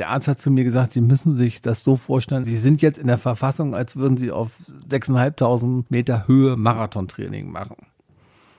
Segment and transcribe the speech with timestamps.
[0.00, 2.98] der Arzt hat zu mir gesagt, Sie müssen sich das so vorstellen, Sie sind jetzt
[2.98, 4.50] in der Verfassung, als würden Sie auf
[4.90, 7.76] 6.500 Meter Höhe Marathontraining machen.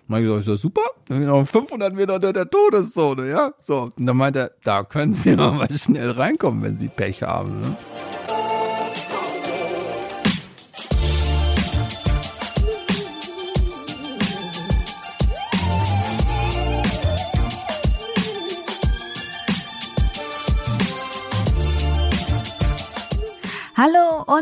[0.07, 3.53] Dann ich so, super, dann bin ich noch 500 Meter unter der Todeszone, ja.
[3.61, 7.61] So, und dann meinte er, da können Sie mal schnell reinkommen, wenn Sie Pech haben.
[7.61, 7.75] Ne?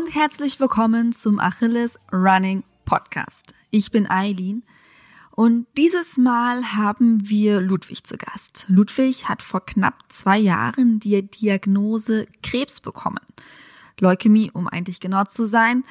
[0.00, 3.52] Und herzlich willkommen zum Achilles Running Podcast.
[3.70, 4.62] Ich bin Eileen
[5.30, 8.64] und dieses Mal haben wir Ludwig zu Gast.
[8.68, 13.20] Ludwig hat vor knapp zwei Jahren die Diagnose Krebs bekommen.
[13.98, 15.84] Leukämie, um eigentlich genau zu sein.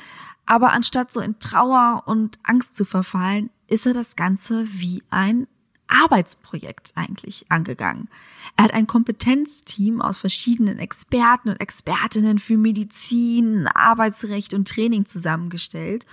[0.48, 5.46] Aber anstatt so in Trauer und Angst zu verfallen, ist er das Ganze wie ein
[5.90, 8.08] Arbeitsprojekt eigentlich angegangen.
[8.56, 16.06] Er hat ein Kompetenzteam aus verschiedenen Experten und Expertinnen für Medizin, Arbeitsrecht und Training zusammengestellt.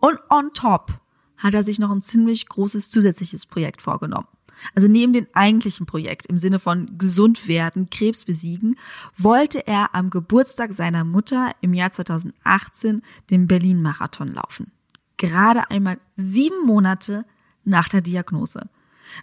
[0.00, 0.98] Und on top
[1.36, 4.26] hat er sich noch ein ziemlich großes zusätzliches Projekt vorgenommen.
[4.74, 8.76] Also neben dem eigentlichen Projekt im Sinne von gesund werden, Krebs besiegen,
[9.16, 14.72] wollte er am Geburtstag seiner Mutter im Jahr 2018 den Berlin-Marathon laufen.
[15.16, 17.24] Gerade einmal sieben Monate
[17.64, 18.68] nach der Diagnose.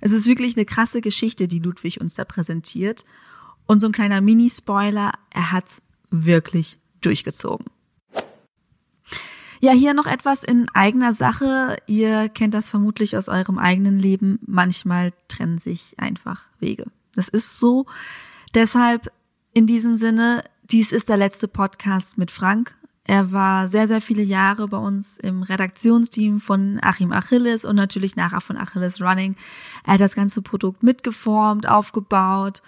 [0.01, 3.05] Es ist wirklich eine krasse Geschichte, die Ludwig uns da präsentiert.
[3.65, 7.65] Und so ein kleiner Mini-Spoiler, er hat's wirklich durchgezogen.
[9.61, 11.77] Ja, hier noch etwas in eigener Sache.
[11.87, 14.39] Ihr kennt das vermutlich aus eurem eigenen Leben.
[14.45, 16.85] Manchmal trennen sich einfach Wege.
[17.15, 17.85] Das ist so.
[18.53, 19.11] Deshalb
[19.53, 22.75] in diesem Sinne, dies ist der letzte Podcast mit Frank.
[23.07, 28.15] Er war sehr, sehr viele Jahre bei uns im Redaktionsteam von Achim Achilles und natürlich
[28.15, 29.35] nachher von Achilles Running.
[29.85, 32.63] Er hat das ganze Produkt mitgeformt, aufgebaut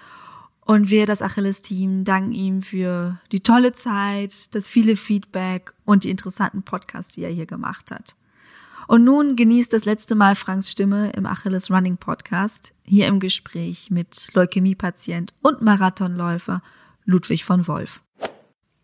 [0.67, 6.11] und wir, das Achilles-Team, danken ihm für die tolle Zeit, das viele Feedback und die
[6.11, 8.15] interessanten Podcasts, die er hier gemacht hat.
[8.87, 13.91] Und nun genießt das letzte Mal Franks Stimme im Achilles Running Podcast, hier im Gespräch
[13.91, 16.61] mit Leukämiepatient und Marathonläufer
[17.05, 18.01] Ludwig von Wolf.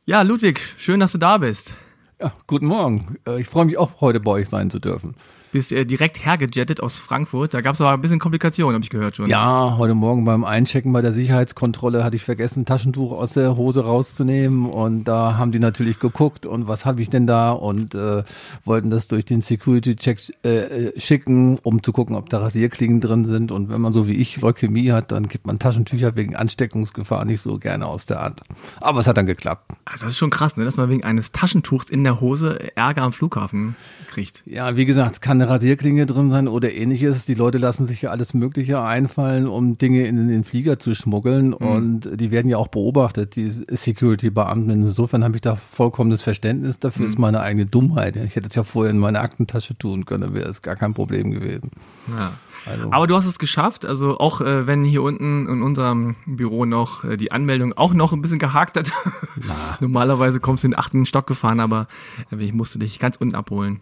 [0.05, 1.73] Ja, Ludwig, schön, dass du da bist.
[2.19, 3.15] Ja, guten Morgen.
[3.25, 5.15] Äh, ich freue mich auch, heute bei euch sein zu dürfen
[5.53, 7.53] bist äh, direkt hergejettet aus Frankfurt.
[7.53, 9.29] Da gab es aber ein bisschen Komplikationen, habe ich gehört schon.
[9.29, 13.85] Ja, heute Morgen beim Einchecken bei der Sicherheitskontrolle hatte ich vergessen, Taschentuch aus der Hose
[13.85, 14.65] rauszunehmen.
[14.65, 18.23] Und da haben die natürlich geguckt und was habe ich denn da und äh,
[18.65, 23.51] wollten das durch den Security-Check äh, schicken, um zu gucken, ob da Rasierklingen drin sind.
[23.51, 27.41] Und wenn man so wie ich Leukämie hat, dann gibt man Taschentücher wegen Ansteckungsgefahr nicht
[27.41, 28.41] so gerne aus der Hand.
[28.81, 29.71] Aber es hat dann geklappt.
[29.85, 30.65] Also das ist schon krass, ne?
[30.65, 33.75] dass man wegen eines Taschentuchs in der Hose Ärger am Flughafen
[34.09, 34.41] kriegt.
[34.45, 37.25] Ja, wie gesagt, es kann eine Rasierklinge drin sein oder ähnliches.
[37.25, 41.47] Die Leute lassen sich ja alles Mögliche einfallen, um Dinge in den Flieger zu schmuggeln.
[41.47, 41.55] Mhm.
[41.55, 44.69] Und die werden ja auch beobachtet, die Security-Beamten.
[44.69, 47.03] Insofern habe ich da vollkommenes Verständnis dafür.
[47.03, 47.11] Mhm.
[47.11, 48.15] ist meine eigene Dummheit.
[48.15, 51.31] Ich hätte es ja vorher in meine Aktentasche tun können, wäre es gar kein Problem
[51.31, 51.71] gewesen.
[52.09, 52.33] Ja.
[52.65, 52.91] Also.
[52.91, 57.03] Aber du hast es geschafft, also auch äh, wenn hier unten in unserem Büro noch
[57.03, 58.89] äh, die Anmeldung auch noch ein bisschen gehakt hat.
[59.81, 61.87] Normalerweise kommst du in den achten Stock gefahren, aber
[62.31, 63.81] äh, ich musste dich ganz unten abholen.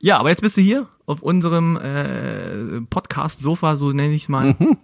[0.00, 4.54] Ja, aber jetzt bist du hier auf unserem äh, Podcast-Sofa, so nenne ich es mal.
[4.58, 4.76] Mhm.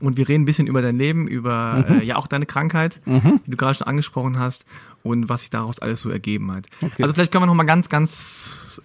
[0.00, 2.00] Und wir reden ein bisschen über dein Leben, über mhm.
[2.00, 3.40] äh, ja auch deine Krankheit, mhm.
[3.46, 4.66] die du gerade schon angesprochen hast
[5.02, 6.66] und was sich daraus alles so ergeben hat.
[6.82, 7.02] Okay.
[7.02, 8.82] Also vielleicht können wir noch mal ganz, ganz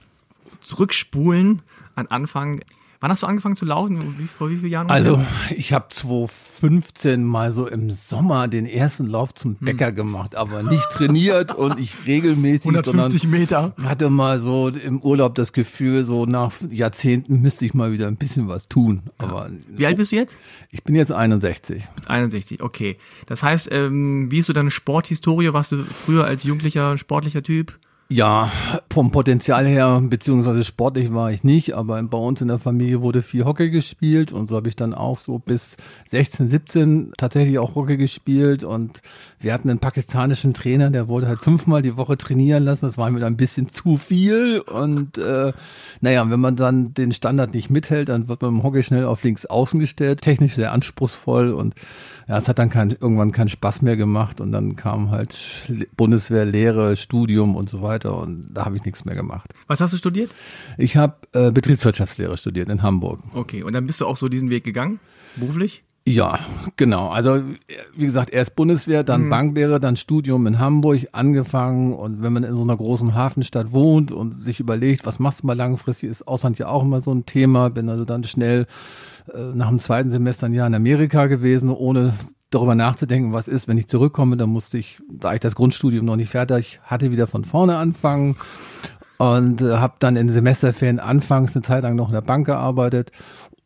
[0.61, 1.61] zurückspulen
[1.95, 2.61] an Anfang.
[3.01, 4.15] Wann hast du angefangen zu laufen?
[4.19, 4.91] Wie, vor wie vielen Jahren?
[4.91, 5.19] Also
[5.57, 9.65] ich habe 2015 mal so im Sommer den ersten Lauf zum hm.
[9.65, 9.95] Bäcker hm.
[9.95, 13.73] gemacht, aber nicht trainiert und ich regelmäßig, 150 Meter.
[13.83, 18.17] hatte mal so im Urlaub das Gefühl, so nach Jahrzehnten müsste ich mal wieder ein
[18.17, 19.01] bisschen was tun.
[19.17, 20.35] Aber wie alt bist du jetzt?
[20.69, 21.83] Ich bin jetzt 61.
[22.05, 22.97] 61, okay.
[23.25, 25.51] Das heißt, ähm, wie ist so deine Sporthistorie?
[25.53, 27.79] Warst du früher als Jugendlicher sportlicher Typ?
[28.13, 28.51] Ja,
[28.91, 33.21] vom Potenzial her, beziehungsweise sportlich war ich nicht, aber bei uns in der Familie wurde
[33.21, 35.77] viel Hockey gespielt und so habe ich dann auch so bis
[36.09, 39.01] 16, 17 tatsächlich auch Hockey gespielt und
[39.41, 43.09] wir hatten einen pakistanischen Trainer, der wollte halt fünfmal die Woche trainieren lassen, das war
[43.09, 45.53] mir dann ein bisschen zu viel und äh,
[45.99, 49.23] naja, wenn man dann den Standard nicht mithält, dann wird man im Hockey schnell auf
[49.23, 51.75] links außen gestellt, technisch sehr anspruchsvoll und
[52.27, 55.37] ja, es hat dann kein, irgendwann keinen Spaß mehr gemacht und dann kam halt
[55.97, 59.53] Bundeswehr, Lehre, Studium und so weiter und da habe ich nichts mehr gemacht.
[59.67, 60.31] Was hast du studiert?
[60.77, 63.19] Ich habe äh, Betriebswirtschaftslehre studiert in Hamburg.
[63.33, 64.99] Okay, und dann bist du auch so diesen Weg gegangen,
[65.35, 65.83] beruflich?
[66.07, 66.39] Ja,
[66.77, 67.09] genau.
[67.09, 67.43] Also
[67.95, 69.29] wie gesagt, erst Bundeswehr, dann mhm.
[69.29, 71.93] Banklehre, dann Studium in Hamburg angefangen.
[71.93, 75.47] Und wenn man in so einer großen Hafenstadt wohnt und sich überlegt, was machst du
[75.47, 77.69] mal langfristig, ist Ausland ja auch immer so ein Thema.
[77.69, 78.65] Bin also dann schnell
[79.31, 82.13] äh, nach dem zweiten Semester ein Jahr in Amerika gewesen, ohne
[82.49, 86.17] darüber nachzudenken, was ist, wenn ich zurückkomme, dann musste ich, da ich das Grundstudium noch
[86.17, 88.35] nicht fertig hatte, wieder von vorne anfangen
[89.17, 93.11] und äh, habe dann in Semesterferien anfangs eine Zeit lang noch in der Bank gearbeitet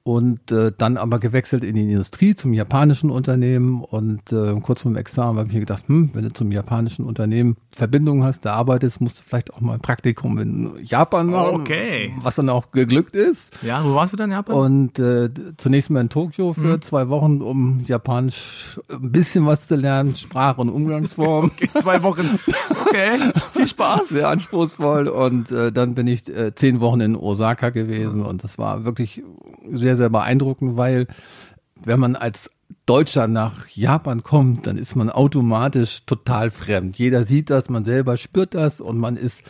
[0.08, 4.92] und äh, dann aber gewechselt in die Industrie zum japanischen Unternehmen und äh, kurz vor
[4.92, 8.54] dem Examen habe ich mir gedacht, hm, wenn du zum japanischen Unternehmen Verbindungen hast, da
[8.54, 12.14] arbeitest, musst du vielleicht auch mal ein Praktikum in Japan machen, okay.
[12.22, 13.52] was dann auch geglückt ist.
[13.64, 14.56] Ja, wo warst du dann in Japan?
[14.56, 16.82] Und äh, zunächst mal in Tokio für mhm.
[16.84, 21.46] zwei Wochen, um Japanisch ein bisschen was zu lernen, Sprache und Umgangsform.
[21.56, 22.40] okay, zwei Wochen.
[22.86, 24.10] Okay, viel Spaß.
[24.10, 28.60] Sehr anspruchsvoll und äh, dann bin ich äh, zehn Wochen in Osaka gewesen und das
[28.60, 29.24] war wirklich
[29.72, 31.08] sehr sehr, sehr beeindruckend, weil
[31.84, 32.50] wenn man als
[32.86, 36.98] Deutscher nach Japan kommt, dann ist man automatisch total fremd.
[36.98, 39.44] Jeder sieht das, man selber spürt das und man ist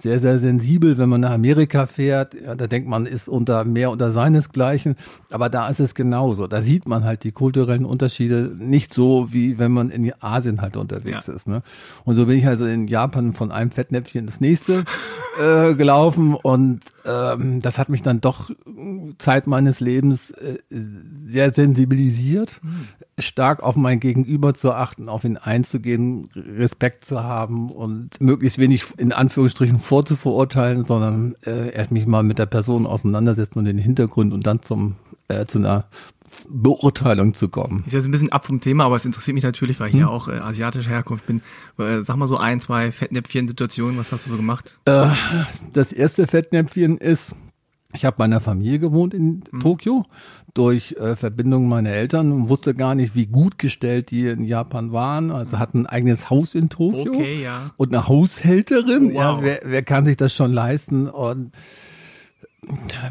[0.00, 2.34] sehr, sehr sensibel, wenn man nach Amerika fährt.
[2.34, 4.96] Ja, da denkt man, ist unter mehr unter seinesgleichen.
[5.30, 6.46] Aber da ist es genauso.
[6.46, 10.76] Da sieht man halt die kulturellen Unterschiede nicht so, wie wenn man in Asien halt
[10.76, 11.34] unterwegs ja.
[11.34, 11.46] ist.
[11.46, 11.62] Ne?
[12.04, 14.84] Und so bin ich also in Japan von einem Fettnäpfchen ins nächste
[15.40, 16.34] äh, gelaufen.
[16.34, 18.50] Und ähm, das hat mich dann doch
[19.18, 20.58] Zeit meines Lebens äh,
[21.26, 22.60] sehr sensibilisiert.
[22.62, 22.88] Mhm
[23.22, 28.84] stark auf mein Gegenüber zu achten, auf ihn einzugehen, Respekt zu haben und möglichst wenig
[28.96, 34.32] in Anführungsstrichen vorzuverurteilen, sondern äh, erst mich mal mit der Person auseinandersetzen und den Hintergrund
[34.32, 34.94] und dann zum
[35.26, 35.86] äh, zu einer
[36.48, 37.82] Beurteilung zu kommen.
[37.86, 40.02] Ist jetzt ein bisschen ab vom Thema, aber es interessiert mich natürlich, weil ich hm.
[40.02, 41.42] ja auch äh, asiatischer Herkunft bin.
[41.76, 44.78] Äh, sag mal so ein, zwei Fettnäpfchen-Situationen, was hast du so gemacht?
[44.84, 45.08] Äh,
[45.72, 47.34] das erste Fettnäpfchen ist,
[47.92, 49.60] ich habe bei einer Familie gewohnt in mhm.
[49.60, 50.04] Tokio
[50.54, 54.92] durch äh, Verbindung meiner Eltern und wusste gar nicht, wie gut gestellt die in Japan
[54.92, 55.30] waren.
[55.30, 57.70] Also hatten ein eigenes Haus in Tokio okay, ja.
[57.76, 59.08] und eine Haushälterin.
[59.08, 59.14] Wow.
[59.14, 61.08] Ja, wer, wer kann sich das schon leisten?
[61.08, 61.52] Und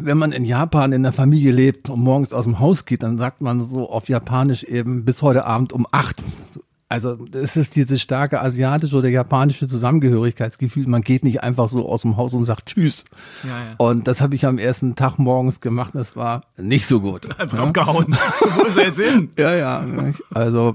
[0.01, 3.17] wenn man in Japan in der Familie lebt und morgens aus dem Haus geht, dann
[3.17, 6.23] sagt man so auf Japanisch eben bis heute Abend um acht.
[6.91, 10.87] Also es ist dieses starke asiatische oder japanische Zusammengehörigkeitsgefühl.
[10.87, 13.05] Man geht nicht einfach so aus dem Haus und sagt Tschüss.
[13.43, 13.75] Ja, ja.
[13.77, 15.91] Und das habe ich am ersten Tag morgens gemacht.
[15.93, 17.39] Das war nicht so gut.
[17.39, 17.63] Einfach ja?
[17.65, 18.17] abgehauen.
[18.55, 19.29] Wo ist er jetzt hin?
[19.37, 19.85] Ja, ja.
[20.33, 20.73] Also.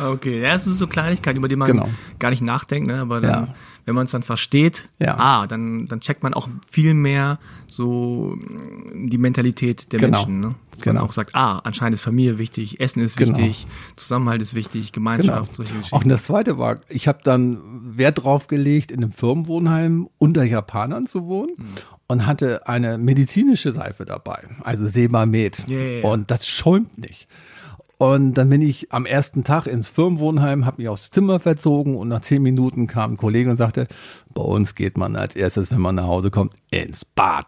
[0.00, 1.88] Okay, ja, das ist so Kleinigkeit, über die man genau.
[2.18, 3.00] gar nicht nachdenkt, ne?
[3.00, 3.54] aber dann ja
[3.84, 5.16] wenn man es dann versteht, ja.
[5.18, 10.18] ah, dann, dann checkt man auch viel mehr so mm, die Mentalität der genau.
[10.18, 10.40] Menschen.
[10.40, 10.54] Ne?
[10.70, 11.00] Dass genau.
[11.00, 13.36] man auch sagt, ah, anscheinend ist Familie wichtig, Essen ist genau.
[13.38, 13.66] wichtig,
[13.96, 15.54] Zusammenhalt ist wichtig, Gemeinschaft, genau.
[15.56, 15.96] solche Geschichten.
[15.96, 17.58] Auch das zweite war, ich habe dann
[17.96, 21.52] Wert drauf gelegt, in einem Firmenwohnheim unter Japanern zu wohnen.
[21.56, 21.64] Mhm
[22.08, 25.66] und hatte eine medizinische Seife dabei, also Sebamed.
[25.66, 26.06] Yeah.
[26.06, 27.26] Und das schäumt nicht.
[28.02, 32.08] Und dann bin ich am ersten Tag ins Firmenwohnheim, habe mich aufs Zimmer verzogen und
[32.08, 33.86] nach zehn Minuten kam ein Kollege und sagte,
[34.34, 37.46] bei uns geht man als erstes, wenn man nach Hause kommt, ins Bad.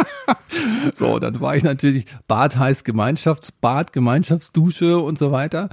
[0.94, 5.68] so, dann war ich natürlich, Bad heißt Gemeinschaftsbad, Gemeinschaftsdusche und so weiter.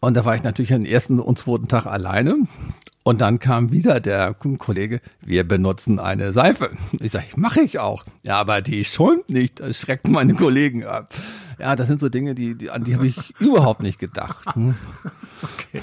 [0.00, 2.34] Und da war ich natürlich am ersten und zweiten Tag alleine.
[3.04, 6.72] Und dann kam wieder der Kollege, wir benutzen eine Seife.
[6.98, 8.04] Ich sage, mache ich auch.
[8.24, 11.10] Ja, aber die schäumt nicht, das schreckt meine Kollegen ab.
[11.60, 14.54] Ja, das sind so Dinge, die, die an die habe ich überhaupt nicht gedacht.
[14.54, 14.74] Hm?
[15.42, 15.82] Okay.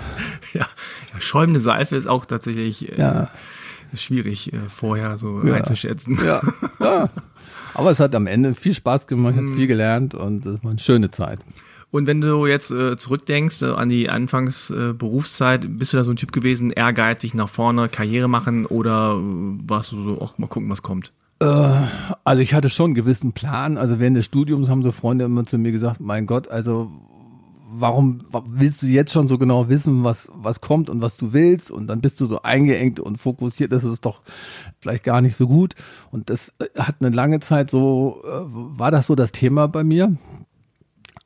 [0.53, 0.67] Ja.
[1.13, 3.31] ja, schäumende Seife ist auch tatsächlich äh, ja.
[3.93, 5.55] schwierig äh, vorher so ja.
[5.55, 6.19] einzuschätzen.
[6.25, 6.41] Ja.
[6.79, 7.09] ja.
[7.73, 9.55] Aber es hat am Ende viel Spaß gemacht, ich habe hm.
[9.55, 11.39] viel gelernt und es war eine schöne Zeit.
[11.89, 16.11] Und wenn du jetzt äh, zurückdenkst äh, an die Anfangsberufszeit, äh, bist du da so
[16.11, 20.47] ein Typ gewesen, ehrgeizig nach vorne, Karriere machen oder äh, warst du so, auch mal
[20.47, 21.13] gucken, was kommt?
[21.39, 21.45] Äh,
[22.23, 23.77] also ich hatte schon einen gewissen Plan.
[23.77, 26.91] Also während des Studiums haben so Freunde immer zu mir gesagt, mein Gott, also
[27.69, 31.69] warum willst du jetzt schon so genau wissen, was, was kommt und was du willst?
[31.69, 34.21] Und dann bist du so eingeengt und fokussiert, das ist doch
[34.79, 35.75] vielleicht gar nicht so gut.
[36.11, 38.29] Und das äh, hat eine lange Zeit so, äh,
[38.79, 40.15] war das so das Thema bei mir.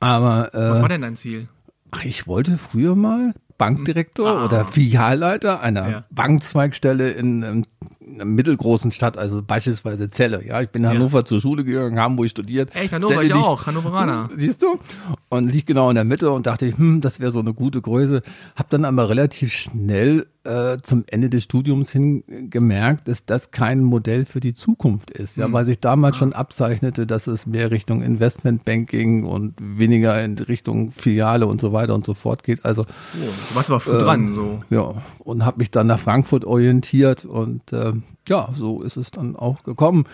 [0.00, 1.48] Aber äh, Was war denn dein Ziel?
[1.92, 4.44] Ach, ich wollte früher mal Bankdirektor ah.
[4.44, 6.04] oder Filialleiter einer ja.
[6.10, 7.66] Bankzweigstelle in, in,
[8.14, 10.44] einer mittelgroßen Stadt, also beispielsweise Celle.
[10.44, 10.96] Ja, ich bin in ja.
[10.96, 12.74] Hannover zur Schule gegangen, Hamburg studiert.
[12.74, 14.28] Echt, Hannover Celle ich auch, Hannoveraner.
[14.34, 14.80] Siehst du?
[15.28, 17.80] Und liegt genau in der Mitte und dachte ich, hm, das wäre so eine gute
[17.80, 18.22] Größe.
[18.56, 23.80] Hab dann aber relativ schnell äh, zum Ende des Studiums hin gemerkt, dass das kein
[23.82, 25.36] Modell für die Zukunft ist.
[25.36, 25.52] Ja, mhm.
[25.52, 31.46] weil sich damals schon abzeichnete, dass es mehr Richtung Investmentbanking und weniger in Richtung Filiale
[31.46, 32.64] und so weiter und so fort geht.
[32.64, 33.16] Also oh,
[33.50, 34.62] du warst aber früh äh, dran, so.
[34.70, 37.92] Ja, und habe mich dann nach Frankfurt orientiert und äh,
[38.28, 40.06] ja, so ist es dann auch gekommen.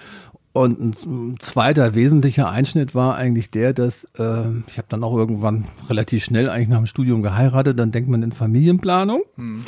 [0.53, 5.67] Und ein zweiter wesentlicher Einschnitt war eigentlich der, dass äh, ich habe dann auch irgendwann
[5.89, 9.23] relativ schnell eigentlich nach dem Studium geheiratet, dann denkt man in Familienplanung.
[9.37, 9.65] Hm.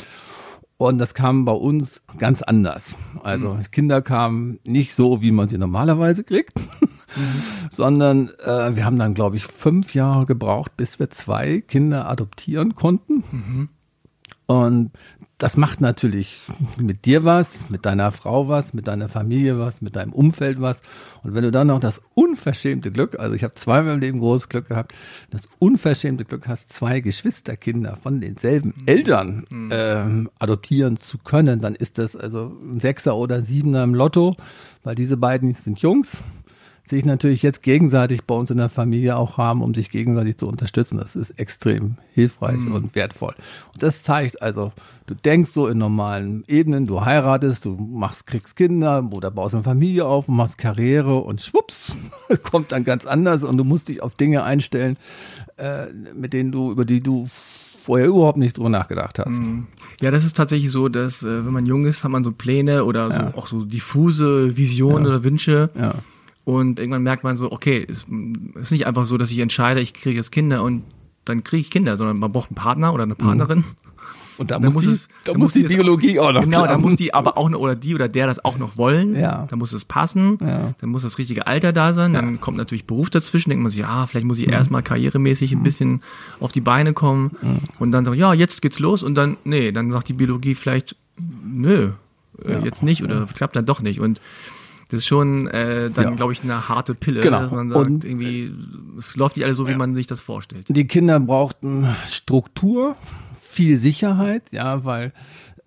[0.81, 2.95] Und das kam bei uns ganz anders.
[3.21, 3.71] Also mhm.
[3.71, 6.57] Kinder kamen nicht so, wie man sie normalerweise kriegt.
[6.59, 7.43] mhm.
[7.69, 12.73] sondern äh, wir haben dann, glaube ich, fünf Jahre gebraucht, bis wir zwei Kinder adoptieren
[12.73, 13.23] konnten.
[13.31, 13.69] Mhm.
[14.47, 14.91] Und
[15.41, 16.39] das macht natürlich
[16.77, 20.81] mit dir was, mit deiner Frau was, mit deiner Familie was, mit deinem Umfeld was.
[21.23, 24.49] Und wenn du dann noch das unverschämte Glück, also ich habe zweimal im Leben großes
[24.49, 24.93] Glück gehabt,
[25.31, 28.87] das unverschämte Glück hast, zwei Geschwisterkinder von denselben mhm.
[28.87, 29.69] Eltern mhm.
[29.73, 34.35] ähm, adoptieren zu können, dann ist das also ein Sechser oder Siebener im Lotto,
[34.83, 36.21] weil diese beiden sind Jungs
[36.91, 40.47] sich natürlich jetzt gegenseitig bei uns in der Familie auch haben, um sich gegenseitig zu
[40.47, 40.97] unterstützen.
[40.97, 42.73] Das ist extrem hilfreich mhm.
[42.73, 43.33] und wertvoll.
[43.73, 44.71] Und das zeigt also,
[45.07, 49.63] du denkst so in normalen Ebenen, du heiratest, du machst, kriegst Kinder oder baust eine
[49.63, 51.97] Familie auf und machst Karriere und schwupps,
[52.43, 54.97] kommt dann ganz anders und du musst dich auf Dinge einstellen,
[55.57, 57.27] äh, mit denen du, über die du
[57.83, 59.29] vorher überhaupt nicht drüber nachgedacht hast.
[59.29, 59.67] Mhm.
[60.01, 62.85] Ja, das ist tatsächlich so, dass äh, wenn man jung ist, hat man so Pläne
[62.85, 63.31] oder ja.
[63.31, 65.09] so, auch so diffuse Visionen ja.
[65.09, 65.69] oder Wünsche.
[65.79, 65.93] Ja.
[66.51, 68.05] Und irgendwann merkt man so, okay, es
[68.59, 70.83] ist nicht einfach so, dass ich entscheide, ich kriege jetzt Kinder und
[71.23, 73.59] dann kriege ich Kinder, sondern man braucht einen Partner oder eine Partnerin.
[73.59, 73.63] Mhm.
[74.37, 77.13] Und da, muss, muss, es, da muss die Biologie auch noch Genau, da muss die
[77.13, 79.15] aber auch oder die oder der das auch noch wollen.
[79.15, 79.47] Ja.
[79.49, 80.39] Da muss es passen.
[80.41, 80.73] Ja.
[80.79, 82.11] Dann muss das richtige Alter da sein.
[82.11, 82.37] Dann ja.
[82.41, 83.51] kommt natürlich Beruf dazwischen.
[83.51, 84.53] Denkt man sich, ja, vielleicht muss ich mhm.
[84.53, 86.01] erstmal karrieremäßig ein bisschen
[86.41, 87.37] auf die Beine kommen.
[87.41, 87.59] Mhm.
[87.79, 89.03] Und dann sagt, ja, jetzt geht's los.
[89.03, 90.97] Und dann, nee, dann sagt die Biologie vielleicht,
[91.45, 91.91] nö,
[92.43, 94.01] äh, jetzt nicht oder klappt dann doch nicht.
[94.01, 94.19] Und
[94.91, 96.09] das ist schon äh, dann, ja.
[96.11, 97.39] glaube ich, eine harte Pille, genau.
[97.39, 98.53] dass man sagt, und irgendwie,
[98.97, 99.77] es läuft nicht alles so, wie ja.
[99.77, 100.65] man sich das vorstellt.
[100.67, 102.97] Die Kinder brauchten Struktur,
[103.39, 105.13] viel Sicherheit, ja, weil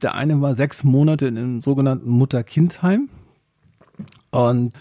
[0.03, 3.09] der eine war sechs Monate in einem sogenannten Mutter-Kind-Heim
[4.31, 4.75] und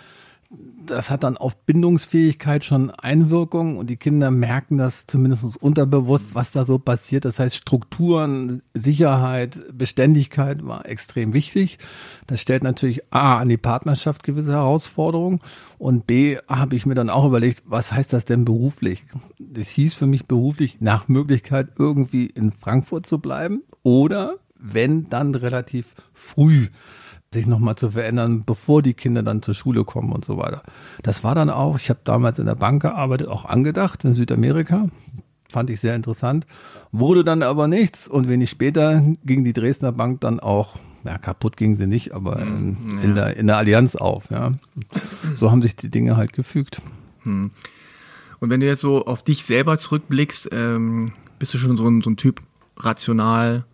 [0.86, 6.52] das hat dann auf Bindungsfähigkeit schon Einwirkung und die Kinder merken das zumindest unterbewusst, was
[6.52, 7.26] da so passiert.
[7.26, 11.80] Das heißt, Strukturen, Sicherheit, Beständigkeit war extrem wichtig.
[12.28, 15.40] Das stellt natürlich A an die Partnerschaft gewisse Herausforderungen
[15.78, 19.06] und B habe ich mir dann auch überlegt, was heißt das denn beruflich?
[19.40, 25.36] Das hieß für mich beruflich nach Möglichkeit irgendwie in Frankfurt zu bleiben oder wenn dann
[25.36, 26.68] relativ früh
[27.34, 30.64] sich nochmal zu verändern, bevor die Kinder dann zur Schule kommen und so weiter.
[31.02, 34.88] Das war dann auch, ich habe damals in der Bank gearbeitet, auch angedacht in Südamerika.
[35.50, 36.48] Fand ich sehr interessant.
[36.92, 41.58] Wurde dann aber nichts und wenig später ging die Dresdner Bank dann auch, ja, kaputt
[41.58, 44.32] ging sie nicht, aber in, hm, in der, in der Allianz auf.
[44.32, 44.54] Ja.
[45.36, 46.82] So haben sich die Dinge halt gefügt.
[47.24, 47.52] Hm.
[48.40, 52.02] Und wenn du jetzt so auf dich selber zurückblickst, ähm, bist du schon so ein,
[52.02, 52.42] so ein Typ
[52.78, 53.66] rational,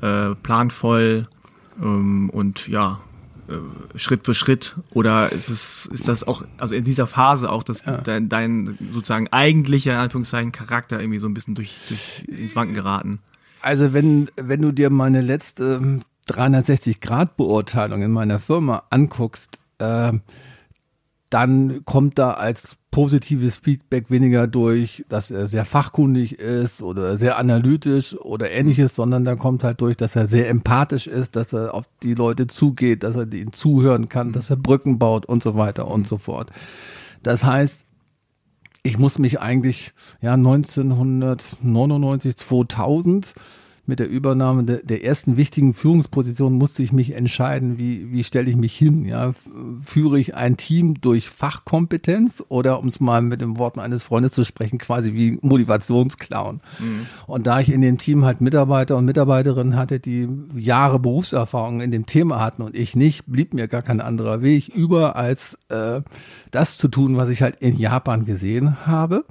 [0.00, 1.28] äh, planvoll
[1.80, 3.00] ähm, und ja,
[3.94, 7.84] Schritt für Schritt oder ist es ist das auch also in dieser Phase auch dass
[7.84, 7.98] ja.
[7.98, 12.74] dein, dein sozusagen eigentlicher in Anführungszeichen Charakter irgendwie so ein bisschen durch, durch ins Wanken
[12.74, 13.20] geraten?
[13.62, 20.12] Also wenn wenn du dir meine letzte 360 Grad Beurteilung in meiner Firma anguckst, äh,
[21.30, 27.36] dann kommt da als positives Feedback weniger durch, dass er sehr fachkundig ist oder sehr
[27.36, 31.74] analytisch oder ähnliches, sondern da kommt halt durch, dass er sehr empathisch ist, dass er
[31.74, 35.56] auf die Leute zugeht, dass er ihnen zuhören kann, dass er Brücken baut und so
[35.56, 36.50] weiter und so fort.
[37.22, 37.80] Das heißt,
[38.82, 43.34] ich muss mich eigentlich ja 1999 2000
[43.86, 48.50] mit der Übernahme der, der ersten wichtigen Führungsposition musste ich mich entscheiden, wie, wie stelle
[48.50, 49.04] ich mich hin?
[49.04, 49.34] Ja,
[49.82, 54.32] führe ich ein Team durch Fachkompetenz oder um es mal mit den Worten eines Freundes
[54.32, 56.60] zu sprechen, quasi wie Motivationsclown.
[56.78, 57.06] Mhm.
[57.26, 61.90] Und da ich in dem Team halt Mitarbeiter und Mitarbeiterinnen hatte, die Jahre Berufserfahrung in
[61.90, 66.00] dem Thema hatten und ich nicht, blieb mir gar kein anderer Weg über als äh,
[66.50, 69.24] das zu tun, was ich halt in Japan gesehen habe.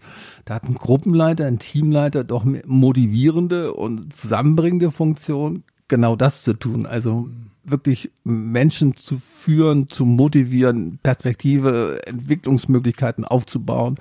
[0.45, 6.85] Da hat ein Gruppenleiter, ein Teamleiter doch motivierende und zusammenbringende Funktion, genau das zu tun.
[6.85, 7.29] Also
[7.63, 13.97] wirklich Menschen zu führen, zu motivieren, Perspektive, Entwicklungsmöglichkeiten aufzubauen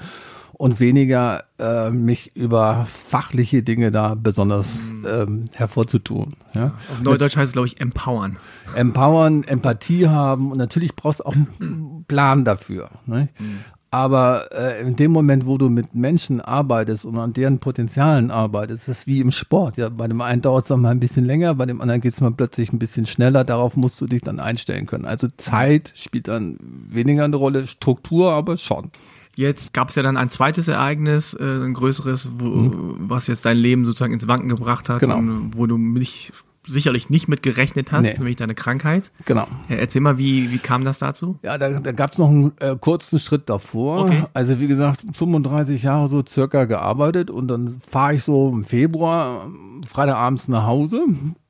[0.53, 5.07] und weniger äh, mich über fachliche Dinge da besonders mhm.
[5.07, 6.35] ähm, hervorzutun.
[6.55, 6.75] Ja?
[6.93, 8.39] Auf Neudeutsch heißt es, glaube ich, empowern.
[8.75, 12.91] Empowern, Empathie haben und natürlich brauchst du auch einen Plan dafür.
[13.07, 13.29] Ne?
[13.39, 13.61] Mhm.
[13.95, 18.89] Aber äh, in dem Moment, wo du mit Menschen arbeitest und an deren Potenzialen arbeitest,
[18.89, 19.77] ist es wie im Sport.
[19.77, 22.13] Ja, bei dem einen dauert es dann mal ein bisschen länger, bei dem anderen geht
[22.13, 23.45] es mal plötzlich ein bisschen schneller.
[23.45, 25.05] Darauf musst du dich dann einstellen können.
[25.05, 28.91] Also Zeit spielt dann weniger eine Rolle, Struktur aber schon.
[29.37, 32.97] Jetzt gab es ja dann ein zweites Ereignis, äh, ein größeres, wo, mhm.
[32.99, 35.19] was jetzt dein Leben sozusagen ins Wanken gebracht hat, genau.
[35.19, 36.33] und wo du mich
[36.67, 38.13] sicherlich nicht mit gerechnet hast, nee.
[38.15, 39.11] nämlich deine Krankheit.
[39.25, 39.47] Genau.
[39.69, 41.39] Erzähl mal, wie, wie kam das dazu?
[41.43, 44.05] Ja, da, da gab es noch einen äh, kurzen Schritt davor.
[44.05, 44.25] Okay.
[44.33, 49.49] Also wie gesagt, 35 Jahre so circa gearbeitet und dann fahre ich so im Februar
[49.87, 51.05] Freitagabends nach Hause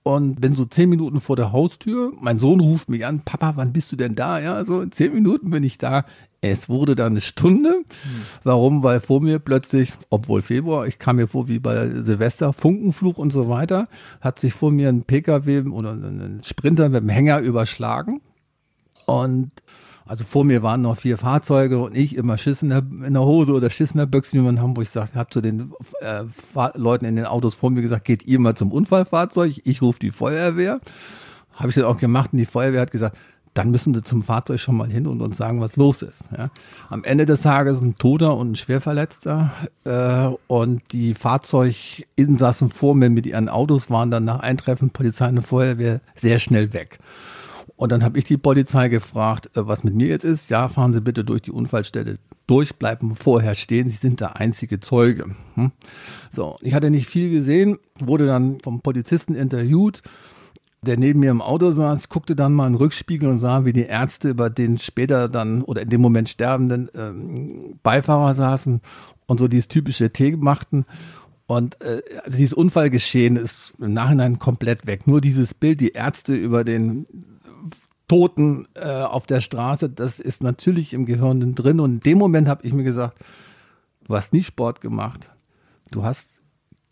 [0.05, 2.13] und bin so zehn Minuten vor der Haustür.
[2.21, 4.39] Mein Sohn ruft mich an, Papa, wann bist du denn da?
[4.39, 6.05] Ja, so in zehn Minuten bin ich da.
[6.43, 7.71] Es wurde dann eine Stunde.
[7.71, 7.85] Hm.
[8.45, 8.83] Warum?
[8.83, 13.33] Weil vor mir plötzlich, obwohl Februar, ich kam mir vor wie bei Silvester, Funkenfluch und
[13.33, 13.89] so weiter,
[14.21, 18.21] hat sich vor mir ein PKW oder ein Sprinter mit dem Hänger überschlagen.
[19.07, 19.53] Und
[20.07, 23.23] also vor mir waren noch vier Fahrzeuge und ich immer Schiss in der, in der
[23.23, 25.15] Hose oder Schiss in der Büchse, wie man in Hamburg sagt.
[25.15, 26.25] Habe zu den äh,
[26.75, 30.11] Leuten in den Autos vor mir gesagt, geht ihr mal zum Unfallfahrzeug, ich rufe die
[30.11, 30.81] Feuerwehr.
[31.55, 33.17] Habe ich dann auch gemacht und die Feuerwehr hat gesagt,
[33.55, 36.25] dann müssen sie zum Fahrzeug schon mal hin und uns sagen, was los ist.
[36.37, 36.51] Ja.
[36.91, 39.53] Am Ende des Tages ein Toter und ein Schwerverletzter
[39.85, 45.43] äh, und die Fahrzeuginsassen vor mir mit ihren Autos waren dann nach Eintreffen Polizei und
[45.43, 46.99] Feuerwehr sehr schnell weg.
[47.85, 50.49] Und dann habe ich die Polizei gefragt, äh, was mit mir jetzt ist.
[50.49, 53.91] Ja, fahren Sie bitte durch die Unfallstelle durch, bleiben vorher stehen.
[53.91, 55.37] Sie sind der einzige Zeuge.
[55.55, 55.71] Hm?
[56.31, 60.01] So, ich hatte nicht viel gesehen, wurde dann vom Polizisten interviewt,
[60.81, 63.75] der neben mir im Auto saß, guckte dann mal in den Rückspiegel und sah, wie
[63.75, 68.81] die Ärzte über den später dann oder in dem Moment sterbenden ähm, Beifahrer saßen
[69.27, 70.87] und so dieses typische Tee machten.
[71.47, 75.07] Und äh, also dieses Unfallgeschehen ist im Nachhinein komplett weg.
[75.07, 77.05] Nur dieses Bild, die Ärzte über den
[78.09, 81.81] Toten äh, auf der Straße, das ist natürlich im Gehirn drin.
[81.81, 83.19] Und in dem Moment habe ich mir gesagt,
[84.07, 85.31] du hast nie Sport gemacht.
[85.91, 86.29] Du hast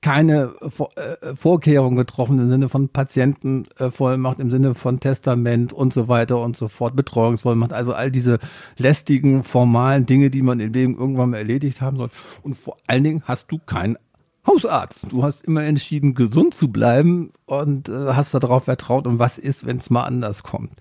[0.03, 6.41] keine äh, Vorkehrungen getroffen im Sinne von Patientenvollmacht, im Sinne von Testament und so weiter
[6.41, 8.41] und so fort, Betreuungsvollmacht, also all diese
[8.77, 12.11] lästigen, formalen Dinge, die man im Leben irgendwann mal erledigt haben soll.
[12.43, 13.97] Und vor allen Dingen hast du keinen
[14.47, 15.07] Hausarzt.
[15.11, 19.67] Du hast immer entschieden, gesund zu bleiben und äh, hast darauf vertraut, und was ist,
[19.67, 20.73] wenn es mal anders kommt.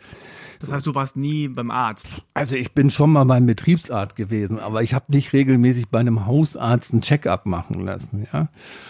[0.59, 2.21] Das heißt, du warst nie beim Arzt?
[2.35, 6.27] Also ich bin schon mal beim Betriebsarzt gewesen, aber ich habe nicht regelmäßig bei einem
[6.27, 8.27] Hausarzt einen Check-up machen lassen.
[8.31, 8.47] Ja?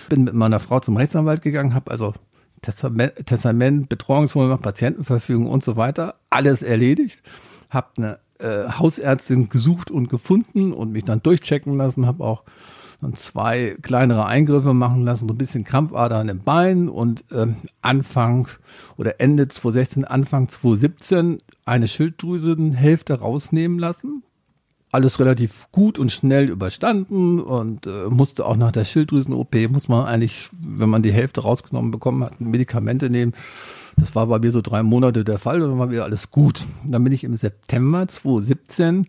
[0.10, 2.14] Bin mit meiner Frau zum Rechtsanwalt gegangen, habe also
[2.62, 7.24] Testament, Testament Betreuungsvollmacht, Patientenverfügung und so weiter, alles erledigt.
[7.70, 12.44] Habe eine äh, Hausärztin gesucht und gefunden und mich dann durchchecken lassen, habe auch
[13.02, 18.48] dann zwei kleinere Eingriffe machen lassen, so ein bisschen Krampfadern im Bein und ähm, Anfang
[18.96, 24.24] oder Ende 2016, Anfang 2017 eine Schilddrüsenhälfte rausnehmen lassen.
[24.94, 30.04] Alles relativ gut und schnell überstanden und äh, musste auch nach der Schilddrüsen-OP, muss man
[30.04, 33.34] eigentlich, wenn man die Hälfte rausgenommen bekommen hat, Medikamente nehmen.
[33.98, 36.68] Das war bei mir so drei Monate der Fall und dann war wieder alles gut.
[36.84, 39.08] dann bin ich im September 2017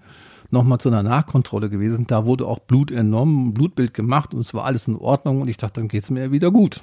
[0.53, 2.07] nochmal zu einer Nachkontrolle gewesen.
[2.07, 5.49] Da wurde auch Blut entnommen, ein Blutbild gemacht und es war alles in Ordnung und
[5.49, 6.81] ich dachte, dann geht es mir wieder gut.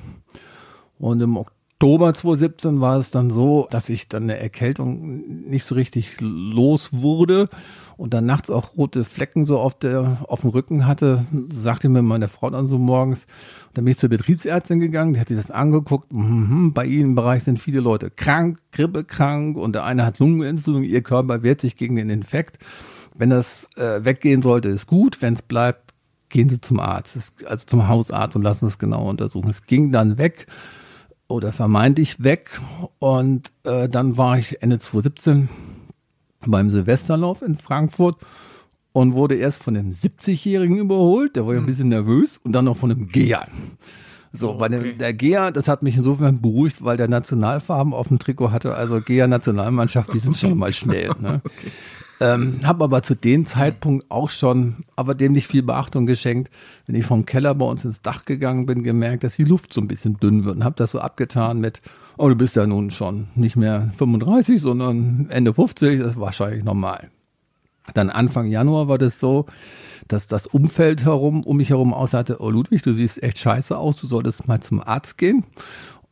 [0.98, 5.76] Und im Oktober 2017 war es dann so, dass ich dann eine Erkältung nicht so
[5.76, 7.48] richtig los wurde
[7.96, 12.02] und dann nachts auch rote Flecken so auf der auf dem Rücken hatte, sagte mir
[12.02, 13.28] meine Frau dann so morgens.
[13.74, 16.12] Dann bin ich zur Betriebsärztin gegangen, die hat sich das angeguckt.
[16.12, 20.84] Mhm, bei ihnen im Bereich sind viele Leute krank, grippekrank und der eine hat Lungenentzündung,
[20.84, 22.58] ihr Körper wehrt sich gegen den Infekt.
[23.20, 25.22] Wenn das äh, weggehen sollte, ist gut.
[25.22, 25.94] Wenn es bleibt,
[26.30, 29.50] gehen Sie zum Arzt, also zum Hausarzt und lassen es genau untersuchen.
[29.50, 30.48] Es ging dann weg
[31.28, 32.62] oder vermeintlich weg
[33.00, 35.50] und äh, dann war ich Ende 2017
[36.46, 38.16] beim Silvesterlauf in Frankfurt
[38.94, 41.68] und wurde erst von dem 70-Jährigen überholt, der war ja ein hm.
[41.68, 43.46] bisschen nervös und dann noch von einem Geher.
[44.32, 44.60] So, oh, okay.
[44.60, 48.52] bei dem, der Gea, das hat mich insofern beruhigt, weil der Nationalfarben auf dem Trikot
[48.52, 51.12] hatte, also Gea Nationalmannschaft, die sind schon mal schnell.
[51.20, 51.42] Ne?
[51.50, 51.72] Okay.
[52.22, 56.52] Ähm, habe aber zu dem Zeitpunkt auch schon, aber dem nicht viel Beachtung geschenkt,
[56.86, 59.80] wenn ich vom Keller bei uns ins Dach gegangen bin, gemerkt, dass die Luft so
[59.80, 61.82] ein bisschen dünn wird und habe das so abgetan mit,
[62.18, 66.66] oh, du bist ja nun schon nicht mehr 35, sondern Ende 50, das ist wahrscheinlich
[66.66, 67.10] normal.
[67.94, 69.46] Dann Anfang Januar war das so,
[70.10, 73.96] dass das Umfeld herum, um mich herum aussagte, oh Ludwig, du siehst echt scheiße aus,
[73.98, 75.46] du solltest mal zum Arzt gehen.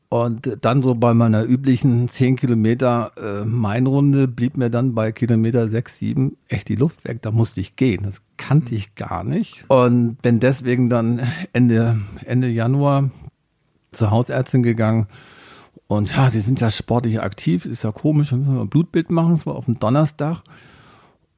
[0.09, 5.67] Und dann so bei meiner üblichen 10 Kilometer äh, Mainrunde blieb mir dann bei Kilometer
[5.67, 7.21] 6, 7 echt die Luft weg.
[7.21, 8.03] Da musste ich gehen.
[8.03, 9.65] Das kannte ich gar nicht.
[9.67, 13.09] Und bin deswegen dann Ende, Ende Januar
[13.91, 15.07] zur Hausärztin gegangen.
[15.87, 19.33] Und ja, sie sind ja sportlich aktiv, ist ja komisch, wir müssen ein Blutbild machen,
[19.33, 20.41] es war auf dem Donnerstag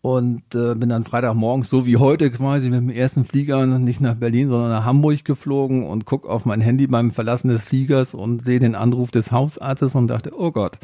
[0.01, 4.15] und äh, bin dann Freitagmorgens so wie heute quasi mit dem ersten Flieger nicht nach
[4.15, 8.45] Berlin, sondern nach Hamburg geflogen und guck auf mein Handy beim Verlassen des Fliegers und
[8.45, 10.79] sehe den Anruf des Hausarztes und dachte, oh Gott.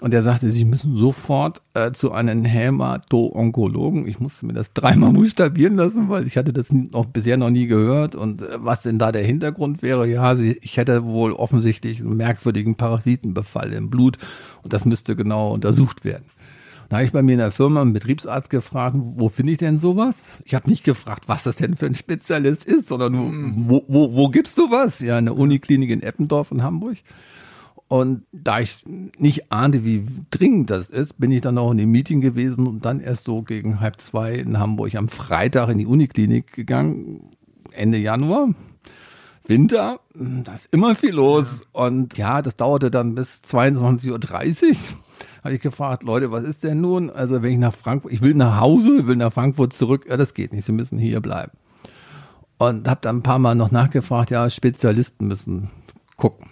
[0.00, 4.08] Und er sagte, Sie müssen sofort äh, zu einem Hämato-Onkologen.
[4.08, 7.68] Ich musste mir das dreimal buchstabieren lassen, weil ich hatte das noch bisher noch nie
[7.68, 8.16] gehört.
[8.16, 12.74] Und äh, was denn da der Hintergrund wäre, ja, ich hätte wohl offensichtlich einen merkwürdigen
[12.74, 14.18] Parasitenbefall im Blut
[14.64, 16.24] und das müsste genau untersucht werden.
[16.94, 19.80] Da habe ich bei mir in der Firma einen Betriebsarzt gefragt, wo finde ich denn
[19.80, 20.22] sowas?
[20.44, 23.54] Ich habe nicht gefragt, was das denn für ein Spezialist ist, sondern hm.
[23.66, 25.00] wo, wo, wo gibt's sowas?
[25.00, 26.98] Ja, in der Uniklinik in Eppendorf in Hamburg.
[27.88, 28.84] Und da ich
[29.18, 32.84] nicht ahnte, wie dringend das ist, bin ich dann auch in dem Meeting gewesen und
[32.84, 37.22] dann erst so gegen halb zwei in Hamburg am Freitag in die Uniklinik gegangen,
[37.72, 38.50] Ende Januar.
[39.48, 41.64] Winter, da ist immer viel los.
[41.72, 44.76] Und ja, das dauerte dann bis 22.30 Uhr.
[45.42, 47.10] Habe ich gefragt, Leute, was ist denn nun?
[47.10, 50.06] Also wenn ich nach Frankfurt, ich will nach Hause, will nach Frankfurt zurück.
[50.08, 51.52] Ja, das geht nicht, Sie müssen hier bleiben.
[52.58, 55.70] Und habe dann ein paar Mal noch nachgefragt, ja, Spezialisten müssen
[56.16, 56.46] gucken.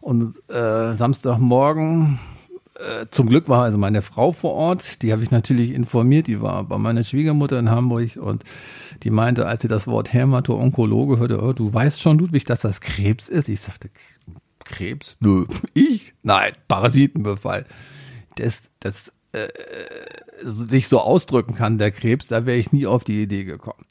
[0.00, 2.20] Und äh, Samstagmorgen,
[2.76, 6.42] äh, zum Glück war also meine Frau vor Ort, die habe ich natürlich informiert, die
[6.42, 8.44] war bei meiner Schwiegermutter in Hamburg und
[9.02, 12.80] die meinte, als sie das Wort Hämato-Onkologe hörte, oh, du weißt schon, Ludwig, dass das
[12.80, 13.48] Krebs ist.
[13.48, 13.90] Ich sagte,
[14.64, 15.16] Krebs?
[15.20, 15.44] Nö.
[15.74, 16.14] Ich?
[16.22, 17.66] Nein, Parasitenbefall.
[18.36, 19.48] Das, das äh,
[20.42, 23.84] sich so ausdrücken kann, der Krebs, da wäre ich nie auf die Idee gekommen.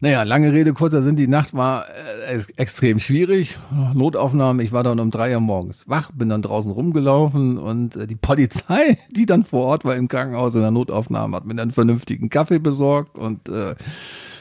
[0.00, 1.86] Naja, lange Rede, kurzer Sinn, die Nacht war
[2.28, 3.58] äh, extrem schwierig.
[3.94, 8.06] Notaufnahme, ich war dann um drei Uhr morgens wach, bin dann draußen rumgelaufen und äh,
[8.06, 11.70] die Polizei, die dann vor Ort war im Krankenhaus in der Notaufnahme, hat mir dann
[11.70, 13.74] vernünftigen Kaffee besorgt und äh,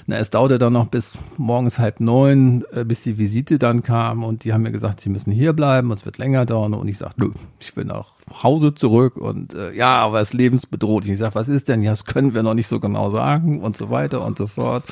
[0.08, 4.24] na, es dauerte dann noch bis morgens halb neun, äh, bis die Visite dann kam
[4.24, 7.00] und die haben mir gesagt, sie müssen hier bleiben, es wird länger dauern und ich
[7.00, 8.10] sagte, nö, ich will nach
[8.44, 11.12] Hause zurück und äh, ja, aber es ist lebensbedrohlich.
[11.12, 11.82] Ich sage, was ist denn?
[11.82, 14.84] Ja, das können wir noch nicht so genau sagen und so weiter und so fort.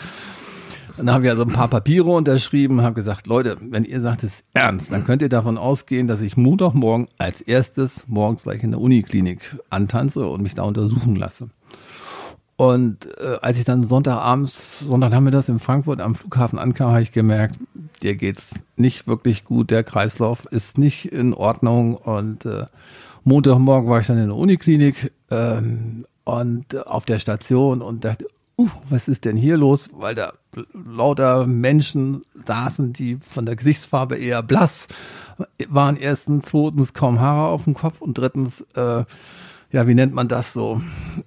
[0.98, 4.36] Dann haben wir also ein paar Papiere unterschrieben haben gesagt, Leute, wenn ihr sagt, es
[4.36, 8.72] ist ernst, dann könnt ihr davon ausgehen, dass ich Montagmorgen als erstes morgens gleich in
[8.72, 11.50] der Uniklinik antanze und mich da untersuchen lasse.
[12.56, 16.92] Und äh, als ich dann Sonntagabends, Sonntag haben wir das in Frankfurt am Flughafen ankam,
[16.92, 17.56] habe ich gemerkt,
[18.02, 21.96] dir geht's nicht wirklich gut, der Kreislauf ist nicht in Ordnung.
[21.96, 22.66] Und äh,
[23.24, 28.70] Montagmorgen war ich dann in der Uniklinik ähm, und auf der Station und dachte, uh,
[28.90, 29.90] was ist denn hier los?
[29.94, 30.34] Weil da
[30.74, 34.88] lauter Menschen saßen, die von der Gesichtsfarbe eher blass
[35.68, 35.98] waren.
[35.98, 39.06] Erstens, zweitens kaum Haare auf dem Kopf und drittens, äh,
[39.74, 40.82] ja, wie nennt man das so,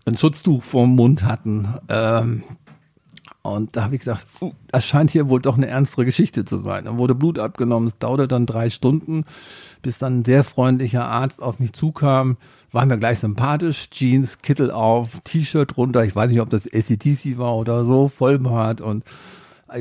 [0.07, 1.69] ein Schutztuch vorm Mund hatten.
[1.89, 2.45] Ähm,
[3.43, 6.59] und da habe ich gesagt, uh, das scheint hier wohl doch eine ernstere Geschichte zu
[6.59, 6.87] sein.
[6.87, 9.25] Dann wurde Blut abgenommen, es dauerte dann drei Stunden,
[9.83, 12.39] bis dann ein sehr freundlicher Arzt auf mich zukam
[12.73, 13.89] war mir gleich sympathisch.
[13.91, 16.05] Jeans, Kittel auf, T-Shirt runter.
[16.05, 19.03] Ich weiß nicht, ob das ACDC war oder so, Vollbart und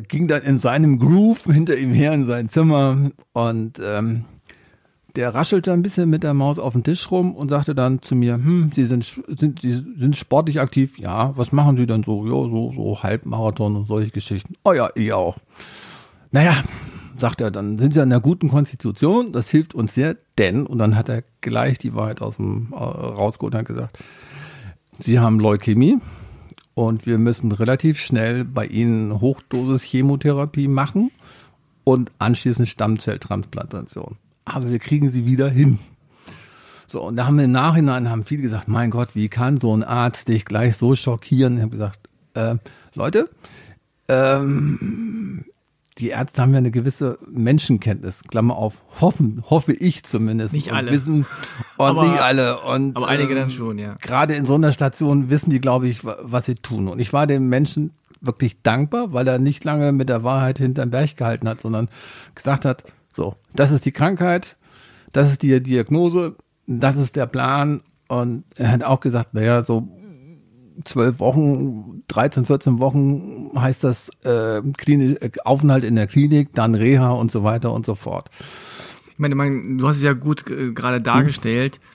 [0.07, 4.25] ging dann in seinem Groove hinter ihm her in sein Zimmer und ähm,
[5.15, 8.15] der raschelte ein bisschen mit der Maus auf den Tisch rum und sagte dann zu
[8.15, 10.97] mir, hm, Sie sind, sind, Sie sind sportlich aktiv?
[10.97, 12.25] Ja, was machen Sie dann so?
[12.25, 14.55] Ja, so, so Halbmarathon und solche Geschichten.
[14.63, 15.37] Oh ja, ich auch.
[16.31, 16.63] Naja,
[17.17, 20.79] sagt er, dann sind sie in einer guten Konstitution, das hilft uns sehr, denn, und
[20.79, 23.99] dann hat er gleich die Wahrheit aus dem äh, rausgeholt und hat gesagt,
[24.99, 25.97] sie haben Leukämie
[26.73, 31.11] und wir müssen relativ schnell bei ihnen Hochdosis Chemotherapie machen
[31.83, 34.17] und anschließend Stammzelltransplantation.
[34.45, 35.79] Aber wir kriegen sie wieder hin.
[36.87, 39.75] So, und da haben wir im Nachhinein, haben viele gesagt, mein Gott, wie kann so
[39.75, 41.57] ein Arzt dich gleich so schockieren?
[41.57, 41.99] Ich habe gesagt,
[42.35, 42.55] äh,
[42.93, 43.29] Leute,
[44.07, 45.45] ähm,
[45.97, 50.53] die Ärzte haben ja eine gewisse Menschenkenntnis, Klammer auf, hoffen, hoffe ich zumindest.
[50.53, 50.91] Nicht alle.
[50.91, 51.25] Wissen,
[51.77, 52.59] und aber, nicht alle.
[52.61, 53.95] Und, aber einige ähm, dann schon, ja.
[54.01, 56.87] Gerade in so einer Station wissen die, glaube ich, was sie tun.
[56.87, 60.89] Und ich war dem Menschen wirklich dankbar, weil er nicht lange mit der Wahrheit hinterm
[60.91, 61.87] Berg gehalten hat, sondern
[62.33, 62.83] gesagt hat,
[63.15, 64.57] so, das ist die Krankheit,
[65.13, 66.35] das ist die Diagnose,
[66.67, 67.81] das ist der Plan.
[68.07, 69.87] Und er hat auch gesagt, naja, so
[70.83, 76.75] zwölf Wochen, 13, 14 Wochen heißt das äh, Klinik, äh, Aufenthalt in der Klinik, dann
[76.75, 78.29] Reha und so weiter und so fort.
[79.13, 81.79] Ich meine, man, du hast es ja gut äh, gerade dargestellt.
[81.81, 81.94] Mhm.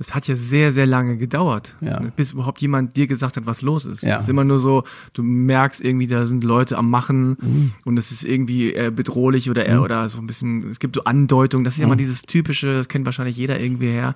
[0.00, 2.00] Das hat ja sehr, sehr lange gedauert, ja.
[2.16, 4.02] bis überhaupt jemand dir gesagt hat, was los ist.
[4.02, 4.16] Ja.
[4.16, 7.72] Es ist immer nur so, du merkst irgendwie, da sind Leute am Machen mhm.
[7.84, 9.82] und es ist irgendwie äh, bedrohlich oder, mhm.
[9.82, 11.64] oder so ein bisschen, es gibt so Andeutungen.
[11.64, 11.90] Das ist ja mhm.
[11.90, 14.14] mal dieses typische, das kennt wahrscheinlich jeder irgendwie her,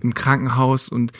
[0.00, 1.12] im Krankenhaus und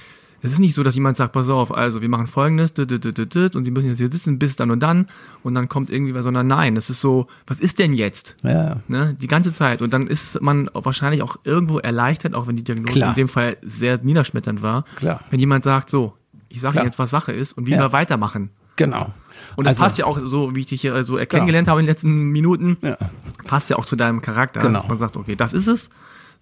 [0.42, 3.70] es ist nicht so, dass jemand sagt, pass auf, also wir machen folgendes, und sie
[3.70, 5.08] müssen jetzt hier sitzen bis dann und dann
[5.44, 8.36] und dann kommt irgendwie was, sondern nein, es ist so, was ist denn jetzt?
[8.42, 8.76] Ja.
[8.88, 9.82] Ne, die ganze Zeit.
[9.82, 13.10] Und dann ist man wahrscheinlich auch irgendwo erleichtert, auch wenn die Diagnose Klar.
[13.10, 15.20] in dem Fall sehr niederschmetternd war, Klar.
[15.30, 16.14] wenn jemand sagt, so,
[16.48, 17.78] ich sage Ihnen jetzt, was Sache ist und wie ja.
[17.78, 18.50] wir weitermachen.
[18.74, 19.14] Genau.
[19.54, 21.86] Und das also, passt ja auch so, wie ich dich hier so kennengelernt habe in
[21.86, 22.96] den letzten Minuten, ja.
[23.44, 24.80] passt ja auch zu deinem Charakter, genau.
[24.80, 25.90] dass man sagt, okay, das ist es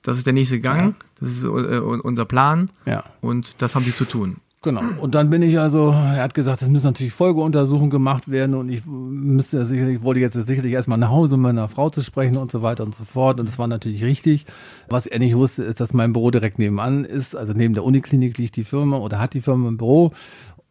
[0.02, 0.94] das ist der nächste Gang, ja.
[1.20, 3.04] das ist äh, unser Plan ja.
[3.20, 4.36] und das haben die zu tun.
[4.62, 4.82] Genau.
[5.00, 8.68] Und dann bin ich also, er hat gesagt, es müssen natürlich Folgeuntersuchungen gemacht werden und
[8.68, 12.36] ich müsste sicherlich, ich wollte jetzt sicherlich erstmal nach Hause mit meiner Frau zu sprechen
[12.36, 13.40] und so weiter und so fort.
[13.40, 14.44] Und das war natürlich richtig.
[14.90, 17.34] Was er nicht wusste, ist, dass mein Büro direkt nebenan ist.
[17.34, 20.10] Also neben der Uniklinik liegt die Firma oder hat die Firma ein Büro.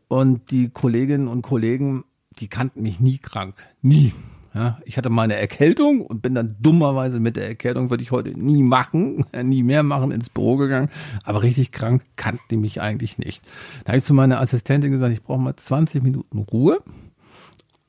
[0.07, 2.03] Und die Kolleginnen und Kollegen,
[2.37, 3.55] die kannten mich nie krank.
[3.81, 4.13] Nie.
[4.53, 8.11] Ja, ich hatte mal eine Erkältung und bin dann dummerweise mit der Erkältung, würde ich
[8.11, 10.89] heute nie machen, nie mehr machen, ins Büro gegangen.
[11.23, 13.43] Aber richtig krank kannte die mich eigentlich nicht.
[13.83, 16.79] Da habe ich zu meiner Assistentin gesagt, ich brauche mal 20 Minuten Ruhe.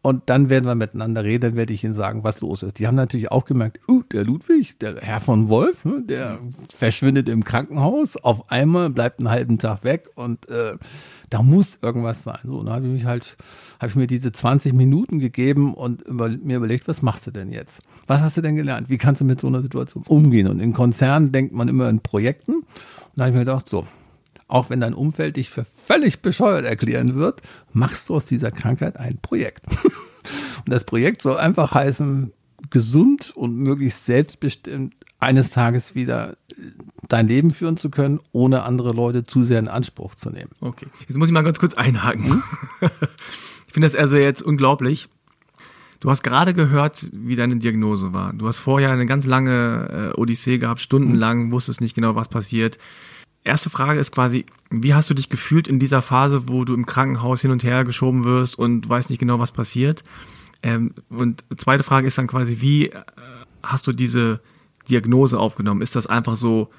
[0.02, 2.78] Und dann werden wir miteinander reden, dann werde ich Ihnen sagen, was los ist.
[2.78, 6.38] Die haben natürlich auch gemerkt, uh, der Ludwig, der Herr von Wolf, ne, der
[6.72, 10.78] verschwindet im Krankenhaus, auf einmal bleibt einen halben Tag weg und äh,
[11.28, 12.40] da muss irgendwas sein.
[12.44, 13.36] So, dann habe ich mich halt,
[13.78, 17.52] habe ich mir diese 20 Minuten gegeben und über, mir überlegt, was machst du denn
[17.52, 17.82] jetzt?
[18.06, 18.88] Was hast du denn gelernt?
[18.88, 20.46] Wie kannst du mit so einer Situation umgehen?
[20.48, 22.54] Und in Konzernen denkt man immer in Projekten.
[22.54, 22.66] Und
[23.16, 23.84] da habe ich mir gedacht, so,
[24.50, 27.40] auch wenn dein Umfeld dich für völlig bescheuert erklären wird,
[27.72, 29.64] machst du aus dieser Krankheit ein Projekt.
[29.84, 32.32] und das Projekt soll einfach heißen,
[32.68, 36.36] gesund und möglichst selbstbestimmt eines Tages wieder
[37.08, 40.50] dein Leben führen zu können, ohne andere Leute zu sehr in Anspruch zu nehmen.
[40.60, 42.24] Okay, jetzt muss ich mal ganz kurz einhaken.
[42.24, 42.42] Hm?
[43.66, 45.08] ich finde das also jetzt unglaublich.
[46.00, 48.32] Du hast gerade gehört, wie deine Diagnose war.
[48.32, 52.78] Du hast vorher eine ganz lange äh, Odyssee gehabt, stundenlang, wusstest nicht genau, was passiert
[53.44, 56.86] erste Frage ist quasi, wie hast du dich gefühlt in dieser Phase, wo du im
[56.86, 60.02] Krankenhaus hin und her geschoben wirst und weißt nicht genau, was passiert?
[60.62, 63.02] Ähm, und zweite Frage ist dann quasi, wie äh,
[63.62, 64.40] hast du diese
[64.88, 65.82] Diagnose aufgenommen?
[65.82, 66.70] Ist das einfach so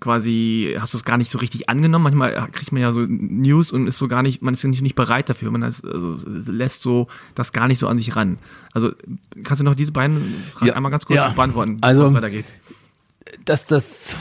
[0.00, 2.04] quasi, hast du es gar nicht so richtig angenommen?
[2.04, 4.82] Manchmal kriegt man ja so News und ist so gar nicht, man ist ja nicht,
[4.82, 5.50] nicht bereit dafür.
[5.50, 8.38] Man ist, also, lässt so das gar nicht so an sich ran.
[8.72, 8.92] Also
[9.42, 11.28] kannst du noch diese beiden Fragen ja, einmal ganz kurz ja.
[11.30, 12.46] beantworten, also, es weitergeht?
[13.44, 14.16] Dass das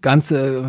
[0.00, 0.64] ganze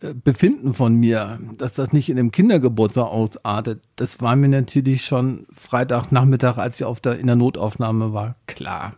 [0.00, 5.04] äh, Befinden von mir, dass das nicht in einem Kindergeburtstag ausartet, das war mir natürlich
[5.04, 8.94] schon Freitagnachmittag, als ich auf der, in der Notaufnahme war, klar.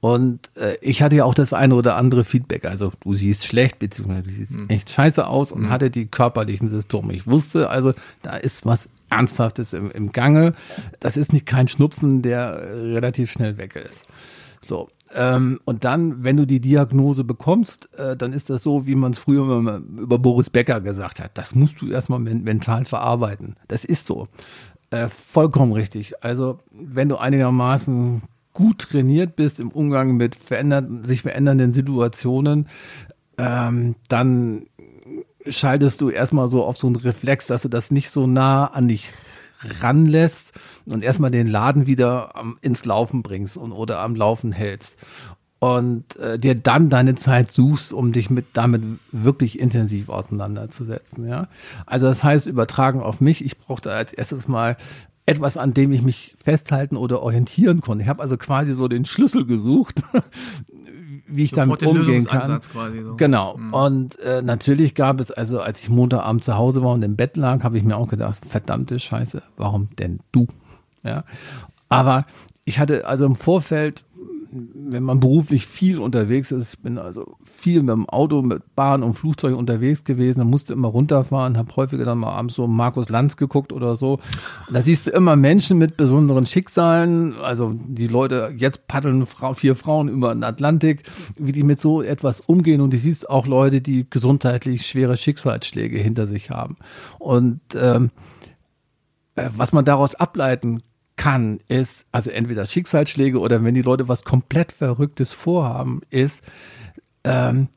[0.00, 2.64] Und äh, ich hatte ja auch das eine oder andere Feedback.
[2.64, 4.68] Also du siehst schlecht, beziehungsweise du siehst mhm.
[4.68, 5.70] echt scheiße aus und mhm.
[5.70, 7.14] hatte die körperlichen Symptome.
[7.14, 10.54] Ich wusste also, da ist was Ernsthaftes im, im Gange.
[11.00, 14.04] Das ist nicht kein Schnupfen, der relativ schnell weg ist.
[14.60, 18.94] So, ähm, und dann, wenn du die Diagnose bekommst, äh, dann ist das so, wie
[18.94, 21.30] man es früher über, über Boris Becker gesagt hat.
[21.34, 23.56] Das musst du erstmal men mental verarbeiten.
[23.68, 24.26] Das ist so.
[24.90, 26.22] Äh, vollkommen richtig.
[26.22, 32.66] Also, wenn du einigermaßen gut trainiert bist im Umgang mit verändert, sich verändernden Situationen,
[33.38, 34.66] ähm, dann
[35.46, 38.88] schaltest du erstmal so auf so einen Reflex, dass du das nicht so nah an
[38.88, 39.12] dich
[39.80, 40.52] ranlässt
[40.88, 44.96] und erstmal den Laden wieder am, ins Laufen bringst und, oder am Laufen hältst
[45.60, 51.26] und äh, dir dann deine Zeit suchst, um dich mit damit wirklich intensiv auseinanderzusetzen.
[51.26, 51.48] Ja,
[51.84, 53.44] also das heißt übertragen auf mich.
[53.44, 54.76] Ich brauchte als erstes mal
[55.26, 58.02] etwas, an dem ich mich festhalten oder orientieren konnte.
[58.02, 60.02] Ich habe also quasi so den Schlüssel gesucht,
[61.26, 62.60] wie ich Sofort damit umgehen kann.
[62.62, 63.16] So.
[63.16, 63.56] Genau.
[63.56, 63.74] Mhm.
[63.74, 67.36] Und äh, natürlich gab es, also als ich Montagabend zu Hause war und im Bett
[67.36, 70.46] lag, habe ich mir auch gedacht, verdammte Scheiße, warum denn du?
[71.02, 71.24] Ja.
[71.88, 72.26] Aber
[72.64, 74.04] ich hatte also im Vorfeld
[74.50, 79.02] wenn man beruflich viel unterwegs ist, ich bin also viel mit dem Auto, mit Bahn
[79.02, 83.08] und Flugzeug unterwegs gewesen, dann musste immer runterfahren, habe häufiger dann mal abends so Markus
[83.08, 84.20] Lanz geguckt oder so.
[84.72, 90.08] Da siehst du immer Menschen mit besonderen Schicksalen, also die Leute, jetzt paddeln vier Frauen
[90.08, 91.02] über den Atlantik,
[91.36, 95.98] wie die mit so etwas umgehen und du siehst auch Leute, die gesundheitlich schwere Schicksalsschläge
[95.98, 96.76] hinter sich haben.
[97.18, 98.10] Und ähm,
[99.36, 100.80] äh, was man daraus ableiten
[101.18, 106.42] kann, ist, also entweder Schicksalsschläge oder wenn die Leute was komplett Verrücktes vorhaben, ist,
[107.24, 107.68] ähm,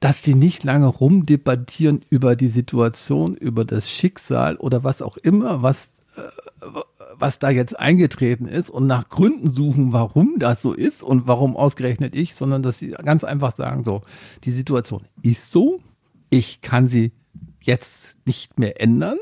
[0.00, 5.62] dass die nicht lange rumdebattieren über die Situation, über das Schicksal oder was auch immer,
[5.62, 6.22] was, äh,
[7.14, 11.56] was da jetzt eingetreten ist und nach Gründen suchen, warum das so ist und warum
[11.56, 14.02] ausgerechnet ich, sondern dass sie ganz einfach sagen, so,
[14.44, 15.80] die Situation ist so,
[16.30, 17.12] ich kann sie
[17.60, 19.18] jetzt nicht mehr ändern,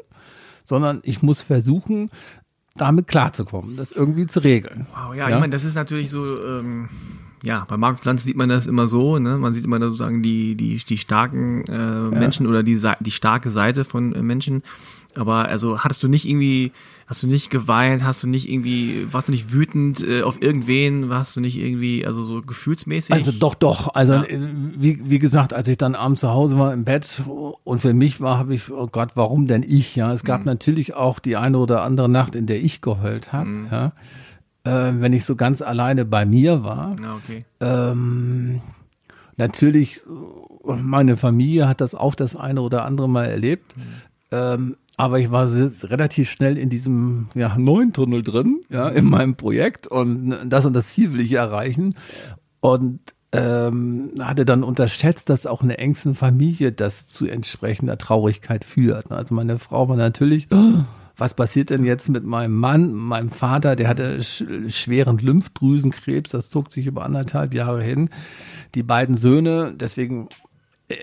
[0.65, 2.11] sondern ich muss versuchen,
[2.77, 4.87] damit klarzukommen, das irgendwie zu regeln.
[4.91, 5.35] Wow, ja, ja?
[5.35, 6.89] ich meine, das ist natürlich so, ähm,
[7.43, 9.39] ja, bei Markus Lanz sieht man das immer so, ne?
[9.39, 12.51] Man sieht immer sozusagen die, die, die starken äh, Menschen ja.
[12.51, 14.63] oder die, die starke Seite von äh, Menschen.
[15.15, 16.73] Aber also hattest du nicht irgendwie,
[17.07, 21.09] hast du nicht geweint, hast du nicht irgendwie, warst du nicht wütend äh, auf irgendwen,
[21.09, 23.13] warst du nicht irgendwie, also so gefühlsmäßig?
[23.13, 23.95] Also doch, doch.
[23.95, 24.25] Also ja.
[24.25, 27.23] Äh, wie, wie gesagt, als ich dann abends zu Hause war im Bett
[27.63, 29.95] und für mich war, habe ich, oh Gott, warum denn ich?
[29.95, 30.47] Ja, es gab mhm.
[30.47, 33.47] natürlich auch die eine oder andere Nacht, in der ich geheult habe.
[33.47, 33.69] Mhm.
[33.71, 33.93] Ja,
[34.65, 36.97] äh, wenn ich so ganz alleine bei mir war.
[37.01, 37.45] Ja, okay.
[37.61, 38.61] Ähm,
[39.37, 40.01] natürlich,
[40.65, 43.77] meine Familie hat das auch das eine oder andere Mal erlebt.
[43.77, 43.83] Mhm.
[44.33, 49.37] Ähm, aber ich war relativ schnell in diesem ja, neuen Tunnel drin, ja, in meinem
[49.37, 51.95] Projekt und das und das Ziel will ich erreichen.
[52.61, 53.01] Und
[53.33, 59.13] ähm, hatte dann unterschätzt, dass auch eine engsten Familie das zu entsprechender Traurigkeit führt.
[59.13, 60.49] Also meine Frau war natürlich,
[61.17, 66.49] was passiert denn jetzt mit meinem Mann, meinem Vater, der hatte sch schweren Lymphdrüsenkrebs, das
[66.49, 68.09] zog sich über anderthalb Jahre hin.
[68.75, 70.29] Die beiden Söhne, deswegen
[70.89, 70.97] äh,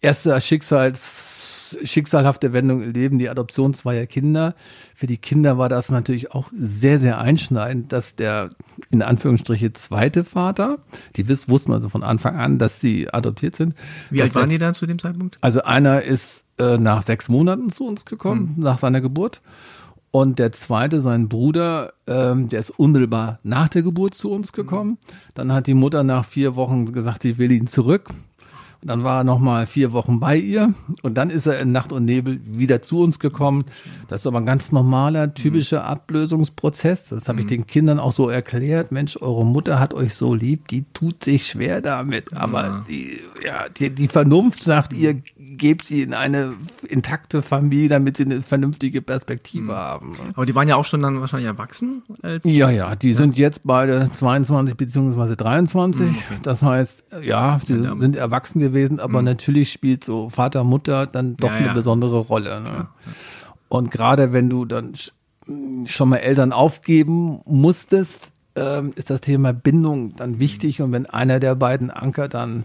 [0.00, 1.49] erster Schicksals
[1.82, 4.54] schicksalhafte Wendung im Leben, die Adoption zweier Kinder.
[4.94, 8.50] Für die Kinder war das natürlich auch sehr, sehr einschneidend, dass der
[8.90, 10.78] in Anführungsstriche zweite Vater,
[11.16, 13.74] die wussten also von Anfang an, dass sie adoptiert sind.
[14.10, 15.38] Wie alt waren die dann zu dem Zeitpunkt?
[15.40, 18.62] Also einer ist äh, nach sechs Monaten zu uns gekommen, hm.
[18.62, 19.40] nach seiner Geburt.
[20.12, 24.98] Und der zweite, sein Bruder, ähm, der ist unmittelbar nach der Geburt zu uns gekommen.
[25.34, 28.10] Dann hat die Mutter nach vier Wochen gesagt, sie will ihn zurück.
[28.82, 31.70] Und dann war er noch mal vier Wochen bei ihr und dann ist er in
[31.70, 33.64] Nacht und Nebel wieder zu uns gekommen.
[34.08, 37.06] Das ist aber ein ganz normaler, typischer Ablösungsprozess.
[37.06, 37.50] Das habe ich mhm.
[37.50, 38.90] den Kindern auch so erklärt.
[38.90, 42.34] Mensch, eure Mutter hat euch so lieb, die tut sich schwer damit.
[42.34, 42.84] Aber ja.
[42.88, 46.54] Die, ja, die, die Vernunft sagt ihr, gebt sie in eine
[46.88, 49.72] intakte Familie, damit sie eine vernünftige Perspektive mhm.
[49.72, 50.12] haben.
[50.34, 52.02] Aber die waren ja auch schon dann wahrscheinlich erwachsen?
[52.44, 53.16] Ja, ja, die ja.
[53.18, 56.00] sind jetzt beide 22 beziehungsweise 23.
[56.00, 56.40] Mhm, okay.
[56.42, 58.69] Das heißt, ja, sie sind erwachsen gewesen,
[59.00, 59.26] aber mhm.
[59.26, 62.60] natürlich spielt so Vater, Mutter dann doch ja, eine besondere Rolle.
[62.60, 62.88] Ne?
[63.68, 64.92] Und gerade wenn du dann
[65.86, 70.80] schon mal Eltern aufgeben musstest, ähm, ist das Thema Bindung dann wichtig.
[70.82, 72.64] Und wenn einer der beiden Anker dann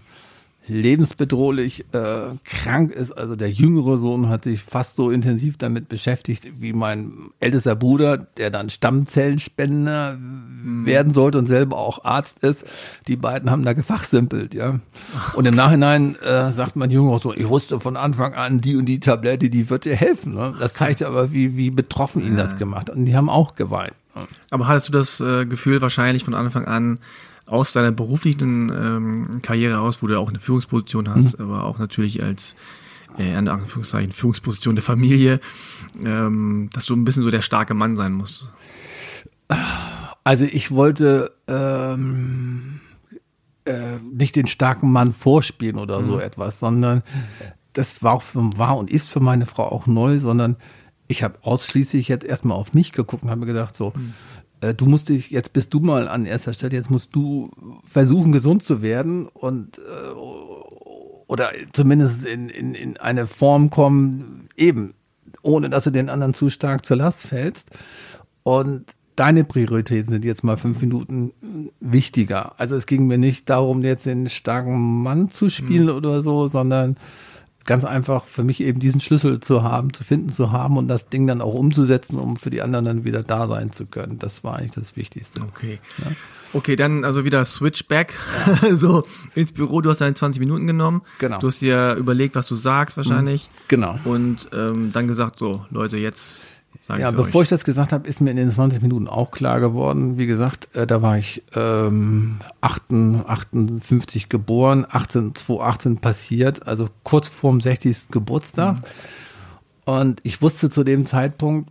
[0.68, 3.12] lebensbedrohlich äh, krank ist.
[3.12, 8.16] Also der jüngere Sohn hat sich fast so intensiv damit beschäftigt wie mein ältester Bruder,
[8.16, 10.86] der dann Stammzellenspender mhm.
[10.86, 12.64] werden sollte und selber auch Arzt ist.
[13.06, 14.80] Die beiden haben da gefachsimpelt, ja.
[15.34, 18.76] Und im Nachhinein äh, sagt mein Junge auch so, ich wusste von Anfang an, die
[18.76, 20.34] und die Tablette, die wird dir helfen.
[20.34, 20.54] Ne?
[20.58, 22.96] Das zeigt aber, wie, wie betroffen ihn das gemacht hat.
[22.96, 23.94] Und die haben auch geweint.
[24.50, 26.98] Aber hattest du das äh, Gefühl wahrscheinlich von Anfang an,
[27.46, 31.44] aus deiner beruflichen ähm, Karriere aus, wo du auch eine Führungsposition hast, mhm.
[31.44, 32.56] aber auch natürlich als
[33.16, 35.40] äh, in Anführungszeichen Führungsposition der Familie,
[36.04, 38.48] ähm, dass du ein bisschen so der starke Mann sein musst?
[40.24, 42.80] Also ich wollte ähm,
[43.64, 46.04] äh, nicht den starken Mann vorspielen oder mhm.
[46.04, 47.02] so etwas, sondern
[47.72, 50.56] das war auch für, war und ist für meine Frau auch neu, sondern
[51.06, 54.14] ich habe ausschließlich jetzt erstmal auf mich geguckt und habe mir gedacht, so, mhm
[54.60, 57.50] du musst dich, jetzt bist du mal an erster Stelle, jetzt musst du
[57.82, 59.82] versuchen, gesund zu werden und äh,
[61.26, 64.94] oder zumindest in, in, in eine Form kommen, eben,
[65.42, 67.68] ohne dass du den anderen zu stark zur Last fällst.
[68.42, 71.32] Und deine Prioritäten sind jetzt mal fünf Minuten
[71.80, 72.58] wichtiger.
[72.60, 75.96] Also es ging mir nicht darum, jetzt den starken Mann zu spielen mhm.
[75.96, 76.96] oder so, sondern
[77.66, 81.08] ganz einfach für mich eben diesen Schlüssel zu haben, zu finden zu haben und das
[81.08, 84.18] Ding dann auch umzusetzen, um für die anderen dann wieder da sein zu können.
[84.18, 85.40] Das war eigentlich das Wichtigste.
[85.42, 85.78] Okay.
[85.98, 86.12] Ja?
[86.52, 88.14] Okay, dann also wieder Switchback,
[88.62, 88.76] ja.
[88.76, 89.80] so ins Büro.
[89.80, 91.02] Du hast deine 20 Minuten genommen.
[91.18, 91.38] Genau.
[91.38, 93.48] Du hast dir überlegt, was du sagst wahrscheinlich.
[93.68, 93.98] Genau.
[94.04, 96.40] Und ähm, dann gesagt, so Leute, jetzt
[96.88, 97.46] ja, bevor euch.
[97.46, 100.18] ich das gesagt habe, ist mir in den 20 Minuten auch klar geworden.
[100.18, 107.60] Wie gesagt, äh, da war ich ähm, 58 geboren, 18, 2018 passiert, also kurz vorm
[107.60, 108.08] 60.
[108.10, 108.76] Geburtstag.
[108.76, 108.82] Mhm.
[109.84, 111.70] Und ich wusste zu dem Zeitpunkt,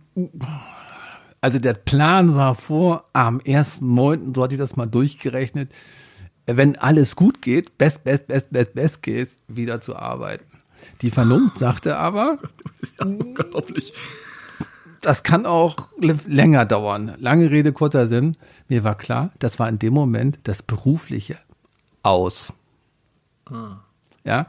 [1.40, 5.70] also der Plan sah vor, am 1.9., so hatte ich das mal durchgerechnet,
[6.46, 10.44] wenn alles gut geht, best, best, best, best, best geht, wieder zu arbeiten.
[11.02, 13.92] Die Vernunft sagte aber, das ist ja unglaublich
[15.06, 17.14] das kann auch länger dauern.
[17.18, 18.36] Lange Rede, kurzer Sinn.
[18.66, 21.38] Mir war klar, das war in dem Moment das Berufliche
[22.02, 22.52] aus.
[23.48, 23.76] Ah.
[24.24, 24.46] Ja.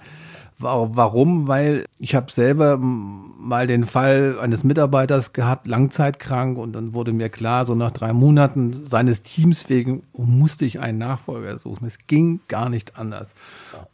[0.60, 1.48] Warum?
[1.48, 7.30] Weil ich habe selber mal den Fall eines Mitarbeiters gehabt, langzeitkrank, und dann wurde mir
[7.30, 11.86] klar, so nach drei Monaten seines Teams wegen musste ich einen Nachfolger suchen.
[11.86, 13.36] Es ging gar nicht anders.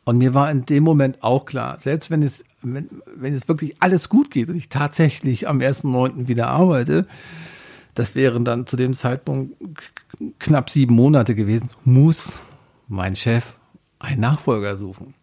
[0.05, 3.75] Und mir war in dem Moment auch klar, selbst wenn es wenn, wenn es wirklich
[3.81, 6.27] alles gut geht und ich tatsächlich am 1.9.
[6.27, 7.05] wieder arbeite,
[7.93, 9.55] das wären dann zu dem Zeitpunkt
[10.39, 12.41] knapp sieben Monate gewesen, muss
[12.87, 13.55] mein Chef
[13.99, 15.13] einen Nachfolger suchen.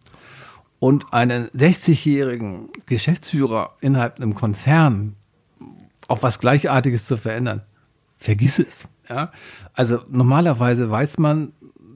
[0.81, 5.15] Und einen 60-jährigen Geschäftsführer innerhalb einem Konzern
[6.07, 7.61] auch was Gleichartiges zu verändern,
[8.17, 8.87] vergiss es.
[9.07, 9.31] Ja?
[9.73, 11.53] Also normalerweise weiß man,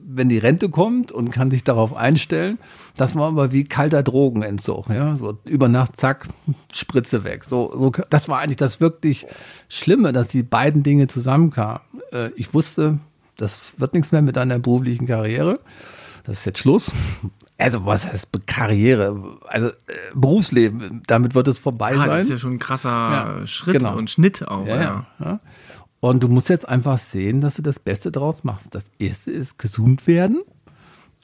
[0.08, 2.58] wenn die Rente kommt und kann sich darauf einstellen.
[2.96, 6.28] Das war aber wie kalter Drogenentzug, ja, so über Nacht, zack,
[6.72, 7.44] Spritze weg.
[7.44, 9.26] So, so, das war eigentlich das wirklich
[9.68, 11.80] Schlimme, dass die beiden Dinge zusammenkamen.
[12.12, 13.00] Äh, ich wusste,
[13.36, 15.58] das wird nichts mehr mit einer beruflichen Karriere.
[16.22, 16.92] Das ist jetzt Schluss.
[17.58, 19.38] Also was heißt Karriere?
[19.46, 19.72] Also äh,
[20.14, 22.08] Berufsleben, damit wird es vorbei ah, sein.
[22.08, 23.96] Das ist ja schon ein krasser ja, Schritt genau.
[23.96, 24.66] und Schnitt auch.
[24.66, 25.06] Ja, ja.
[25.18, 25.40] ja.
[26.00, 28.74] Und du musst jetzt einfach sehen, dass du das Beste daraus machst.
[28.74, 30.42] Das erste ist gesund werden.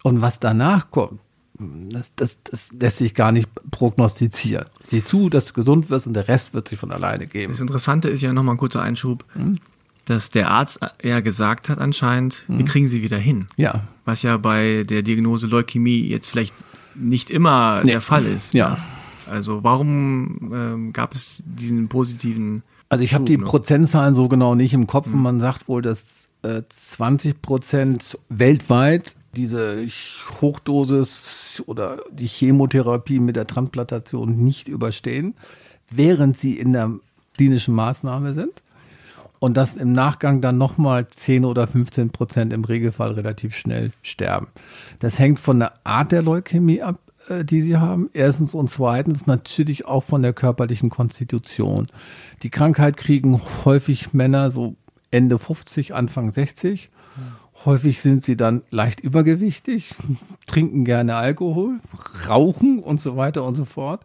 [0.02, 1.20] Und was danach kommt,
[1.58, 4.66] das, das, das lässt sich gar nicht prognostizieren.
[4.82, 7.52] Sieh zu, dass du gesund wirst und der Rest wird sich von alleine geben.
[7.52, 9.58] Das Interessante ist ja nochmal ein kurzer Einschub, hm?
[10.04, 12.58] Dass der Arzt ja gesagt hat anscheinend, hm?
[12.58, 13.46] wir kriegen sie wieder hin.
[13.56, 13.84] Ja.
[14.04, 16.54] Was ja bei der Diagnose Leukämie jetzt vielleicht
[16.94, 17.92] nicht immer nee.
[17.92, 18.54] der Fall ist.
[18.54, 18.78] Ja.
[19.30, 24.74] Also warum ähm, gab es diesen positiven also ich habe die Prozentzahlen so genau nicht
[24.74, 25.06] im Kopf.
[25.06, 25.22] Mhm.
[25.22, 26.04] Man sagt wohl, dass
[26.42, 29.86] äh, 20 Prozent weltweit diese
[30.42, 35.34] Hochdosis oder die Chemotherapie mit der Transplantation nicht überstehen,
[35.90, 36.90] während sie in der
[37.34, 38.52] klinischen Maßnahme sind.
[39.42, 44.46] Und dass im Nachgang dann nochmal 10 oder 15 Prozent im Regelfall relativ schnell sterben.
[45.00, 48.08] Das hängt von der Art der Leukämie ab, äh, die sie haben.
[48.12, 51.88] Erstens und zweitens natürlich auch von der körperlichen Konstitution.
[52.44, 54.76] Die Krankheit kriegen häufig Männer so
[55.10, 56.88] Ende 50, Anfang 60.
[57.64, 59.90] Häufig sind sie dann leicht übergewichtig,
[60.46, 61.80] trinken gerne Alkohol,
[62.28, 64.04] rauchen und so weiter und so fort,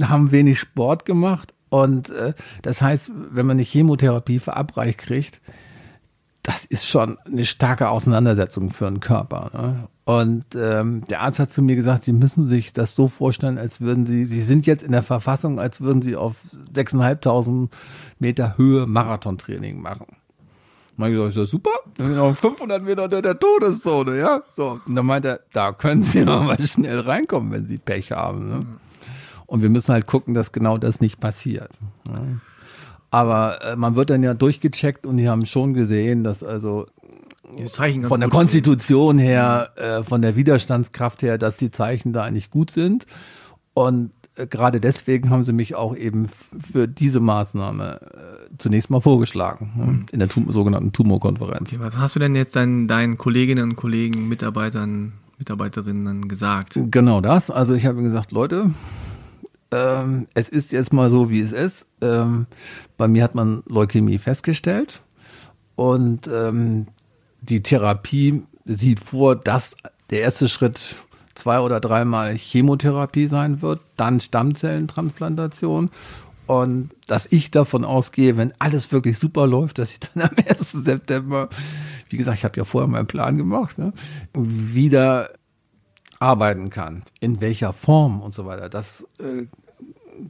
[0.00, 1.54] haben wenig Sport gemacht.
[1.72, 5.40] Und äh, das heißt, wenn man eine Chemotherapie verabreicht kriegt,
[6.42, 9.50] das ist schon eine starke Auseinandersetzung für einen Körper.
[9.54, 9.88] Ne?
[10.04, 13.80] Und ähm, der Arzt hat zu mir gesagt, Sie müssen sich das so vorstellen, als
[13.80, 16.34] würden Sie, Sie sind jetzt in der Verfassung, als würden Sie auf
[16.74, 17.70] 6.500
[18.18, 20.08] Meter Höhe Marathontraining machen.
[20.98, 24.42] Und dann gesagt, ist super, wir sind auf 500 Meter unter der Todeszone, ja.
[24.54, 28.46] So, und dann meinte er, da können Sie mal schnell reinkommen, wenn Sie Pech haben.
[28.46, 28.66] Ne?
[29.52, 31.68] Und wir müssen halt gucken, dass genau das nicht passiert.
[32.08, 32.40] Ne?
[33.10, 36.86] Aber äh, man wird dann ja durchgecheckt und die haben schon gesehen, dass also
[38.08, 42.70] von der Konstitution her, äh, von der Widerstandskraft her, dass die Zeichen da eigentlich gut
[42.70, 43.04] sind.
[43.74, 49.02] Und äh, gerade deswegen haben sie mich auch eben für diese Maßnahme äh, zunächst mal
[49.02, 50.06] vorgeschlagen, mhm.
[50.12, 51.74] in der Tum sogenannten Tumorkonferenz.
[51.74, 56.80] Okay, was hast du denn jetzt deinen, deinen Kolleginnen und Kollegen, Mitarbeitern, Mitarbeiterinnen gesagt?
[56.90, 57.50] Genau das.
[57.50, 58.70] Also ich habe gesagt, Leute,
[59.72, 61.86] ähm, es ist jetzt mal so, wie es ist.
[62.00, 62.46] Ähm,
[62.96, 65.02] bei mir hat man Leukämie festgestellt
[65.74, 66.86] und ähm,
[67.40, 69.76] die Therapie sieht vor, dass
[70.10, 70.96] der erste Schritt
[71.34, 75.90] zwei oder dreimal Chemotherapie sein wird, dann Stammzellentransplantation
[76.46, 80.72] und dass ich davon ausgehe, wenn alles wirklich super läuft, dass ich dann am 1.
[80.72, 81.48] September,
[82.10, 83.92] wie gesagt, ich habe ja vorher meinen Plan gemacht, ne,
[84.34, 85.30] wieder
[86.18, 87.02] arbeiten kann.
[87.20, 88.68] In welcher Form und so weiter.
[88.68, 89.46] Das äh,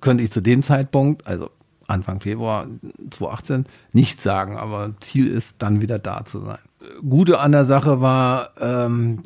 [0.00, 1.50] könnte ich zu dem Zeitpunkt, also
[1.86, 2.66] Anfang Februar
[3.10, 6.58] 2018, nicht sagen, aber Ziel ist, dann wieder da zu sein.
[7.08, 9.20] Gute an der Sache war, ähm,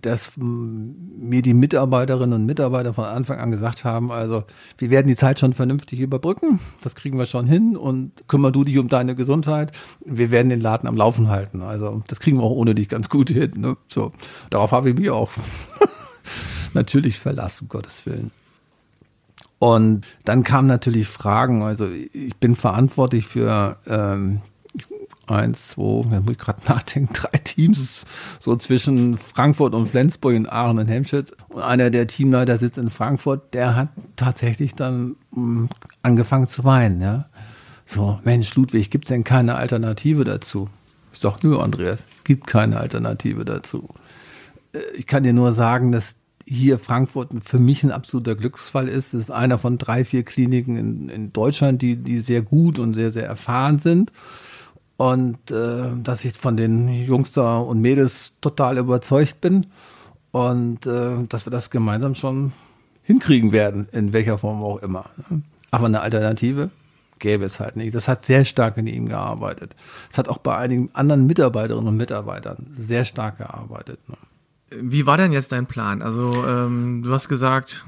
[0.00, 4.44] dass mir die Mitarbeiterinnen und Mitarbeiter von Anfang an gesagt haben, also
[4.78, 8.64] wir werden die Zeit schon vernünftig überbrücken, das kriegen wir schon hin und kümmer du
[8.64, 9.72] dich um deine Gesundheit,
[10.04, 11.62] wir werden den Laden am Laufen halten.
[11.62, 13.52] Also das kriegen wir auch ohne dich ganz gut hin.
[13.56, 13.76] Ne?
[13.88, 14.10] So,
[14.50, 15.30] darauf habe ich mich auch
[16.74, 18.30] natürlich verlassen, um Gottes Willen.
[19.58, 24.42] Und dann kamen natürlich Fragen, also ich bin verantwortlich für ähm,
[25.26, 28.06] eins, zwei, da muss ich gerade nachdenken, drei Teams,
[28.38, 31.34] so zwischen Frankfurt und Flensburg und Aachen und Hemstedt.
[31.48, 35.68] Und einer der Teamleiter sitzt in Frankfurt, der hat tatsächlich dann mh, mm,
[36.02, 37.26] angefangen zu weinen, ja.
[37.88, 40.68] So, Mensch, Ludwig, gibt's denn keine Alternative dazu?
[41.12, 43.88] Ich doch, nö, Andreas, gibt keine Alternative dazu.
[44.72, 46.16] Äh, ich kann dir nur sagen, dass
[46.46, 49.14] hier Frankfurt für mich ein absoluter Glücksfall ist.
[49.14, 52.94] Es ist einer von drei, vier Kliniken in, in Deutschland, die, die sehr gut und
[52.94, 54.12] sehr, sehr erfahren sind
[54.96, 59.66] und äh, dass ich von den Jungs da und Mädels total überzeugt bin
[60.30, 62.52] und äh, dass wir das gemeinsam schon
[63.02, 65.10] hinkriegen werden, in welcher Form auch immer.
[65.70, 66.70] Aber eine Alternative
[67.18, 67.94] gäbe es halt nicht.
[67.94, 69.74] Das hat sehr stark in ihm gearbeitet.
[70.10, 74.00] Es hat auch bei einigen anderen Mitarbeiterinnen und Mitarbeitern sehr stark gearbeitet.
[74.08, 74.16] Ne?
[74.70, 76.02] Wie war denn jetzt dein Plan?
[76.02, 77.84] Also ähm, du hast gesagt,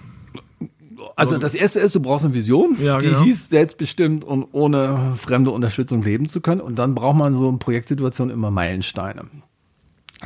[1.17, 3.23] also das erste ist, du brauchst eine Vision, ja, die genau.
[3.23, 6.61] hieß selbstbestimmt und ohne fremde Unterstützung leben zu können.
[6.61, 9.25] Und dann braucht man so in Projektsituationen immer Meilensteine.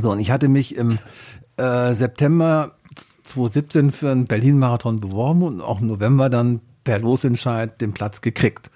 [0.00, 0.98] So, und ich hatte mich im
[1.56, 2.72] äh, September
[3.24, 8.70] 2017 für einen Berlin-Marathon beworben und auch im November dann per Losentscheid den Platz gekriegt.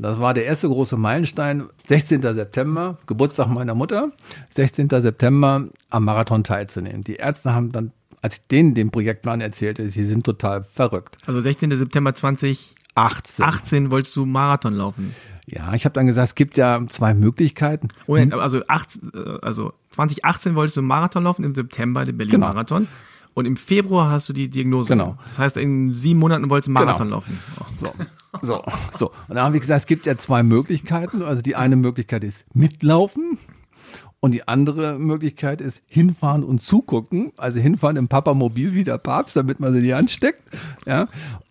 [0.00, 2.22] Das war der erste große Meilenstein, 16.
[2.22, 4.12] September, Geburtstag meiner Mutter,
[4.54, 4.88] 16.
[4.88, 7.02] September am Marathon teilzunehmen.
[7.02, 11.18] Die Ärzte haben dann als ich denen den Projektplan erzählte, sie sind total verrückt.
[11.26, 11.70] Also 16.
[11.76, 15.14] September 2018 18 wolltest du Marathon laufen.
[15.46, 17.88] Ja, ich habe dann gesagt, es gibt ja zwei Möglichkeiten.
[18.06, 18.32] Hm?
[18.34, 18.98] also, 8,
[19.40, 22.80] also 2018 wolltest du Marathon laufen, im September den Berlin-Marathon.
[22.80, 22.90] Genau.
[23.34, 24.88] Und im Februar hast du die Diagnose.
[24.88, 25.16] Genau.
[25.22, 27.16] Das heißt, in sieben Monaten wolltest du Marathon genau.
[27.18, 27.38] laufen.
[27.60, 27.64] Oh.
[27.76, 27.92] So,
[28.42, 28.62] so,
[28.96, 29.08] so.
[29.28, 31.22] Und dann habe ich gesagt, es gibt ja zwei Möglichkeiten.
[31.22, 33.38] Also die eine Möglichkeit ist mitlaufen
[34.20, 37.32] Und die andere Möglichkeit ist hinfahren und zugucken.
[37.36, 40.42] Also hinfahren im Papamobil wie der Papst, damit man sie nicht ansteckt.
[40.86, 41.08] Ja.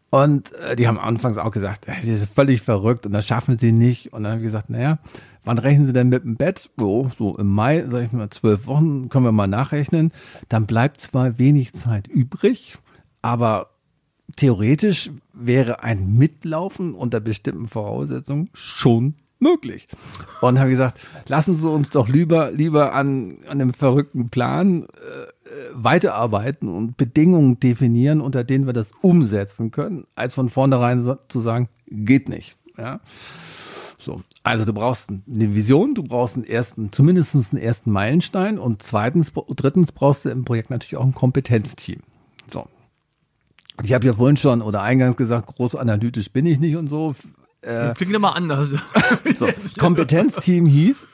[0.09, 3.71] Und äh, die haben anfangs auch gesagt, sie ist völlig verrückt und das schaffen sie
[3.71, 4.13] nicht.
[4.13, 4.99] Und dann habe ich gesagt, naja,
[5.43, 6.69] wann rechnen sie denn mit dem Bett?
[6.77, 10.11] So, so im Mai, sag ich mal, zwölf Wochen, können wir mal nachrechnen.
[10.49, 12.77] Dann bleibt zwar wenig Zeit übrig,
[13.21, 13.69] aber
[14.35, 19.87] theoretisch wäre ein Mitlaufen unter bestimmten Voraussetzungen schon möglich.
[20.41, 24.87] Und habe gesagt, lassen Sie uns doch lieber, lieber an, an einem verrückten Plan äh,
[25.73, 31.69] weiterarbeiten und Bedingungen definieren, unter denen wir das umsetzen können, als von vornherein zu sagen,
[31.87, 32.57] geht nicht.
[32.77, 32.99] Ja.
[33.99, 38.83] So, also du brauchst eine Vision, du brauchst einen ersten, zumindest einen ersten Meilenstein und
[38.83, 42.01] zweitens, drittens brauchst du im Projekt natürlich auch ein Kompetenzteam.
[43.83, 47.15] Ich habe ja vorhin schon oder eingangs gesagt, groß analytisch bin ich nicht und so.
[47.61, 48.69] Äh, Klingt immer anders.
[49.35, 49.47] so,
[49.77, 51.07] Kompetenzteam hieß,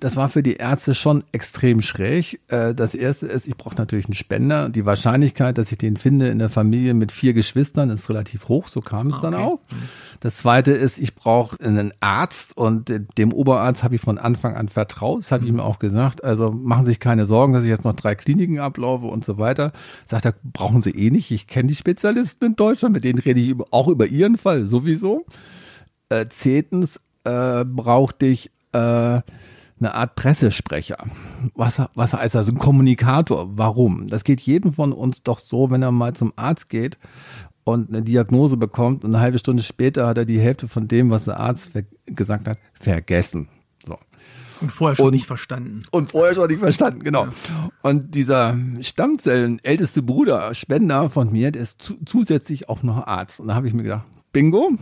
[0.00, 2.40] das war für die Ärzte schon extrem schräg.
[2.48, 4.68] Äh, das erste ist, ich brauche natürlich einen Spender.
[4.68, 8.68] Die Wahrscheinlichkeit, dass ich den finde in der Familie mit vier Geschwistern, ist relativ hoch.
[8.68, 9.22] So kam es okay.
[9.22, 9.60] dann auch.
[10.20, 14.68] Das zweite ist, ich brauche einen Arzt und dem Oberarzt habe ich von Anfang an
[14.68, 15.18] vertraut.
[15.18, 16.24] Das habe ich ihm auch gesagt.
[16.24, 19.38] Also machen Sie sich keine Sorgen, dass ich jetzt noch drei Kliniken ablaufe und so
[19.38, 19.72] weiter.
[20.04, 21.30] Sagt er, brauchen Sie eh nicht.
[21.30, 25.26] Ich kenne die Spezialisten in Deutschland, mit denen rede ich auch über Ihren Fall sowieso.
[26.08, 29.20] Äh, zehntens äh, brauchte ich äh,
[29.78, 30.98] eine Art Pressesprecher.
[31.54, 32.48] Was, was heißt das?
[32.48, 33.58] Ein Kommunikator.
[33.58, 34.06] Warum?
[34.08, 36.98] Das geht jedem von uns doch so, wenn er mal zum Arzt geht
[37.64, 41.10] und eine Diagnose bekommt und eine halbe Stunde später hat er die Hälfte von dem,
[41.10, 41.72] was der Arzt
[42.06, 43.48] gesagt hat, vergessen.
[43.84, 43.98] So.
[44.60, 45.82] Und vorher schon und, nicht verstanden.
[45.90, 47.24] Und vorher schon nicht verstanden, genau.
[47.24, 47.70] Ja.
[47.82, 53.40] Und dieser Stammzellen älteste Bruder, Spender von mir, der ist zu, zusätzlich auch noch Arzt.
[53.40, 54.06] Und da habe ich mir gedacht,
[54.36, 54.72] Bingo.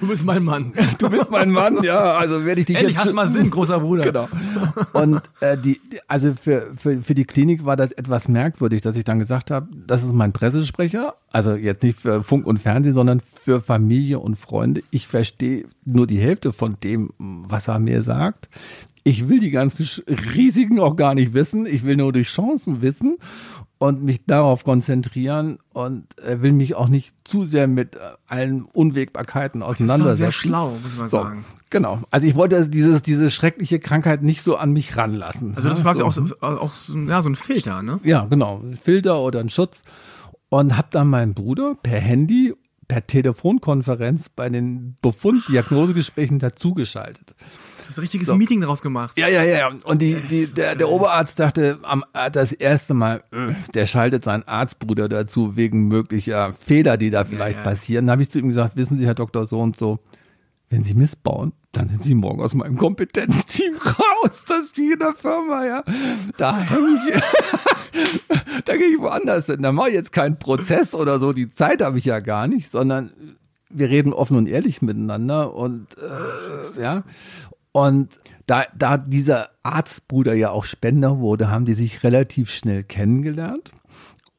[0.00, 0.72] Du bist mein Mann.
[0.98, 2.14] Du bist mein Mann, ja.
[2.14, 3.04] Also werde ich dich Endlich jetzt.
[3.04, 4.02] hast mal Sinn, großer Bruder.
[4.02, 4.28] Genau.
[4.94, 5.78] Und äh, die,
[6.08, 9.68] also für, für, für die Klinik war das etwas merkwürdig, dass ich dann gesagt habe,
[9.86, 11.16] das ist mein Pressesprecher.
[11.30, 14.82] Also jetzt nicht für Funk und Fernsehen, sondern für Familie und Freunde.
[14.90, 18.48] Ich verstehe nur die Hälfte von dem, was er mir sagt.
[19.04, 19.86] Ich will die ganzen
[20.34, 21.66] Risiken auch gar nicht wissen.
[21.66, 23.18] Ich will nur die Chancen wissen
[23.82, 27.98] und mich darauf konzentrieren und äh, will mich auch nicht zu sehr mit äh,
[28.28, 30.22] allen Unwägbarkeiten auseinandersetzen.
[30.22, 31.44] Das ist sehr schlau, muss man so, sagen.
[31.68, 31.98] Genau.
[32.12, 35.56] Also ich wollte dieses, diese schreckliche Krankheit nicht so an mich ranlassen.
[35.56, 36.04] Also das war so.
[36.04, 37.98] auch, so, auch so, ja, so ein Filter, ne?
[38.04, 38.60] Ja, genau.
[38.62, 39.82] Ein Filter oder ein Schutz.
[40.48, 42.54] Und habe dann meinen Bruder per Handy,
[42.86, 47.34] per Telefonkonferenz bei den Befund-Diagnosegesprächen dazugeschaltet.
[47.92, 48.34] Hast ein richtiges so.
[48.34, 49.18] Meeting daraus gemacht.
[49.18, 49.70] Ja, ja, ja.
[49.84, 54.44] Und die, die, der, der Oberarzt dachte am, das erste Mal, äh, der schaltet seinen
[54.44, 57.70] Arztbruder dazu wegen möglicher Fehler, die da vielleicht ja, ja.
[57.70, 58.06] passieren.
[58.06, 59.98] Da habe ich zu ihm gesagt, wissen Sie, Herr Doktor, so und so,
[60.70, 64.42] wenn Sie missbauen, dann sind Sie morgen aus meinem Kompetenzteam raus.
[64.48, 65.84] Das ist wie in der Firma, ja.
[66.38, 69.60] Da hänge ich, da gehe ich woanders hin.
[69.60, 71.34] Da mache ich jetzt keinen Prozess oder so.
[71.34, 73.10] Die Zeit habe ich ja gar nicht, sondern
[73.68, 77.04] wir reden offen und ehrlich miteinander und äh, ja
[77.72, 83.70] und da, da dieser Arztbruder ja auch Spender wurde, haben die sich relativ schnell kennengelernt.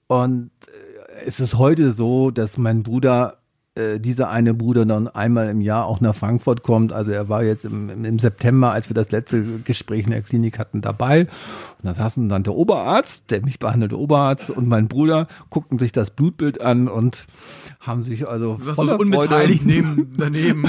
[0.07, 3.39] Und äh, es ist heute so, dass mein Bruder
[3.75, 6.93] äh, dieser eine Bruder dann einmal im Jahr auch nach Frankfurt kommt.
[6.93, 10.59] Also er war jetzt im, im September, als wir das letzte Gespräch in der Klinik
[10.59, 11.21] hatten, dabei.
[11.21, 11.29] Und
[11.81, 16.11] da saßen dann der Oberarzt, der mich behandelte Oberarzt und mein Bruder, guckten sich das
[16.11, 17.25] Blutbild an und
[17.79, 20.65] haben sich also du voller so unbeteiligt neben, daneben.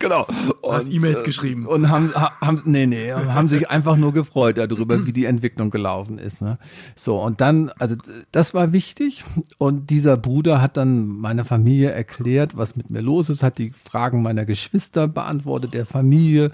[0.00, 0.26] genau.
[0.62, 1.66] Und hast E-Mails äh, geschrieben.
[1.66, 6.18] Und haben, haben, nee, nee, haben sich einfach nur gefreut darüber, wie die Entwicklung gelaufen
[6.18, 6.42] ist.
[6.42, 6.58] Ne?
[6.96, 7.94] So, und dann, also
[8.32, 9.22] das war wichtig.
[9.58, 13.72] Und dieser Bruder hat dann meiner Familie erklärt, was mit mir los ist, hat die
[13.84, 16.50] Fragen meiner Geschwister beantwortet, der Familie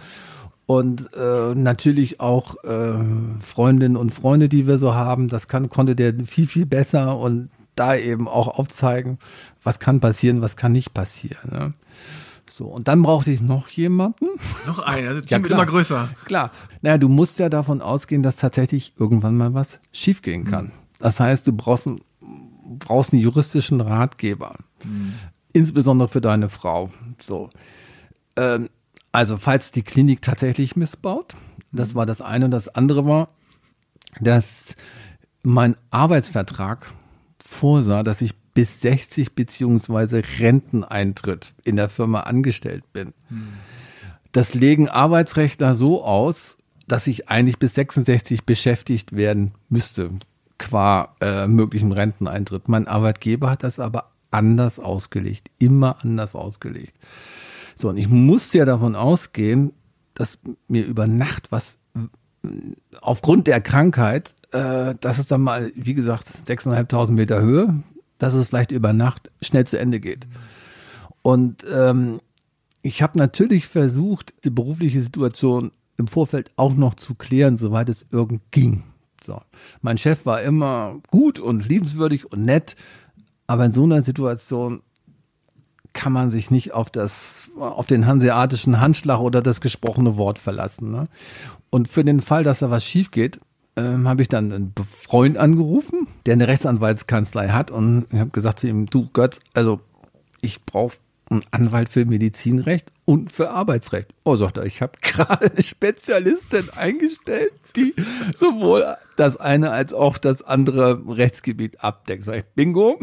[0.66, 2.92] und äh, natürlich auch äh,
[3.40, 5.28] Freundinnen und Freunde, die wir so haben.
[5.28, 9.18] Das kann, konnte der viel, viel besser und da eben auch aufzeigen,
[9.62, 11.50] was kann passieren, was kann nicht passieren.
[11.50, 11.72] Ne?
[12.54, 14.26] So, und dann brauchte ich noch jemanden.
[14.66, 16.08] Noch einen, also Team ja, wird immer größer.
[16.24, 16.50] Klar.
[16.82, 20.66] Naja, du musst ja davon ausgehen, dass tatsächlich irgendwann mal was schiefgehen kann.
[20.66, 20.72] Mhm.
[20.98, 22.00] Das heißt, du brauchst, einen,
[22.78, 24.56] brauchst einen juristischen Ratgeber.
[24.84, 25.14] Mhm.
[25.52, 26.90] Insbesondere für deine Frau.
[27.22, 27.50] So.
[28.36, 28.68] Ähm,
[29.12, 31.34] also, falls die Klinik tatsächlich missbaut,
[31.72, 32.46] das war das eine.
[32.46, 33.28] Und das andere war,
[34.20, 34.74] dass
[35.42, 36.92] mein Arbeitsvertrag
[37.44, 43.14] vorsah, dass ich bis 60 beziehungsweise Renteneintritt in der Firma angestellt bin.
[43.28, 43.48] Hm.
[44.32, 50.10] Das legen Arbeitsrechtler so aus, dass ich eigentlich bis 66 beschäftigt werden müsste,
[50.58, 52.68] qua äh, möglichen Renteneintritt.
[52.68, 56.96] Mein Arbeitgeber hat das aber anders ausgelegt, immer anders ausgelegt.
[57.74, 59.72] So, und ich musste ja davon ausgehen,
[60.14, 61.78] dass mir über Nacht was
[63.00, 67.82] aufgrund der Krankheit, äh, dass es dann mal, wie gesagt, 6.500 Meter Höhe,
[68.18, 70.26] dass es vielleicht über Nacht schnell zu Ende geht.
[71.22, 72.20] Und ähm,
[72.82, 78.06] ich habe natürlich versucht, die berufliche Situation im Vorfeld auch noch zu klären, soweit es
[78.10, 78.84] irgend ging.
[79.24, 79.40] So.
[79.82, 82.76] Mein Chef war immer gut und liebenswürdig und nett,
[83.48, 84.82] aber in so einer Situation
[85.94, 90.92] kann man sich nicht auf das, auf den hanseatischen Handschlag oder das gesprochene Wort verlassen.
[90.92, 91.08] Ne?
[91.70, 93.40] Und für den Fall, dass da was schief geht,
[93.74, 98.60] ähm, habe ich dann einen Freund angerufen, der eine Rechtsanwaltskanzlei hat und ich habe gesagt
[98.60, 99.80] zu ihm, du Gott, also
[100.40, 100.96] ich brauche
[101.30, 104.14] einen Anwalt für Medizinrecht und für Arbeitsrecht.
[104.24, 107.94] Oh, sagt er, ich habe gerade eine Spezialistin eingestellt, die
[108.34, 112.24] sowohl das eine als auch das andere Rechtsgebiet abdeckt.
[112.24, 112.98] Sag ich, bingo,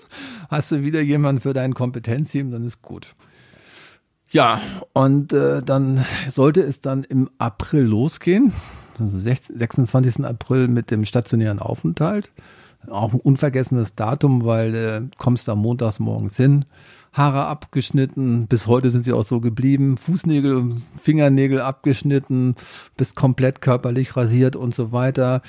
[0.50, 3.14] hast du wieder jemanden für dein Kompetenzteam, dann ist gut.
[4.30, 4.60] Ja,
[4.92, 8.52] und äh, dann sollte es dann im April losgehen,
[8.98, 10.24] also 26.
[10.24, 12.30] April mit dem stationären Aufenthalt.
[12.88, 16.64] Auch ein unvergessenes Datum, weil äh, kommst da montags morgens hin,
[17.12, 22.54] Haare abgeschnitten, bis heute sind sie auch so geblieben, Fußnägel, Fingernägel abgeschnitten,
[22.96, 25.42] bist komplett körperlich rasiert und so weiter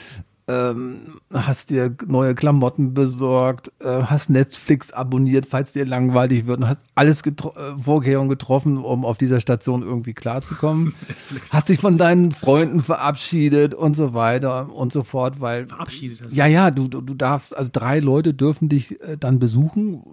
[0.52, 6.68] ähm, hast dir neue Klamotten besorgt, äh, hast Netflix abonniert, falls dir langweilig wird und
[6.68, 10.93] hast alles getro äh, Vorkehrungen getroffen, um auf dieser Station irgendwie klarzukommen.
[11.49, 16.36] hast dich von deinen Freunden verabschiedet und so weiter und so fort, weil verabschiedet hast
[16.36, 20.04] ja ja du, du darfst also drei Leute dürfen dich äh, dann besuchen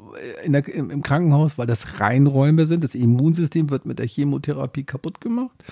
[0.43, 2.85] äh, in der, im, im Krankenhaus, weil das Reinräume sind.
[2.85, 5.65] Das Immunsystem wird mit der Chemotherapie kaputt gemacht.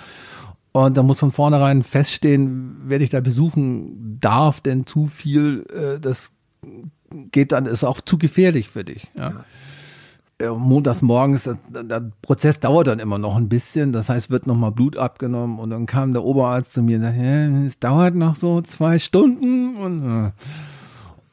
[0.76, 5.98] Und da muss von vornherein feststehen, wer dich da besuchen darf, denn zu viel, äh,
[5.98, 6.32] das
[7.32, 9.06] geht dann, ist auch zu gefährlich für dich.
[9.16, 9.32] Ja.
[10.38, 10.52] ja.
[10.52, 14.98] Montags morgens, der Prozess dauert dann immer noch ein bisschen, das heißt, wird nochmal Blut
[14.98, 18.60] abgenommen und dann kam der Oberarzt zu mir und sagte, ja, es dauert noch so
[18.60, 20.30] zwei Stunden und, äh,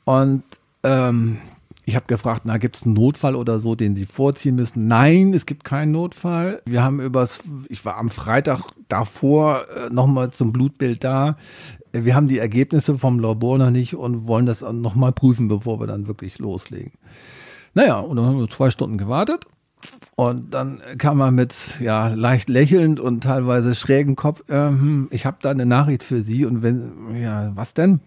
[0.05, 0.43] und
[0.83, 1.39] ähm,
[1.85, 4.87] ich habe gefragt, na, gibt es einen Notfall oder so, den Sie vorziehen müssen?
[4.87, 6.61] Nein, es gibt keinen Notfall.
[6.65, 11.35] Wir haben übers, ich war am Freitag davor äh, nochmal zum Blutbild da.
[11.91, 15.87] Wir haben die Ergebnisse vom Labor noch nicht und wollen das nochmal prüfen, bevor wir
[15.87, 16.93] dann wirklich loslegen.
[17.73, 19.45] Naja, und dann haben wir zwei Stunden gewartet.
[20.15, 24.47] Und dann kam er mit ja leicht lächelnd und teilweise schrägen Kopf.
[24.47, 27.99] Äh, hm, ich habe da eine Nachricht für Sie und wenn ja was denn?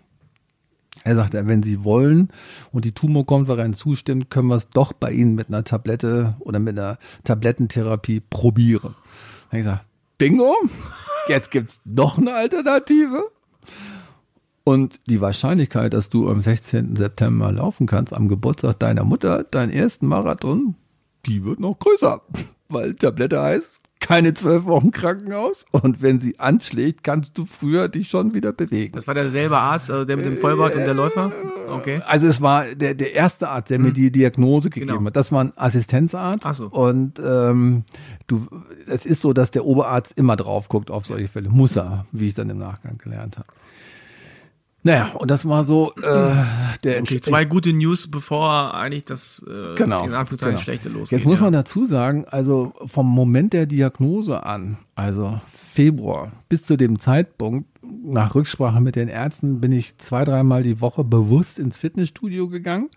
[1.06, 2.30] Er sagt, wenn Sie wollen
[2.72, 6.76] und die Tumorkonferenz zustimmt, können wir es doch bei Ihnen mit einer Tablette oder mit
[6.76, 8.96] einer Tablettentherapie probieren.
[9.52, 9.82] Ich sage,
[10.18, 10.56] Bingo,
[11.28, 13.30] jetzt gibt es noch eine Alternative.
[14.64, 16.96] Und die Wahrscheinlichkeit, dass du am 16.
[16.96, 20.74] September laufen kannst, am Geburtstag deiner Mutter, deinen ersten Marathon,
[21.24, 22.20] die wird noch größer.
[22.68, 28.08] Weil Tablette heißt, keine zwölf Wochen Krankenhaus und wenn sie anschlägt, kannst du früher dich
[28.08, 28.92] schon wieder bewegen.
[28.92, 31.32] Das war derselbe Arzt, also der mit dem Vollbart äh, und der Läufer?
[31.68, 32.00] Okay.
[32.06, 33.86] Also es war der, der erste Arzt, der hm.
[33.86, 35.06] mir die Diagnose gegeben genau.
[35.06, 35.16] hat.
[35.16, 36.46] Das war ein Assistenzarzt.
[36.46, 36.68] Ach so.
[36.68, 37.82] Und ähm,
[38.28, 38.46] du,
[38.86, 41.48] es ist so, dass der Oberarzt immer drauf guckt auf solche Fälle.
[41.48, 43.48] Muss er, wie ich dann im Nachgang gelernt habe.
[44.86, 46.34] Naja, und das war so äh,
[46.84, 50.56] der okay, Zwei gute News, bevor eigentlich das äh, genau, in genau.
[50.58, 51.18] schlechte losgeht.
[51.18, 56.76] Jetzt muss man dazu sagen, also vom Moment der Diagnose an, also Februar bis zu
[56.76, 61.78] dem Zeitpunkt, nach Rücksprache mit den Ärzten, bin ich zwei, dreimal die Woche bewusst ins
[61.78, 62.88] Fitnessstudio gegangen,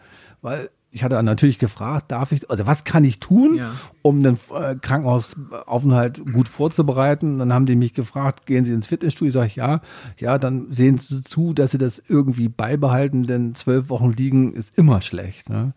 [0.43, 3.71] weil ich hatte natürlich gefragt, darf ich, also was kann ich tun, ja.
[4.01, 7.37] um den äh, Krankenhausaufenthalt gut vorzubereiten?
[7.37, 9.31] Dann haben die mich gefragt, gehen Sie ins Fitnessstudio?
[9.31, 9.81] Sag ich ja,
[10.17, 14.75] ja, dann sehen Sie zu, dass Sie das irgendwie beibehalten, denn zwölf Wochen liegen ist
[14.77, 15.49] immer schlecht.
[15.49, 15.73] Ne?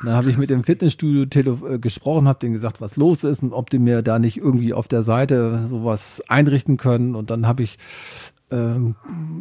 [0.00, 3.42] Und dann habe ich mit dem Fitnessstudio äh, gesprochen, habe denen gesagt, was los ist
[3.42, 7.14] und ob die mir da nicht irgendwie auf der Seite sowas einrichten können.
[7.14, 7.78] Und dann habe ich
[8.50, 8.94] ähm,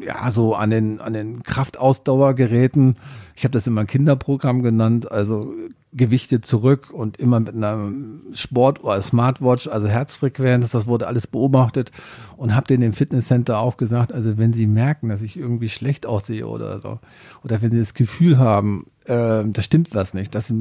[0.05, 2.95] ja, so an den, an den Kraftausdauergeräten.
[3.35, 5.53] Ich habe das immer Kinderprogramm genannt, also
[5.91, 7.91] Gewichte zurück und immer mit einer
[8.33, 11.91] Sport- oder Smartwatch, also Herzfrequenz, das wurde alles beobachtet
[12.37, 16.05] und habe denen im Fitnesscenter auch gesagt, also wenn sie merken, dass ich irgendwie schlecht
[16.05, 16.99] aussehe oder so,
[17.43, 20.53] oder wenn sie das Gefühl haben, äh, da stimmt was nicht, dass sie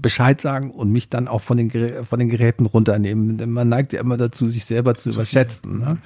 [0.00, 1.70] Bescheid sagen und mich dann auch von den,
[2.04, 3.36] von den Geräten runternehmen.
[3.36, 5.80] Denn man neigt ja immer dazu, sich selber zu überschätzen.
[5.80, 5.98] Ne?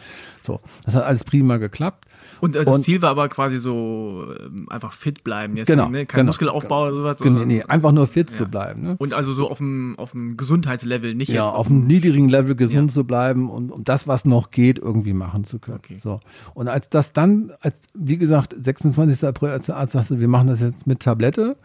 [0.42, 2.06] So, das hat alles prima geklappt.
[2.42, 5.56] Und äh, das und, Ziel war aber quasi so äh, einfach fit bleiben.
[5.56, 6.06] Jetzt genau, ne?
[6.06, 7.18] kein genau, Muskelaufbau oder sowas.
[7.20, 8.36] Genau, nee, einfach nur fit ja.
[8.36, 8.82] zu bleiben.
[8.82, 8.96] Ne?
[8.98, 11.54] Und also so auf dem, auf dem Gesundheitslevel, nicht ja, jetzt.
[11.54, 12.94] auf einem niedrigen Level gesund ja.
[12.94, 15.76] zu bleiben und um das, was noch geht, irgendwie machen zu können.
[15.76, 16.00] Okay.
[16.02, 16.18] So.
[16.54, 19.24] Und als das dann, als, wie gesagt, 26.
[19.24, 21.56] April, als der Arzt sagte, wir machen das jetzt mit Tablette,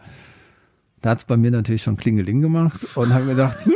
[1.02, 3.72] da hat es bei mir natürlich schon Klingeling gemacht und habe mir gedacht, hm,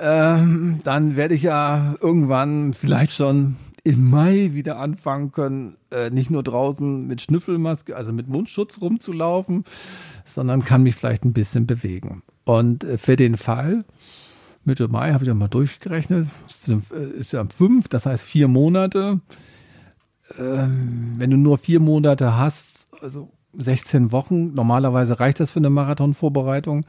[0.00, 6.30] ähm, dann werde ich ja irgendwann vielleicht schon im Mai wieder anfangen können, äh, nicht
[6.30, 9.64] nur draußen mit Schnüffelmaske, also mit Mundschutz rumzulaufen,
[10.24, 12.22] sondern kann mich vielleicht ein bisschen bewegen.
[12.44, 13.84] Und äh, für den Fall,
[14.64, 16.28] Mitte Mai habe ich ja mal durchgerechnet,
[17.18, 19.20] ist ja fünf, das heißt vier Monate.
[20.38, 25.70] Ähm, wenn du nur vier Monate hast, also 16 Wochen, normalerweise reicht das für eine
[25.70, 26.84] Marathonvorbereitung.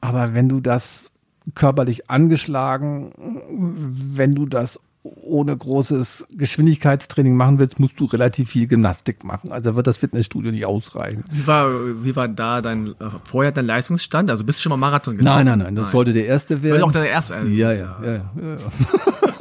[0.00, 1.10] Aber wenn du das
[1.54, 3.12] körperlich angeschlagen,
[3.48, 4.80] wenn du das
[5.22, 9.52] ohne großes Geschwindigkeitstraining machen willst, musst du relativ viel Gymnastik machen.
[9.52, 11.24] Also wird das Fitnessstudio nicht ausreichen.
[11.30, 11.70] Wie war,
[12.02, 12.94] wie war da dein,
[13.24, 14.30] vorher dein Leistungsstand?
[14.30, 15.44] Also bist du schon mal Marathon gelaufen?
[15.44, 15.92] Nein, nein, nein, das nein.
[15.92, 16.80] sollte der erste werden.
[16.80, 17.54] Sollte auch der erste werden?
[17.54, 18.04] Ja, ja, ja.
[18.04, 18.56] ja, ja.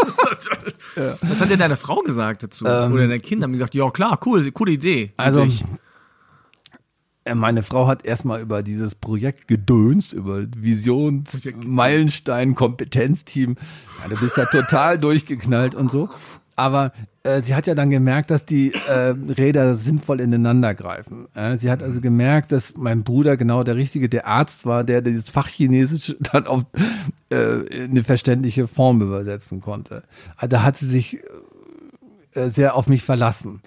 [0.96, 2.66] Was hat dir deine Frau gesagt dazu?
[2.66, 5.14] Ähm, Oder deine Kinder haben gesagt, ja klar, cool, coole Idee.
[5.18, 5.50] Also, äh,
[7.34, 13.58] meine Frau hat erstmal über dieses Projekt gedönst, über Visions, Meilenstein, Kompetenzteam.
[14.04, 16.10] Ja, du bist ja total durchgeknallt und so.
[16.56, 21.28] Aber äh, sie hat ja dann gemerkt, dass die äh, Räder sinnvoll ineinander greifen.
[21.34, 25.02] Äh, sie hat also gemerkt, dass mein Bruder genau der richtige, der Arzt war, der
[25.02, 26.64] dieses Fachchinesisch dann auf
[27.30, 30.04] äh, in eine verständliche Form übersetzen konnte.
[30.38, 31.20] Also da hat sie sich
[32.34, 33.62] äh, sehr auf mich verlassen.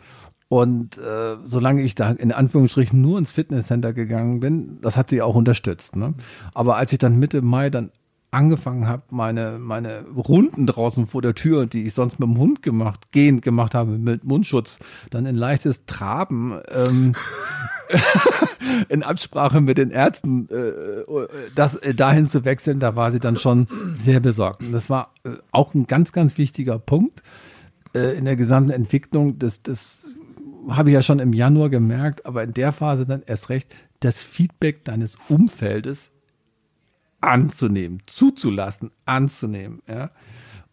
[0.48, 5.20] Und äh, solange ich da in Anführungsstrichen nur ins Fitnesscenter gegangen bin, das hat sie
[5.20, 5.94] auch unterstützt.
[5.94, 6.14] Ne?
[6.54, 7.90] Aber als ich dann Mitte Mai dann
[8.30, 12.62] angefangen habe, meine, meine Runden draußen vor der Tür, die ich sonst mit dem Hund
[12.62, 14.78] gemacht, gehend gemacht habe, mit Mundschutz,
[15.10, 17.14] dann in leichtes Traben, ähm,
[18.88, 21.04] in Absprache mit den Ärzten, äh,
[21.54, 24.62] das äh, dahin zu wechseln, da war sie dann schon sehr besorgt.
[24.62, 27.22] Und das war äh, auch ein ganz, ganz wichtiger Punkt
[27.94, 30.07] äh, in der gesamten Entwicklung des, des
[30.68, 34.22] habe ich ja schon im Januar gemerkt, aber in der Phase dann erst recht, das
[34.22, 36.10] Feedback deines Umfeldes
[37.20, 40.10] anzunehmen, zuzulassen, anzunehmen, ja.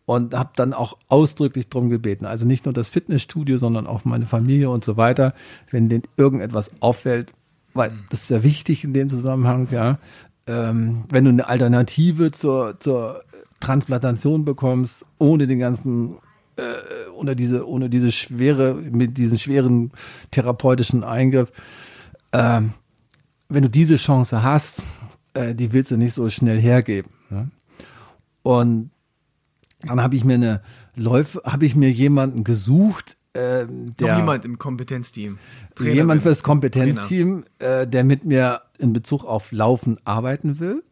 [0.07, 4.27] Und habe dann auch ausdrücklich darum gebeten, also nicht nur das Fitnessstudio, sondern auch meine
[4.27, 5.33] Familie und so weiter,
[5.71, 7.33] wenn denen irgendetwas auffällt,
[7.73, 8.05] weil mhm.
[8.11, 9.97] das ist ja wichtig in dem Zusammenhang, ja,
[10.45, 13.23] ähm, wenn du eine Alternative zur, zur
[13.59, 16.17] Transplantation bekommst, ohne den ganzen
[16.57, 19.91] äh, ohne diese, ohne diese schwere, mit diesem schweren
[20.31, 21.51] therapeutischen Eingriff,
[22.31, 22.61] äh,
[23.49, 24.83] wenn du diese Chance hast,
[25.33, 27.11] äh, die willst du nicht so schnell hergeben.
[27.29, 27.49] Ne?
[28.43, 28.91] Und
[29.81, 30.61] dann habe ich mir eine
[30.95, 35.37] Läufe, habe ich mir jemanden gesucht, äh, der Noch jemand im Kompetenzteam.
[35.75, 35.97] Trainerin.
[35.97, 40.83] Jemand fürs Kompetenzteam, äh, der mit mir in Bezug auf Laufen arbeiten will.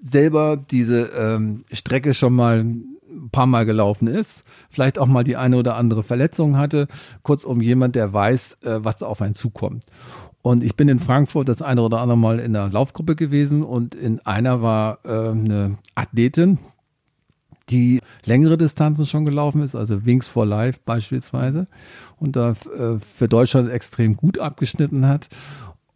[0.00, 2.64] Selber diese ähm, Strecke schon mal
[3.14, 6.88] ein paar Mal gelaufen ist, vielleicht auch mal die eine oder andere Verletzung hatte.
[7.22, 9.84] Kurzum jemand, der weiß, äh, was da auf einen zukommt.
[10.42, 13.94] Und ich bin in Frankfurt das eine oder andere Mal in der Laufgruppe gewesen und
[13.94, 16.58] in einer war äh, eine Athletin,
[17.70, 21.66] die längere Distanzen schon gelaufen ist, also Wings for Life beispielsweise,
[22.16, 25.28] und da äh, für Deutschland extrem gut abgeschnitten hat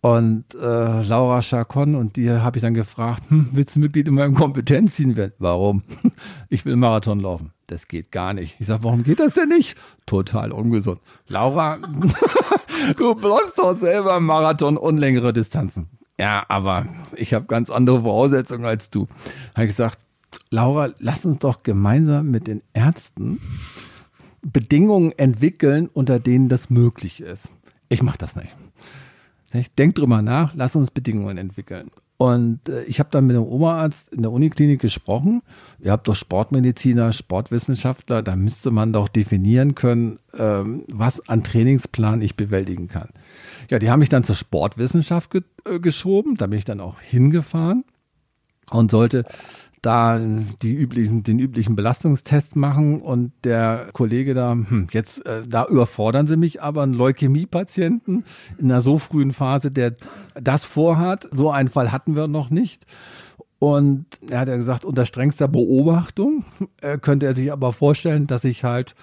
[0.00, 4.14] und äh, Laura Chacon und die habe ich dann gefragt, hm, willst du Mitglied in
[4.14, 5.32] meinem Kompetenzteam werden?
[5.38, 5.82] Warum?
[6.50, 7.52] Ich will Marathon laufen.
[7.66, 8.56] Das geht gar nicht.
[8.58, 9.76] Ich sage, warum geht das denn nicht?
[10.06, 11.00] Total ungesund.
[11.26, 11.76] Laura,
[12.96, 15.88] du läufst doch selber Marathon und längere Distanzen.
[16.18, 16.86] Ja, aber
[17.16, 19.08] ich habe ganz andere Voraussetzungen als du.
[19.54, 19.98] Habe ich gesagt,
[20.50, 23.40] Laura, lass uns doch gemeinsam mit den Ärzten
[24.42, 27.50] Bedingungen entwickeln, unter denen das möglich ist.
[27.88, 28.54] Ich mache das nicht.
[29.78, 31.90] Denk drüber nach, lass uns Bedingungen entwickeln.
[32.18, 35.40] Und äh, ich habe dann mit dem Oberarzt in der Uniklinik gesprochen.
[35.78, 42.20] Ihr habt doch Sportmediziner, Sportwissenschaftler, da müsste man doch definieren können, ähm, was an Trainingsplan
[42.20, 43.08] ich bewältigen kann.
[43.70, 47.00] Ja, die haben mich dann zur Sportwissenschaft ge äh, geschoben, da bin ich dann auch
[47.00, 47.84] hingefahren
[48.70, 49.24] und sollte
[49.82, 50.20] da
[50.62, 56.26] die üblichen, den üblichen Belastungstest machen und der Kollege da, hm, jetzt, äh, da überfordern
[56.26, 58.24] sie mich aber einen Leukämie-Patienten
[58.58, 59.96] in einer so frühen Phase, der
[60.40, 61.28] das vorhat.
[61.32, 62.84] So einen Fall hatten wir noch nicht.
[63.58, 66.44] Und er hat ja gesagt, unter strengster Beobachtung
[66.80, 68.94] äh, könnte er sich aber vorstellen, dass ich halt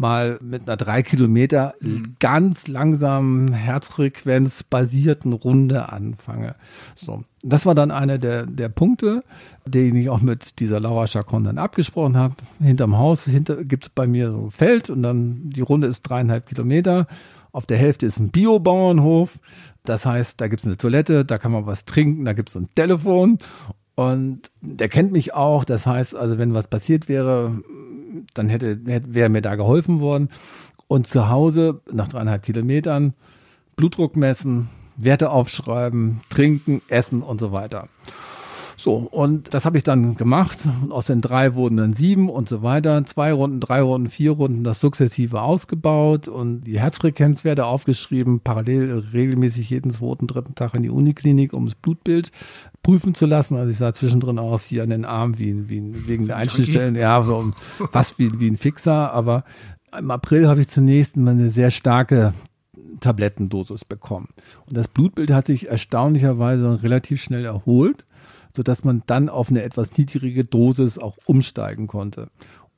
[0.00, 2.16] mal mit einer drei Kilometer mhm.
[2.18, 6.56] ganz langsamen Herzfrequenz basierten Runde anfange.
[6.94, 9.22] So, das war dann einer der, der Punkte,
[9.66, 12.34] den ich auch mit dieser Laura Chacon dann abgesprochen habe.
[12.60, 16.02] Hinterm Haus hinter, gibt es bei mir so ein Feld und dann die Runde ist
[16.02, 17.06] dreieinhalb Kilometer.
[17.52, 19.38] Auf der Hälfte ist ein Biobauernhof.
[19.84, 22.56] Das heißt, da gibt es eine Toilette, da kann man was trinken, da gibt es
[22.56, 23.38] ein Telefon
[23.96, 25.64] und der kennt mich auch.
[25.64, 27.60] Das heißt, also wenn was passiert wäre,
[28.34, 30.28] dann hätte, hätte wäre mir da geholfen worden.
[30.88, 33.14] Und zu Hause, nach dreieinhalb Kilometern,
[33.76, 37.88] Blutdruck messen, Werte aufschreiben, trinken, essen und so weiter.
[38.76, 40.58] So, und das habe ich dann gemacht.
[40.88, 43.04] Aus den drei wurden dann sieben und so weiter.
[43.04, 49.68] Zwei Runden, drei Runden, vier Runden, das sukzessive ausgebaut und die Herzfrequenzwerte aufgeschrieben, parallel regelmäßig
[49.68, 52.32] jeden zweiten, dritten Tag in die Uniklinik, um das Blutbild
[52.90, 53.56] prüfen zu lassen.
[53.56, 57.22] Also ich sah zwischendrin aus hier an den Armen wie, wie wegen der Einstellstellen, ja,
[57.22, 57.52] so
[57.92, 59.12] was wie, wie ein Fixer.
[59.12, 59.44] Aber
[59.96, 62.34] im April habe ich zunächst mal eine sehr starke
[62.98, 64.28] Tablettendosis bekommen.
[64.66, 68.04] Und das Blutbild hat sich erstaunlicherweise relativ schnell erholt
[68.52, 72.30] sodass man dann auf eine etwas niedrige Dosis auch umsteigen konnte.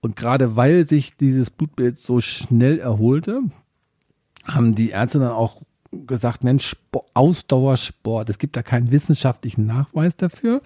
[0.03, 3.41] Und gerade weil sich dieses Blutbild so schnell erholte,
[4.45, 5.63] haben die Ärzte dann auch
[6.07, 6.77] gesagt, Mensch,
[7.15, 10.63] Ausdauersport, es gibt da keinen wissenschaftlichen Nachweis dafür,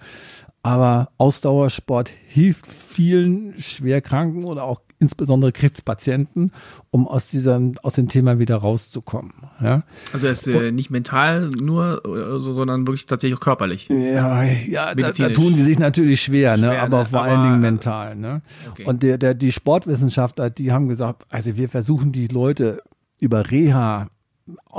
[0.63, 6.51] aber Ausdauersport hilft vielen Schwerkranken oder auch insbesondere Krebspatienten,
[6.89, 9.33] um aus diesem, aus dem Thema wieder rauszukommen.
[9.61, 9.83] Ja?
[10.11, 13.87] Also es ist äh, nicht mental nur, äh, sondern wirklich tatsächlich auch körperlich.
[13.89, 16.67] Ja, ja da, da, tun die sich natürlich schwer, ne?
[16.67, 16.81] schwer ne?
[16.81, 18.15] aber vor aber, allen Dingen mental.
[18.15, 18.41] Ne?
[18.71, 18.85] Okay.
[18.85, 22.81] Und der, der, die Sportwissenschaftler, die haben gesagt, also wir versuchen die Leute
[23.19, 24.09] über Reha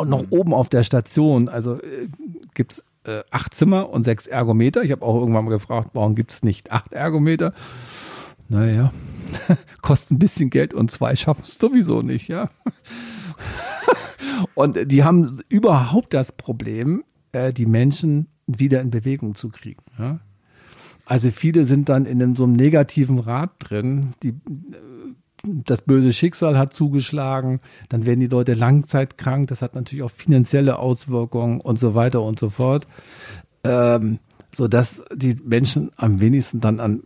[0.04, 0.28] noch mhm.
[0.30, 2.08] oben auf der Station, also äh,
[2.54, 4.82] gibt es äh, acht Zimmer und sechs Ergometer.
[4.82, 7.52] Ich habe auch irgendwann mal gefragt, warum gibt es nicht acht Ergometer?
[8.48, 8.92] Naja,
[9.82, 12.50] kostet ein bisschen Geld und zwei schaffen es sowieso nicht, ja.
[14.54, 19.82] und die haben überhaupt das Problem, äh, die Menschen wieder in Bewegung zu kriegen.
[19.98, 20.20] Ja?
[21.04, 24.34] Also viele sind dann in einem, so einem negativen Rad drin, die,
[25.64, 30.78] das böse Schicksal hat zugeschlagen, dann werden die Leute langzeitkrank, das hat natürlich auch finanzielle
[30.78, 32.86] Auswirkungen und so weiter und so fort,
[33.64, 34.18] ähm,
[34.52, 37.02] sodass die Menschen am wenigsten dann an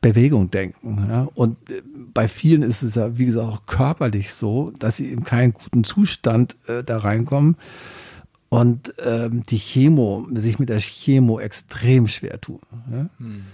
[0.00, 1.06] Bewegung denken.
[1.08, 1.28] Ja?
[1.34, 1.82] Und äh,
[2.14, 5.84] bei vielen ist es ja, wie gesagt, auch körperlich so, dass sie in keinen guten
[5.84, 7.56] Zustand äh, da reinkommen
[8.48, 12.60] und ähm, die Chemo, sich mit der Chemo extrem schwer tun.
[12.90, 13.08] Ja?
[13.18, 13.44] Hm.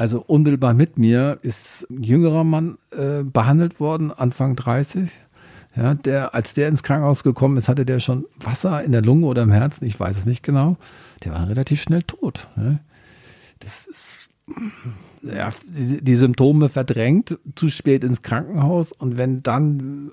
[0.00, 5.10] Also unmittelbar mit mir ist ein jüngerer Mann äh, behandelt worden, Anfang 30.
[5.76, 9.26] Ja, der, als der ins Krankenhaus gekommen ist, hatte der schon Wasser in der Lunge
[9.26, 10.78] oder im Herzen, ich weiß es nicht genau.
[11.22, 12.48] Der war relativ schnell tot.
[12.56, 12.78] Ja?
[13.58, 14.30] Das ist
[15.22, 20.12] ja, die, die Symptome verdrängt, zu spät ins Krankenhaus und wenn dann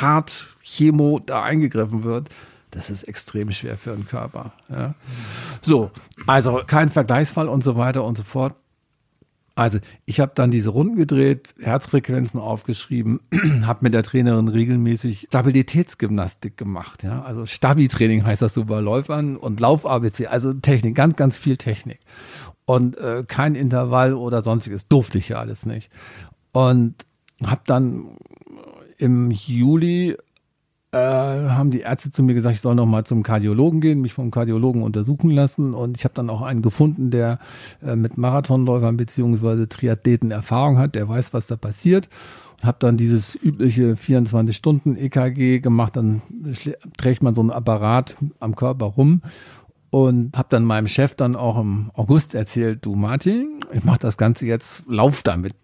[0.00, 2.30] hart Chemo da eingegriffen wird,
[2.70, 4.54] das ist extrem schwer für den Körper.
[4.70, 4.94] Ja.
[5.60, 5.90] So,
[6.26, 8.56] also kein Vergleichsfall und so weiter und so fort.
[9.54, 13.20] Also ich habe dann diese Runden gedreht, Herzfrequenzen aufgeschrieben,
[13.62, 17.02] habe mit der Trainerin regelmäßig Stabilitätsgymnastik gemacht.
[17.02, 17.22] Ja?
[17.22, 22.00] Also Stabi-Training heißt das so bei Läufern und Lauf-ABC, also Technik, ganz, ganz viel Technik
[22.64, 24.86] und äh, kein Intervall oder sonstiges.
[24.86, 25.90] Durfte ich ja alles nicht.
[26.52, 26.94] Und
[27.44, 28.16] habe dann
[28.98, 30.16] im Juli
[30.92, 34.12] äh, haben die Ärzte zu mir gesagt, ich soll noch mal zum Kardiologen gehen, mich
[34.12, 35.74] vom Kardiologen untersuchen lassen.
[35.74, 37.38] Und ich habe dann auch einen gefunden, der
[37.82, 42.08] äh, mit Marathonläufern beziehungsweise Triathleten Erfahrung hat, der weiß, was da passiert.
[42.60, 45.96] Und habe dann dieses übliche 24-Stunden-EKG gemacht.
[45.96, 46.22] Dann
[46.96, 49.22] trägt man so einen Apparat am Körper rum
[49.90, 54.16] und habe dann meinem Chef dann auch im August erzählt, du Martin, ich mache das
[54.16, 55.54] Ganze jetzt, lauf damit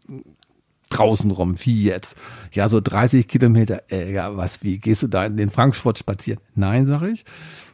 [0.97, 2.17] draußen rum, wie jetzt?
[2.53, 6.41] Ja, so 30 Kilometer, äh, ja, was, wie, gehst du da in den Frankfurt spazieren?
[6.55, 7.25] Nein, sage ich,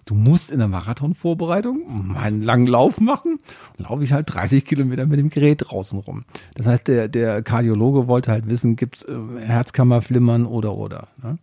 [0.05, 3.39] du musst in der Marathonvorbereitung einen langen Lauf machen,
[3.79, 6.25] laufe ich halt 30 Kilometer mit dem Gerät draußen rum.
[6.55, 11.09] Das heißt, der, der Kardiologe wollte halt wissen, gibt's äh, Herzkammerflimmern oder, oder.
[11.23, 11.39] Ne?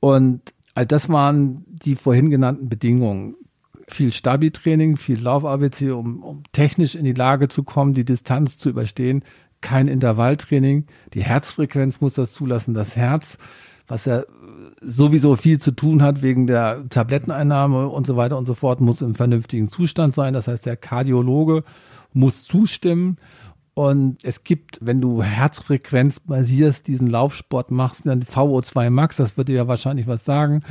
[0.00, 3.36] Und also das waren die vorhin genannten Bedingungen
[3.88, 8.70] viel Stabi-Training, viel Lauf-ABC, um, um technisch in die Lage zu kommen, die Distanz zu
[8.70, 9.22] überstehen.
[9.62, 10.84] Kein Intervalltraining.
[11.14, 12.74] Die Herzfrequenz muss das zulassen.
[12.74, 13.38] Das Herz,
[13.88, 14.24] was ja
[14.82, 19.00] sowieso viel zu tun hat wegen der Tabletteneinnahme und so weiter und so fort, muss
[19.00, 20.34] im vernünftigen Zustand sein.
[20.34, 21.64] Das heißt, der Kardiologe
[22.12, 23.16] muss zustimmen.
[23.74, 29.54] Und es gibt, wenn du Herzfrequenz basierst, diesen Laufsport machst, dann VO2 Max, das würde
[29.54, 30.56] ja wahrscheinlich was sagen.
[30.56, 30.62] Mhm.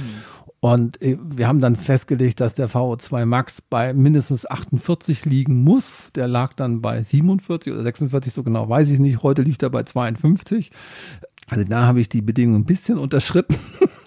[0.62, 6.12] Und äh, wir haben dann festgelegt, dass der VO2 Max bei mindestens 48 liegen muss.
[6.14, 9.24] Der lag dann bei 47 oder 46, so genau weiß ich nicht.
[9.24, 10.72] Heute liegt er bei 52.
[11.48, 13.56] Also da habe ich die Bedingungen ein bisschen unterschritten,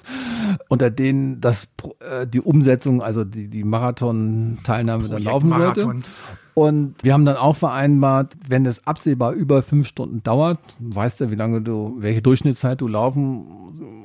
[0.75, 1.69] unter denen das,
[2.01, 5.83] äh, die Umsetzung, also die, die Marathon-Teilnahme dann laufen Marathon.
[5.83, 6.07] sollte.
[6.55, 11.31] Und wir haben dann auch vereinbart, wenn es absehbar über fünf Stunden dauert, weißt du,
[11.31, 13.45] wie lange du, welche Durchschnittszeit du laufen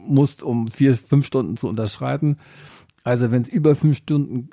[0.05, 2.37] musst, um vier, fünf Stunden zu unterschreiten.
[3.03, 4.49] Also wenn es über fünf Stunden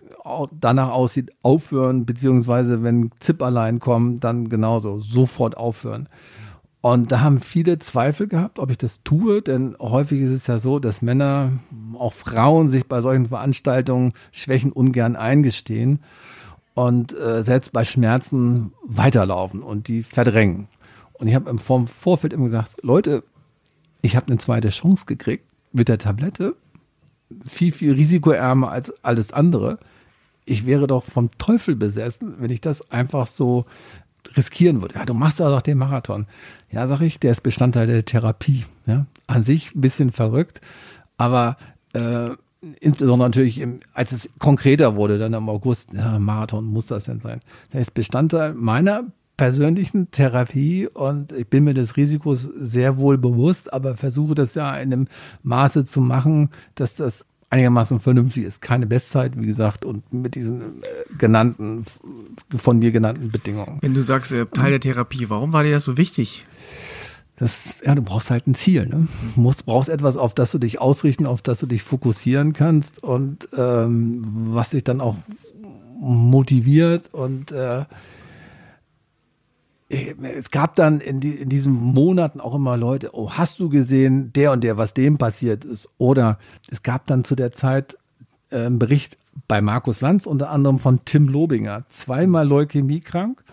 [0.59, 6.09] danach aussieht, aufhören, beziehungsweise wenn ZIP allein kommen, dann genauso, sofort aufhören.
[6.87, 10.61] Und da haben viele Zweifel gehabt, ob ich das tue, denn häufig ist es ja
[10.61, 11.51] so, dass Männer,
[11.99, 15.99] auch Frauen sich bei solchen Veranstaltungen Schwächen ungern eingestehen.
[16.75, 20.69] und äh, selbst bei Schmerzen weiterlaufen und die verdrängen.
[21.15, 23.25] Und ich habe im Vorfeld immer gesagt, Leute,
[24.01, 26.55] ich habe eine zweite Chance gekriegt mit der Tablette,
[27.45, 29.81] viel, viel risikoärmer als alles andere.
[30.45, 33.67] Ich wäre doch vom Teufel besessen, wenn ich das einfach so
[34.37, 34.95] riskieren würde.
[34.97, 36.27] Ja, du machst doch den Marathon.
[36.71, 38.65] Ja, sag ich, der ist Bestandteil der Therapie.
[38.87, 39.07] Ja?
[39.27, 40.61] An sich ein bisschen verrückt,
[41.17, 41.57] aber
[41.93, 42.31] äh,
[42.81, 47.21] insbesondere natürlich, im, als es konkreter wurde, dann im August, ja, Marathon muss das denn
[47.21, 47.41] sein.
[47.71, 49.05] Das ist Bestandteil meiner
[49.37, 54.75] persönlichen Therapie und ich bin mir des Risikos sehr wohl bewusst, aber versuche das ja
[54.77, 55.09] in einem
[55.43, 58.61] Maße zu machen, dass das einigermaßen vernünftig ist.
[58.61, 60.87] Keine Bestzeit, wie gesagt, und mit diesen äh,
[61.19, 61.85] genannten,
[62.55, 63.79] von mir genannten Bedingungen.
[63.81, 66.47] Wenn du sagst, äh, Teil der Therapie, warum war dir das so wichtig?
[67.37, 68.87] das, ja, du brauchst halt ein Ziel.
[68.87, 69.09] Ne?
[69.35, 73.03] Du musst, brauchst etwas, auf das du dich ausrichten, auf das du dich fokussieren kannst
[73.03, 75.17] und ähm, was dich dann auch
[75.99, 77.11] motiviert.
[77.13, 77.85] Und äh,
[79.89, 84.33] es gab dann in, die, in diesen Monaten auch immer Leute, oh, hast du gesehen,
[84.33, 85.89] der und der, was dem passiert ist?
[85.97, 87.97] Oder es gab dann zu der Zeit
[88.51, 89.17] äh, einen Bericht
[89.47, 93.45] bei Markus Lanz, unter anderem von Tim Lobinger, zweimal Leukämie krank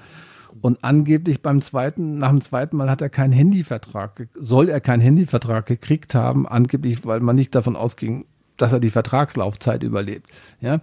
[0.61, 5.01] und angeblich beim zweiten, nach dem zweiten Mal hat er keinen Handyvertrag, soll er keinen
[5.01, 8.25] Handyvertrag gekriegt haben, angeblich, weil man nicht davon ausging,
[8.57, 10.27] dass er die Vertragslaufzeit überlebt.
[10.61, 10.79] Ja.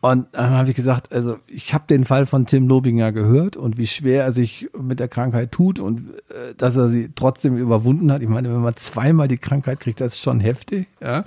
[0.00, 3.78] Und dann habe ich gesagt, also ich habe den Fall von Tim Lobinger gehört und
[3.78, 8.12] wie schwer er sich mit der Krankheit tut und äh, dass er sie trotzdem überwunden
[8.12, 8.22] hat.
[8.22, 10.86] Ich meine, wenn man zweimal die Krankheit kriegt, das ist schon heftig.
[11.00, 11.24] Ja.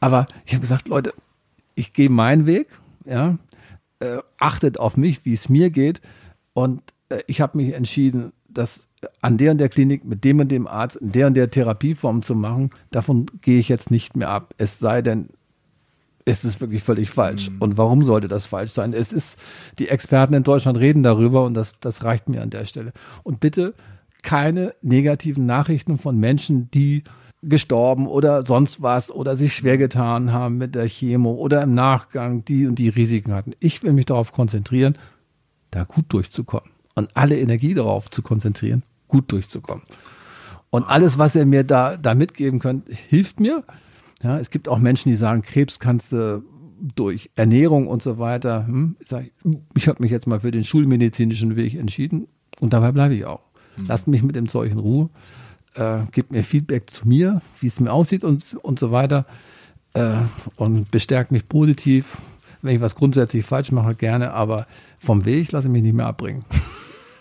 [0.00, 1.14] Aber ich habe gesagt, Leute,
[1.76, 2.66] ich gehe meinen Weg,
[3.04, 3.38] ja,
[4.00, 6.00] äh, achtet auf mich, wie es mir geht.
[6.54, 8.88] Und äh, ich habe mich entschieden, das
[9.22, 12.22] an der und der Klinik mit dem und dem Arzt in der und der Therapieform
[12.22, 12.70] zu machen.
[12.90, 14.54] Davon gehe ich jetzt nicht mehr ab.
[14.58, 15.28] Es sei denn,
[16.28, 17.50] es ist wirklich völlig falsch.
[17.50, 17.56] Mhm.
[17.60, 18.92] Und warum sollte das falsch sein?
[18.92, 19.38] Es ist,
[19.78, 22.92] die Experten in Deutschland reden darüber und das, das reicht mir an der Stelle.
[23.22, 23.74] Und bitte
[24.22, 27.04] keine negativen Nachrichten von Menschen, die
[27.42, 32.44] gestorben oder sonst was oder sich schwer getan haben mit der Chemo oder im Nachgang
[32.44, 33.52] die und die Risiken hatten.
[33.60, 34.94] Ich will mich darauf konzentrieren,
[35.70, 39.84] da gut durchzukommen und alle Energie darauf zu konzentrieren, gut durchzukommen.
[40.70, 43.62] Und alles, was ihr mir da, da mitgeben könnt, hilft mir.
[44.22, 46.42] Ja, es gibt auch Menschen, die sagen, Krebs kannst du
[46.94, 48.66] durch Ernährung und so weiter.
[48.66, 49.30] Hm, ich sage,
[49.74, 52.28] ich habe mich jetzt mal für den schulmedizinischen Weg entschieden
[52.60, 53.40] und dabei bleibe ich auch.
[53.76, 53.86] Mhm.
[53.86, 55.10] Lasst mich mit dem Zeug in Ruhe.
[55.74, 59.26] Äh, gebt mir Feedback zu mir, wie es mir aussieht und, und so weiter.
[59.94, 60.14] Äh,
[60.56, 62.20] und bestärkt mich positiv.
[62.62, 64.66] Wenn ich was grundsätzlich falsch mache, gerne, aber
[64.98, 66.44] vom Weg lasse ich mich nicht mehr abbringen.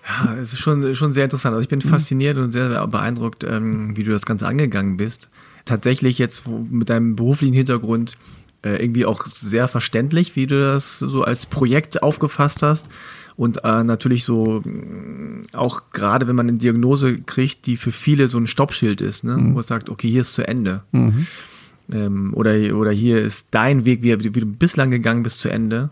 [0.10, 1.54] Ja, es ist schon, schon sehr interessant.
[1.54, 1.90] Also ich bin mhm.
[1.90, 5.30] fasziniert und sehr, sehr beeindruckt, ähm, wie du das Ganze angegangen bist.
[5.68, 8.18] Tatsächlich jetzt mit deinem beruflichen Hintergrund
[8.64, 12.90] äh, irgendwie auch sehr verständlich, wie du das so als Projekt aufgefasst hast.
[13.36, 18.28] Und äh, natürlich so, äh, auch gerade wenn man eine Diagnose kriegt, die für viele
[18.28, 19.38] so ein Stoppschild ist, ne?
[19.38, 19.56] Mhm.
[19.56, 20.82] wo es sagt, okay, hier ist zu Ende.
[20.92, 21.28] Mhm.
[21.92, 25.92] Ähm, oder, oder hier ist dein Weg, wie, wie du bislang gegangen bist, zu Ende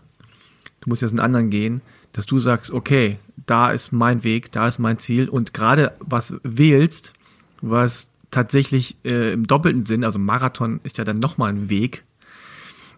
[0.86, 4.68] du musst jetzt einen anderen gehen, dass du sagst, okay, da ist mein Weg, da
[4.68, 7.12] ist mein Ziel und gerade was wählst,
[7.60, 12.04] was tatsächlich äh, im doppelten Sinn, also Marathon ist ja dann nochmal ein Weg.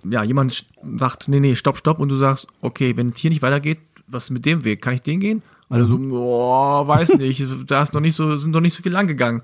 [0.09, 0.67] Ja, jemand
[0.99, 4.25] sagt, nee, nee, stopp, stopp und du sagst, okay, wenn es hier nicht weitergeht, was
[4.25, 4.81] ist mit dem Weg?
[4.83, 5.43] Kann ich den gehen?
[5.69, 6.13] Alle so, mhm.
[6.13, 9.43] oh, weiß nicht, da ist noch nicht so, sind noch nicht so viel lang gegangen.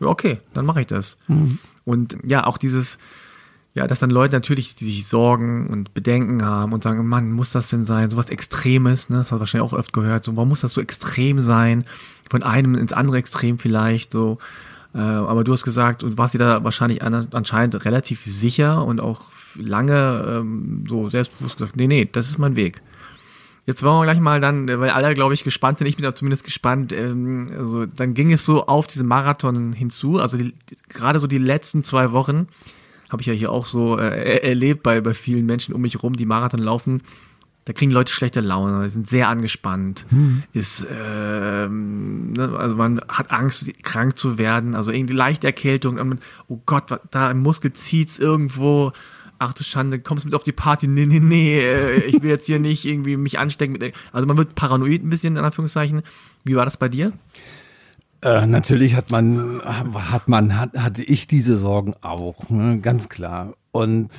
[0.00, 1.18] Ja, okay, dann mache ich das.
[1.26, 1.58] Mhm.
[1.84, 2.98] Und ja, auch dieses,
[3.74, 7.50] ja, dass dann Leute natürlich, die sich Sorgen und Bedenken haben und sagen, Mann, muss
[7.50, 8.08] das denn sein?
[8.10, 9.18] Sowas Extremes, ne?
[9.18, 10.24] Das hat wahrscheinlich auch oft gehört.
[10.24, 11.84] So, warum muss das so extrem sein?
[12.30, 14.38] Von einem ins andere Extrem vielleicht, so.
[14.94, 19.00] Äh, aber du hast gesagt, und warst dir da wahrscheinlich an, anscheinend relativ sicher und
[19.00, 19.22] auch
[19.56, 22.82] lange ähm, so selbstbewusst gesagt, nee, nee, das ist mein Weg.
[23.66, 26.14] Jetzt wollen wir gleich mal dann, weil alle, glaube ich, gespannt sind, ich bin da
[26.14, 30.54] zumindest gespannt, ähm, also dann ging es so auf diesen Marathon hinzu, also die,
[30.90, 32.46] gerade so die letzten zwei Wochen,
[33.08, 36.14] habe ich ja hier auch so äh, erlebt bei, bei vielen Menschen um mich herum,
[36.14, 37.02] die Marathon laufen.
[37.64, 40.42] Da kriegen Leute schlechte Laune, sind sehr angespannt, hm.
[40.52, 46.08] ist, ähm, ne, also man hat Angst, krank zu werden, also irgendwie leichte Erkältung, und
[46.08, 48.92] man, oh Gott, da im Muskel zieht's irgendwo,
[49.38, 52.46] ach du Schande, kommst mit auf die Party, nee, nee, nee, äh, ich will jetzt
[52.46, 53.72] hier nicht irgendwie mich anstecken.
[53.72, 56.02] Mit, also man wird paranoid ein bisschen, in Anführungszeichen.
[56.44, 57.12] Wie war das bei dir?
[58.22, 62.80] Äh, natürlich hat man, hat man, hat, hatte ich diese Sorgen auch, ne?
[62.80, 63.54] ganz klar.
[63.70, 64.10] Und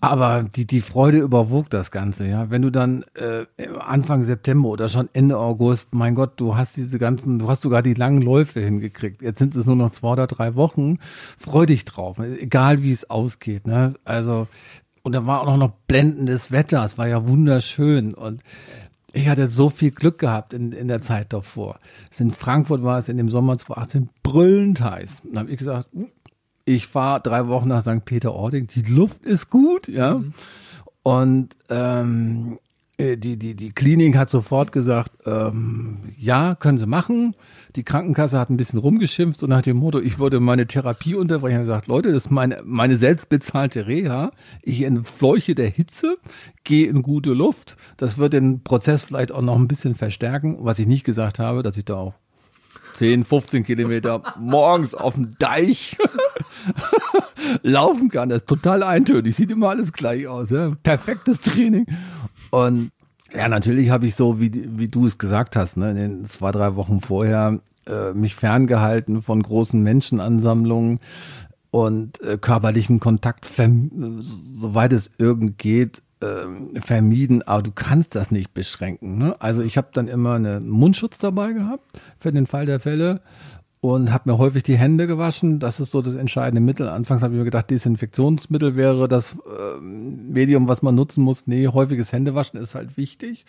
[0.00, 2.50] aber die, die Freude überwog das Ganze, ja.
[2.50, 3.46] Wenn du dann äh,
[3.78, 7.82] Anfang September oder schon Ende August, mein Gott, du hast diese ganzen, du hast sogar
[7.82, 9.22] die langen Läufe hingekriegt.
[9.22, 10.98] Jetzt sind es nur noch zwei oder drei Wochen.
[11.36, 13.94] Freu dich drauf, egal wie es ausgeht, ne?
[14.04, 14.46] Also
[15.02, 16.84] und da war auch noch blendendes Wetter.
[16.84, 18.42] Es war ja wunderschön und
[19.12, 21.78] ich hatte so viel Glück gehabt in, in der Zeit davor.
[22.18, 25.22] In Frankfurt war es in dem Sommer 2018 brüllend heiß.
[25.24, 26.08] Dann habe ich gesagt, hm,
[26.68, 28.04] ich fahre drei Wochen nach St.
[28.04, 28.68] Peter-Ording.
[28.68, 30.18] Die Luft ist gut, ja.
[30.18, 30.32] Mhm.
[31.02, 32.58] Und ähm,
[32.98, 37.34] äh, die, die, die Klinik hat sofort gesagt, ähm, ja, können Sie machen.
[37.74, 41.56] Die Krankenkasse hat ein bisschen rumgeschimpft und nach dem Motto, ich würde meine Therapie unterbrechen.
[41.56, 44.30] Ich gesagt, Leute, das ist meine, meine selbstbezahlte Reha.
[44.62, 46.18] Ich entfleuche der Hitze,
[46.64, 47.78] gehe in gute Luft.
[47.96, 50.58] Das wird den Prozess vielleicht auch noch ein bisschen verstärken.
[50.60, 52.14] Was ich nicht gesagt habe, dass ich da auch
[52.96, 55.96] 10, 15 Kilometer morgens auf dem Deich
[57.62, 58.28] laufen kann.
[58.28, 59.36] Das ist total eintönig.
[59.36, 60.50] Sieht immer alles gleich aus.
[60.50, 60.72] Ja?
[60.82, 61.86] Perfektes Training.
[62.50, 62.90] Und
[63.34, 66.50] ja, natürlich habe ich so, wie, wie du es gesagt hast, ne, in den zwei,
[66.50, 71.00] drei Wochen vorher äh, mich ferngehalten von großen Menschenansammlungen
[71.70, 77.42] und äh, körperlichen Kontakt, soweit es irgend geht, äh, vermieden.
[77.42, 79.18] Aber du kannst das nicht beschränken.
[79.18, 79.36] Ne?
[79.40, 83.20] Also ich habe dann immer einen Mundschutz dabei gehabt für den Fall der Fälle
[83.80, 85.58] und habe mir häufig die Hände gewaschen.
[85.58, 86.88] Das ist so das entscheidende Mittel.
[86.88, 91.46] Anfangs habe ich mir gedacht, Desinfektionsmittel wäre das äh, Medium, was man nutzen muss.
[91.46, 93.44] Nee, häufiges Händewaschen ist halt wichtig.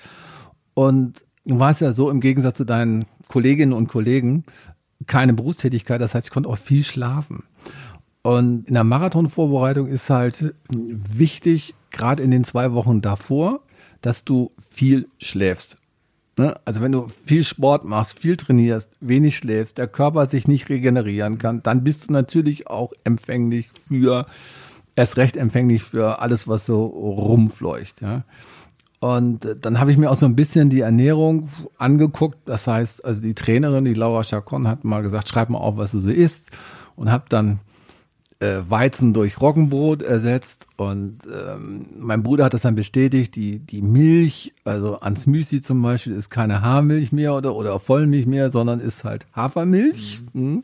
[0.74, 4.44] Und du warst ja so im Gegensatz zu deinen Kolleginnen und Kollegen
[5.08, 6.00] keine Berufstätigkeit.
[6.00, 7.44] Das heißt, ich konnte auch viel schlafen.
[8.22, 13.62] Und in der Marathonvorbereitung ist halt wichtig, gerade in den zwei Wochen davor,
[14.02, 15.78] dass du viel schläfst.
[16.40, 16.56] Ne?
[16.64, 21.38] Also wenn du viel Sport machst, viel trainierst, wenig schläfst, der Körper sich nicht regenerieren
[21.38, 24.26] kann, dann bist du natürlich auch empfänglich für,
[24.96, 28.02] erst recht empfänglich für alles, was so rumfleucht.
[28.02, 28.24] Ja?
[29.02, 32.38] Und äh, dann habe ich mir auch so ein bisschen die Ernährung angeguckt.
[32.46, 35.92] Das heißt, also die Trainerin, die Laura Chacon, hat mal gesagt, schreib mal auf, was
[35.92, 36.52] du so isst.
[36.96, 37.60] Und habe dann
[38.40, 43.82] äh, Weizen durch Roggenbrot ersetzt und ähm, mein Bruder hat das dann bestätigt, die, die
[43.82, 48.80] Milch, also ans Müsli zum Beispiel, ist keine Haarmilch mehr oder, oder Vollmilch mehr, sondern
[48.80, 50.22] ist halt Hafermilch.
[50.34, 50.42] Mhm.
[50.42, 50.64] Mhm.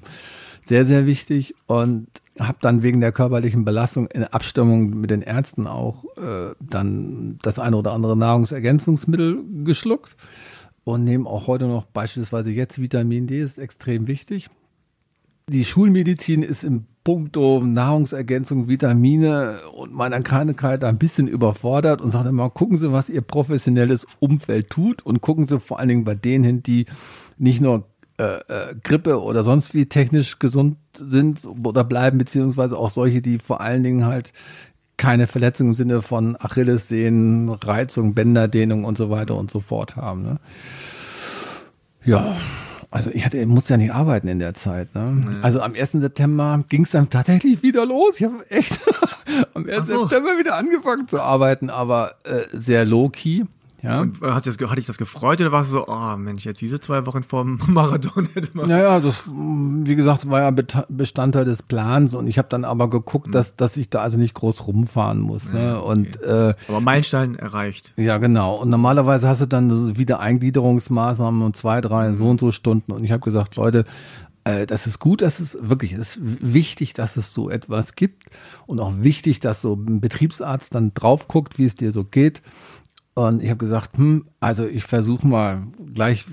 [0.66, 2.08] Sehr, sehr wichtig und
[2.40, 7.60] habe dann wegen der körperlichen Belastung in Abstimmung mit den Ärzten auch äh, dann das
[7.60, 10.16] eine oder andere Nahrungsergänzungsmittel geschluckt
[10.86, 14.50] und nehme auch heute noch beispielsweise jetzt Vitamin D, ist extrem wichtig.
[15.50, 22.26] Die Schulmedizin ist im Punkto Nahrungsergänzung, Vitamine und meiner Krankheit ein bisschen überfordert und sagt
[22.26, 26.16] immer, gucken Sie, was Ihr professionelles Umfeld tut und gucken Sie vor allen Dingen bei
[26.16, 26.88] denen hin, die
[27.38, 27.86] nicht nur
[28.18, 33.38] äh, äh, Grippe oder sonst wie technisch gesund sind oder bleiben, beziehungsweise auch solche, die
[33.38, 34.34] vor allen Dingen halt
[34.97, 40.24] keine Verletzung im Sinne von Achillessehnen, Reizung, Bänderdehnung und so weiter und so fort haben.
[40.24, 40.39] Ne?
[42.03, 42.36] Ja,
[42.96, 44.96] also ich hatte, musste ja nicht arbeiten in der Zeit.
[44.96, 45.12] Ne?
[45.12, 45.36] Nee.
[45.41, 45.91] Also am 1.
[45.91, 48.20] September ging es dann tatsächlich wieder los.
[48.20, 48.80] Ich habe echt
[49.54, 49.88] am 1.
[49.88, 50.04] So.
[50.04, 53.43] September wieder angefangen zu arbeiten, aber äh, sehr low-key.
[53.86, 54.02] Ja.
[54.02, 56.60] Und äh, hat, das, hat dich das gefreut oder warst du so, oh Mensch, jetzt
[56.62, 58.68] diese zwei Wochen vorm Marathon hätte man.
[58.68, 63.28] Naja, das, wie gesagt, war ja Bestandteil des Plans und ich habe dann aber geguckt,
[63.28, 63.32] mhm.
[63.32, 65.52] dass, dass ich da also nicht groß rumfahren muss.
[65.52, 65.64] Ne?
[65.64, 65.88] Ja, okay.
[65.88, 67.94] und, äh, aber Meilenstein erreicht.
[67.98, 68.56] Ja, genau.
[68.56, 72.16] Und normalerweise hast du dann wieder Eingliederungsmaßnahmen und zwei, drei, mhm.
[72.16, 72.92] so und so Stunden.
[72.92, 73.84] Und ich habe gesagt, Leute,
[74.46, 78.24] äh, das ist gut, dass es wirklich, ist wichtig, dass es so etwas gibt
[78.68, 82.42] und auch wichtig, dass so ein Betriebsarzt dann drauf guckt, wie es dir so geht.
[83.16, 85.63] Und ich habe gesagt, hm, also ich versuche mal
[85.93, 86.26] gleich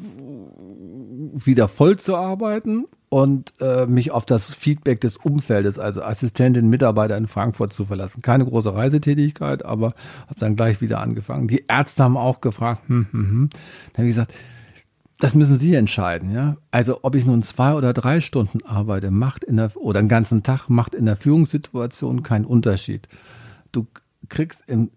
[1.32, 7.16] wieder voll zu arbeiten und äh, mich auf das Feedback des Umfeldes, also Assistentin, Mitarbeiter
[7.16, 8.20] in Frankfurt zu verlassen.
[8.20, 9.94] Keine große Reisetätigkeit, aber
[10.26, 11.46] habe dann gleich wieder angefangen.
[11.46, 13.50] Die Ärzte haben auch gefragt, hm, hm, hm.
[13.92, 14.34] Dann habe ich gesagt,
[15.20, 16.56] das müssen Sie entscheiden, ja.
[16.72, 20.42] Also ob ich nun zwei oder drei Stunden arbeite, macht in der oder einen ganzen
[20.42, 23.06] Tag macht in der Führungssituation keinen Unterschied.
[23.70, 23.86] Du
[24.28, 24.90] kriegst im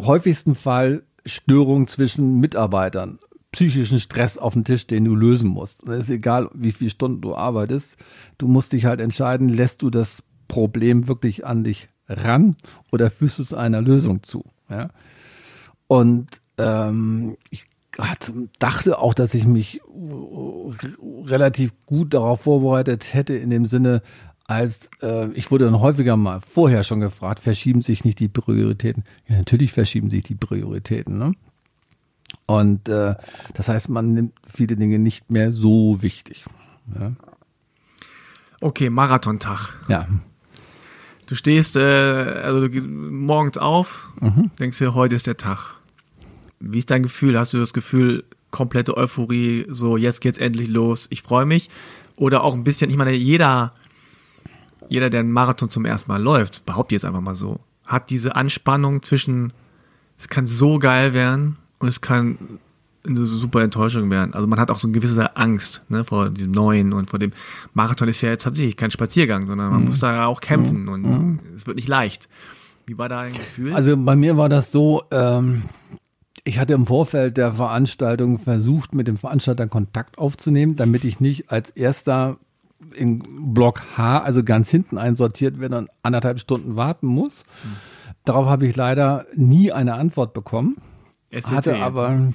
[0.00, 3.18] häufigsten Fall Störungen zwischen Mitarbeitern,
[3.52, 5.86] psychischen Stress auf dem Tisch, den du lösen musst.
[5.86, 7.96] Es ist egal, wie viele Stunden du arbeitest.
[8.38, 12.56] Du musst dich halt entscheiden, lässt du das Problem wirklich an dich ran
[12.90, 14.44] oder führst du es einer Lösung zu.
[14.68, 14.90] Ja?
[15.86, 16.28] Und
[16.58, 17.66] ähm, ich
[18.58, 19.82] dachte auch, dass ich mich
[21.24, 24.02] relativ gut darauf vorbereitet hätte, in dem Sinne,
[24.52, 29.04] als äh, ich wurde dann häufiger mal vorher schon gefragt, verschieben sich nicht die Prioritäten?
[29.28, 31.18] Ja, natürlich verschieben sich die Prioritäten.
[31.18, 31.34] Ne?
[32.46, 33.14] Und äh,
[33.54, 36.44] das heißt, man nimmt viele Dinge nicht mehr so wichtig.
[36.98, 37.12] Ja?
[38.60, 39.74] Okay, Marathontag.
[39.88, 40.06] Ja.
[41.26, 44.50] Du stehst äh, also du morgens auf, mhm.
[44.58, 45.76] denkst dir, heute ist der Tag.
[46.60, 47.38] Wie ist dein Gefühl?
[47.38, 51.70] Hast du das Gefühl, komplette Euphorie, so jetzt geht's endlich los, ich freue mich?
[52.16, 53.72] Oder auch ein bisschen, ich meine, jeder
[54.92, 58.36] jeder, der einen Marathon zum ersten Mal läuft, behaupte jetzt einfach mal so, hat diese
[58.36, 59.52] Anspannung zwischen,
[60.18, 62.38] es kann so geil werden und es kann
[63.04, 64.34] eine super Enttäuschung werden.
[64.34, 67.32] Also man hat auch so eine gewisse Angst ne, vor diesem Neuen und vor dem
[67.72, 69.86] Marathon ist ja jetzt tatsächlich kein Spaziergang, sondern man mhm.
[69.86, 70.88] muss da auch kämpfen mhm.
[70.88, 71.40] und mhm.
[71.56, 72.28] es wird nicht leicht.
[72.84, 73.72] Wie war da ein Gefühl?
[73.72, 75.62] Also bei mir war das so, ähm,
[76.44, 81.50] ich hatte im Vorfeld der Veranstaltung versucht, mit dem Veranstalter Kontakt aufzunehmen, damit ich nicht
[81.50, 82.36] als erster
[82.94, 87.44] in Block H, also ganz hinten einsortiert werde und anderthalb Stunden warten muss.
[88.24, 90.76] Darauf habe ich leider nie eine Antwort bekommen.
[91.30, 92.32] SCC hatte aber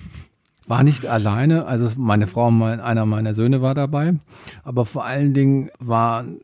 [0.68, 4.16] war nicht alleine, also meine Frau und einer meiner Söhne war dabei,
[4.64, 6.42] aber vor allen Dingen war ein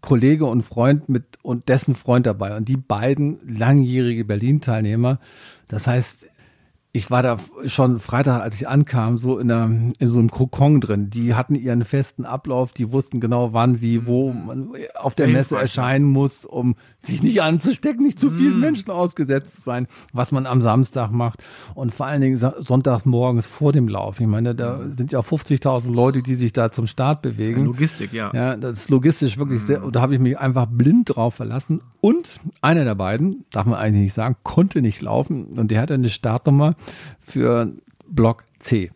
[0.00, 5.18] Kollege und Freund mit und dessen Freund dabei und die beiden langjährige Berlin-Teilnehmer.
[5.68, 6.29] Das heißt,
[6.92, 7.36] ich war da
[7.66, 9.66] schon Freitag, als ich ankam, so in, einer,
[9.98, 11.08] in so einem Kokon drin.
[11.08, 14.46] Die hatten ihren festen Ablauf, die wussten genau, wann, wie, wo mhm.
[14.46, 18.60] man auf der Messe erscheinen muss, um sich nicht anzustecken, nicht zu vielen mm.
[18.60, 21.42] Menschen ausgesetzt zu sein, was man am Samstag macht.
[21.74, 24.20] Und vor allen Dingen sonntags morgens vor dem Lauf.
[24.20, 24.96] Ich meine, da mhm.
[24.96, 27.64] sind ja 50.000 Leute, die sich da zum Start bewegen.
[27.64, 28.30] Logistik, ja.
[28.34, 29.66] Ja, das ist logistisch wirklich mm.
[29.66, 31.80] sehr, da habe ich mich einfach blind drauf verlassen.
[32.00, 35.94] Und einer der beiden, darf man eigentlich nicht sagen, konnte nicht laufen und der hatte
[35.94, 36.74] eine Startnummer
[37.20, 37.72] für
[38.06, 38.90] Block C.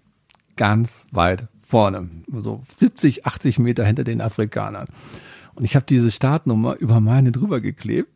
[0.57, 2.09] Ganz weit vorne.
[2.29, 4.87] So 70, 80 Meter hinter den Afrikanern.
[5.55, 8.11] Und ich habe diese Startnummer über meine drüber geklebt.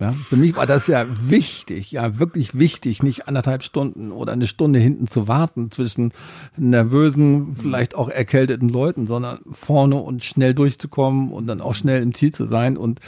[0.00, 4.48] Ja, für mich war das ja wichtig, ja, wirklich wichtig, nicht anderthalb Stunden oder eine
[4.48, 6.12] Stunde hinten zu warten zwischen
[6.56, 12.14] nervösen, vielleicht auch erkälteten Leuten, sondern vorne und schnell durchzukommen und dann auch schnell im
[12.14, 12.76] Ziel zu sein.
[12.76, 12.98] Und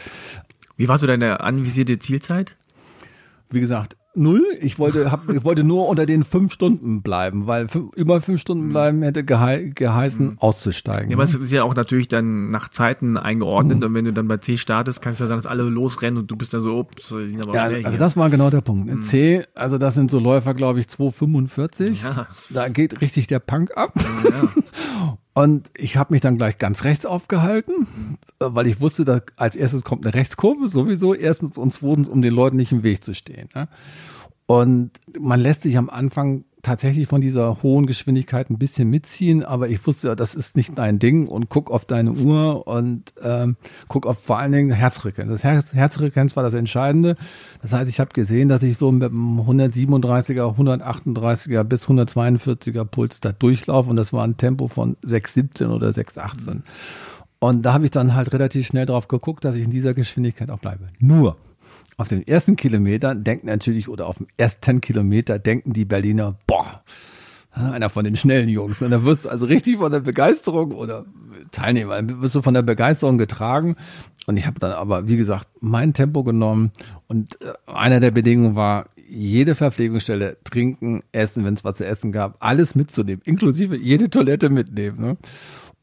[0.77, 2.57] wie war so deine anvisierte Zielzeit?
[3.51, 4.45] Wie gesagt, null.
[4.61, 8.41] Ich wollte, hab, ich wollte nur unter den fünf Stunden bleiben, weil fünf, über fünf
[8.41, 8.71] Stunden mhm.
[8.71, 10.39] bleiben hätte gehei geheißen, mhm.
[10.39, 11.11] auszusteigen.
[11.11, 13.85] Ja, aber es ist ja auch natürlich dann nach Zeiten eingeordnet mhm.
[13.85, 16.31] und wenn du dann bei C startest, kannst du ja dann, dass alle losrennen und
[16.31, 17.99] du bist dann so, ups, die aber ja, schnell Also hier.
[17.99, 18.93] das war genau der Punkt.
[18.93, 19.03] Mhm.
[19.03, 22.03] C, also das sind so Läufer, glaube ich, 2,45.
[22.03, 22.27] Ja.
[22.51, 23.93] Da geht richtig der Punk ab.
[23.97, 24.49] Ja.
[25.35, 29.83] Und ich habe mich dann gleich ganz rechts aufgehalten, weil ich wusste, dass als erstes
[29.83, 33.49] kommt eine Rechtskurve sowieso, erstens und zweitens, um den Leuten nicht im Weg zu stehen.
[33.53, 33.69] Ne?
[34.47, 39.69] Und man lässt sich am Anfang tatsächlich von dieser hohen Geschwindigkeit ein bisschen mitziehen, aber
[39.69, 43.57] ich wusste, das ist nicht dein Ding und guck auf deine Uhr und ähm,
[43.89, 45.31] guck auf vor allen Dingen Herzfrequenz.
[45.31, 47.17] Das Herz, Herzfrequenz war das Entscheidende.
[47.63, 53.21] Das heißt, ich habe gesehen, dass ich so mit einem 137er, 138er bis 142er Puls
[53.21, 56.63] da durchlaufe und das war ein Tempo von 6,17 oder 6,18.
[57.39, 60.51] Und da habe ich dann halt relativ schnell drauf geguckt, dass ich in dieser Geschwindigkeit
[60.51, 60.89] auch bleibe.
[60.99, 61.37] Nur,
[61.97, 66.83] auf den ersten Kilometern denken natürlich, oder auf dem ersten Kilometer denken die Berliner, boah,
[67.55, 68.83] einer von den schnellen Jungs.
[68.83, 71.05] Und da wirst du also richtig von der Begeisterung oder
[71.53, 73.77] Teilnehmer, wirst du von der Begeisterung getragen.
[74.27, 76.73] Und ich habe dann aber, wie gesagt, mein Tempo genommen.
[77.07, 82.11] Und äh, einer der Bedingungen war, jede Verpflegungsstelle trinken, essen, wenn es was zu essen
[82.11, 85.01] gab, alles mitzunehmen, inklusive jede Toilette mitnehmen.
[85.01, 85.17] Ne?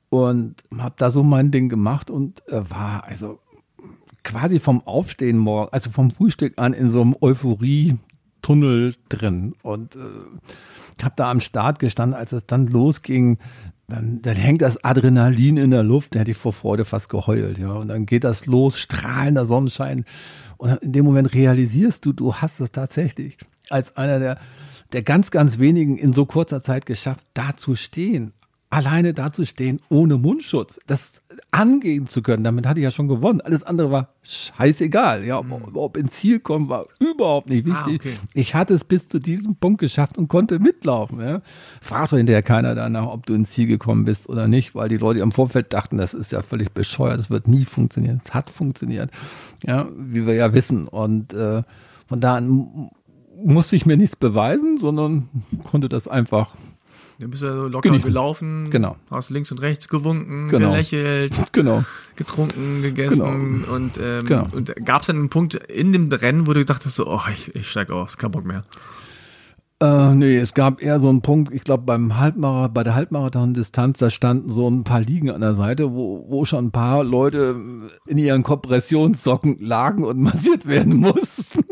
[0.10, 3.06] Und habe da so mein Ding gemacht und äh, war
[4.24, 10.00] quasi vom Aufstehen morgen, also vom Frühstück an in so einem Euphorie-Tunnel drin und äh,
[11.04, 13.38] habe da am Start gestanden, als es dann losging.
[13.88, 17.58] Dann, dann hängt das Adrenalin in der Luft, da hätte ich vor Freude fast geheult,
[17.58, 17.74] ja.
[17.74, 20.06] Und dann geht das los, strahlender Sonnenschein.
[20.58, 23.38] Und in dem Moment realisierst du, du hast es tatsächlich
[23.70, 24.38] als einer der,
[24.94, 28.34] der ganz, ganz wenigen in so kurzer Zeit geschafft, da zu stehen
[28.72, 31.22] alleine dazustehen ohne Mundschutz, das
[31.52, 33.42] angehen zu können, damit hatte ich ja schon gewonnen.
[33.42, 35.26] Alles andere war scheißegal.
[35.26, 35.76] Ja, ob, mhm.
[35.76, 38.02] ob ins Ziel kommen, war überhaupt nicht ah, wichtig.
[38.06, 38.28] Ah, okay.
[38.34, 41.20] Ich hatte es bis zu diesem Punkt geschafft und konnte mitlaufen.
[41.20, 41.42] Ja.
[41.82, 44.98] Fragt doch hinterher keiner danach, ob du ins Ziel gekommen bist oder nicht, weil die
[44.98, 48.22] Leute im Vorfeld dachten, das ist ja völlig bescheuert, das wird nie funktionieren.
[48.24, 49.12] Es hat funktioniert.
[49.66, 50.88] Ja, wie wir ja wissen.
[50.88, 51.64] Und äh,
[52.08, 52.90] von da an
[53.44, 55.28] musste ich mir nichts beweisen, sondern
[55.70, 56.56] konnte das einfach
[57.22, 58.10] Du bist ja so locker Genießen.
[58.10, 58.96] gelaufen, genau.
[59.12, 60.72] hast links und rechts gewunken, genau.
[60.72, 61.84] gelächelt, genau.
[62.16, 63.76] getrunken, gegessen genau.
[63.76, 64.48] und, ähm, genau.
[64.52, 67.22] und gab es dann einen Punkt in dem Rennen, wo du gedacht hast, so, oh,
[67.32, 68.64] ich, ich steig aus, kein Bock mehr.
[69.82, 74.00] Äh, nee, es gab eher so einen Punkt, ich glaube beim Halbmarathon, bei der Halbmarathon-Distanz,
[74.00, 77.56] da standen so ein paar Liegen an der Seite, wo, wo schon ein paar Leute
[78.08, 81.66] in ihren Kompressionssocken lagen und massiert werden mussten.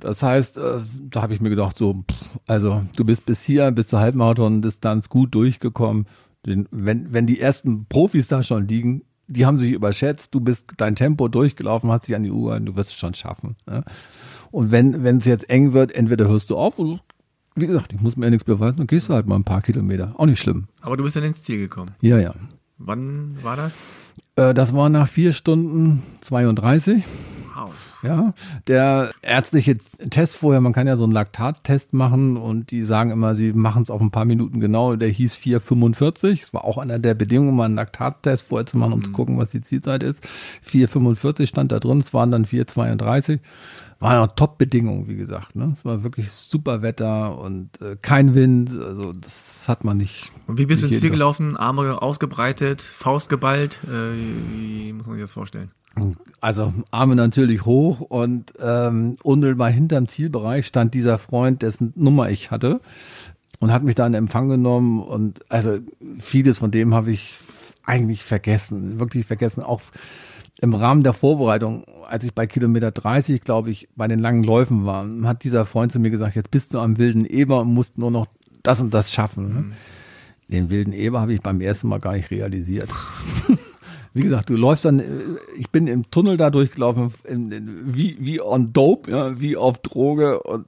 [0.00, 0.80] Das heißt, äh,
[1.10, 2.04] da habe ich mir gedacht, so,
[2.46, 6.06] also du bist bis hier, bis zur Halbmarathon-Distanz gut durchgekommen.
[6.44, 10.96] Wenn, wenn die ersten Profis da schon liegen, die haben sich überschätzt, du bist dein
[10.96, 13.56] Tempo durchgelaufen, hast dich an die Uhr, du wirst es schon schaffen.
[13.66, 13.84] Ne?
[14.50, 17.00] Und wenn wenn es jetzt eng wird, entweder hörst du auf oder
[17.54, 19.62] wie gesagt, ich muss mir ja nichts beweisen, dann gehst du halt mal ein paar
[19.62, 20.14] Kilometer.
[20.16, 20.68] Auch nicht schlimm.
[20.80, 21.90] Aber du bist dann ins Ziel gekommen.
[22.00, 22.34] Ja, ja.
[22.78, 23.82] Wann war das?
[24.36, 27.02] Äh, das war nach vier Stunden 32.
[28.02, 28.32] Ja,
[28.68, 29.76] der ärztliche
[30.10, 33.82] Test vorher, man kann ja so einen Laktattest machen und die sagen immer, sie machen
[33.82, 34.94] es auf ein paar Minuten genau.
[34.96, 36.42] Der hieß 4,45.
[36.42, 39.04] Es war auch einer der Bedingungen, mal einen Laktattest vorher zu machen, um mhm.
[39.04, 40.22] zu gucken, was die Zielzeit ist.
[40.70, 43.40] 4,45 stand da drin, es waren dann 4,32
[44.00, 45.56] waren auch Top-Bedingungen, wie gesagt.
[45.56, 45.72] Ne?
[45.72, 48.70] Es war wirklich super Wetter und äh, kein Wind.
[48.70, 50.30] Also das hat man nicht.
[50.46, 51.56] Und wie bist du ins Ziel gelaufen?
[51.56, 53.78] Arme ausgebreitet, Faust geballt?
[53.84, 54.12] Äh,
[54.52, 55.70] wie muss man sich das vorstellen?
[56.40, 62.52] Also Arme natürlich hoch und ähm, unmittelbar hinterm Zielbereich stand dieser Freund, dessen Nummer ich
[62.52, 62.80] hatte
[63.58, 65.78] und hat mich da in Empfang genommen und also
[66.18, 67.36] vieles von dem habe ich
[67.84, 69.62] eigentlich vergessen, wirklich vergessen.
[69.62, 69.80] Auch
[70.60, 74.86] im Rahmen der Vorbereitung, als ich bei Kilometer 30, glaube ich, bei den langen Läufen
[74.86, 77.98] war, hat dieser Freund zu mir gesagt, jetzt bist du am wilden Eber und musst
[77.98, 78.26] nur noch
[78.62, 79.48] das und das schaffen.
[79.48, 79.60] Ne?
[79.60, 79.72] Mhm.
[80.48, 82.88] Den wilden Eber habe ich beim ersten Mal gar nicht realisiert.
[84.14, 85.04] wie gesagt, du läufst dann, äh,
[85.56, 90.66] ich bin im Tunnel da durchgelaufen, wie, wie on Dope, ja, wie auf Droge und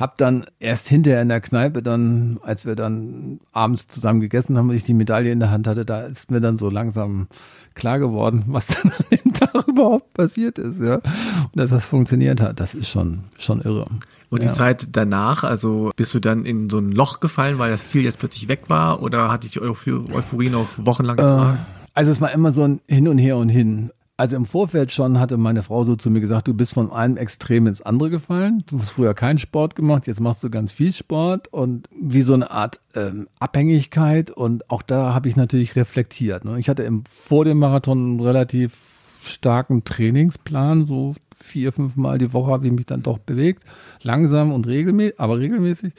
[0.00, 4.70] hab dann erst hinterher in der Kneipe dann, als wir dann abends zusammen gegessen haben
[4.70, 7.28] und ich die Medaille in der Hand hatte, da ist mir dann so langsam
[7.74, 10.94] klar geworden, was dann an dem Tag überhaupt passiert ist, ja.
[10.94, 13.86] Und dass das funktioniert hat, das ist schon, schon irre.
[14.30, 14.54] Und die ja.
[14.54, 18.18] Zeit danach, also bist du dann in so ein Loch gefallen, weil das Ziel jetzt
[18.18, 21.58] plötzlich weg war oder hatte dich Euphorie noch wochenlang getragen?
[21.58, 23.90] Äh, also es war immer so ein Hin und Her und Hin.
[24.20, 27.16] Also im Vorfeld schon hatte meine Frau so zu mir gesagt, du bist von einem
[27.16, 28.62] Extrem ins andere gefallen.
[28.66, 32.34] Du hast früher keinen Sport gemacht, jetzt machst du ganz viel Sport und wie so
[32.34, 34.30] eine Art ähm, Abhängigkeit.
[34.30, 36.44] Und auch da habe ich natürlich reflektiert.
[36.44, 36.60] Ne?
[36.60, 42.34] Ich hatte im, vor dem Marathon einen relativ starken Trainingsplan, so vier, fünf Mal die
[42.34, 43.62] Woche habe ich mich dann doch bewegt,
[44.02, 45.94] langsam und regelmäßig, aber regelmäßig.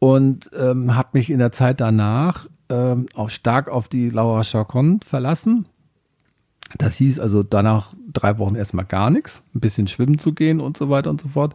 [0.00, 4.98] Und ähm, habe mich in der Zeit danach ähm, auch stark auf die Laura Chacon
[4.98, 5.66] verlassen
[6.78, 10.76] das hieß also danach drei Wochen erstmal gar nichts, ein bisschen schwimmen zu gehen und
[10.76, 11.54] so weiter und so fort.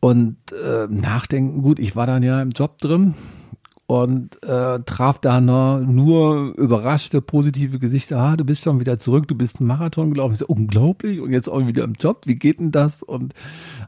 [0.00, 3.14] Und äh, nachdenken, gut, ich war dann ja im Job drin,
[3.86, 8.18] und äh, traf da nur, überraschte, positive Gesichter.
[8.18, 10.32] Ah, du bist schon wieder zurück, du bist einen Marathon gelaufen.
[10.32, 12.22] Ich so, unglaublich und jetzt auch wieder im Job.
[12.24, 13.04] Wie geht denn das?
[13.04, 13.32] Und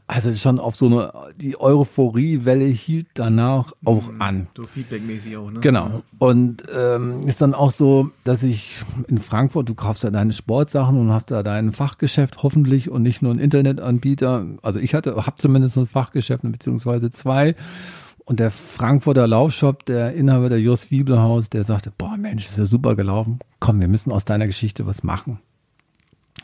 [0.07, 4.21] also schon auf so eine, die Euphoriewelle hielt danach auch mhm.
[4.21, 4.47] an.
[4.55, 5.59] So feedbackmäßig auch, ne?
[5.59, 6.01] Genau.
[6.17, 8.77] Und ähm, ist dann auch so, dass ich
[9.09, 13.21] in Frankfurt, du kaufst da deine Sportsachen und hast da dein Fachgeschäft hoffentlich und nicht
[13.21, 14.45] nur einen Internetanbieter.
[14.61, 17.55] Also ich hatte, habe zumindest ein Fachgeschäft, beziehungsweise zwei.
[18.29, 22.65] Und der Frankfurter Laufshop, der Inhaber der Jos Wiebelhaus, der sagte, boah Mensch, ist ja
[22.65, 23.39] super gelaufen.
[23.59, 25.39] Komm, wir müssen aus deiner Geschichte was machen.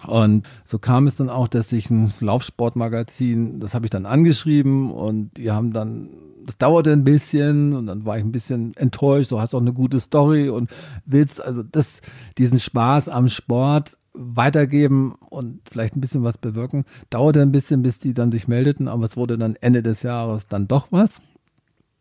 [0.03, 4.89] Und so kam es dann auch, dass ich ein Laufsportmagazin, das habe ich dann angeschrieben
[4.89, 6.09] und die haben dann,
[6.47, 9.73] das dauerte ein bisschen und dann war ich ein bisschen enttäuscht, du hast auch eine
[9.73, 10.71] gute Story und
[11.05, 12.01] willst also das,
[12.39, 16.85] diesen Spaß am Sport weitergeben und vielleicht ein bisschen was bewirken.
[17.11, 20.47] Dauerte ein bisschen, bis die dann sich meldeten, aber es wurde dann Ende des Jahres
[20.47, 21.21] dann doch was.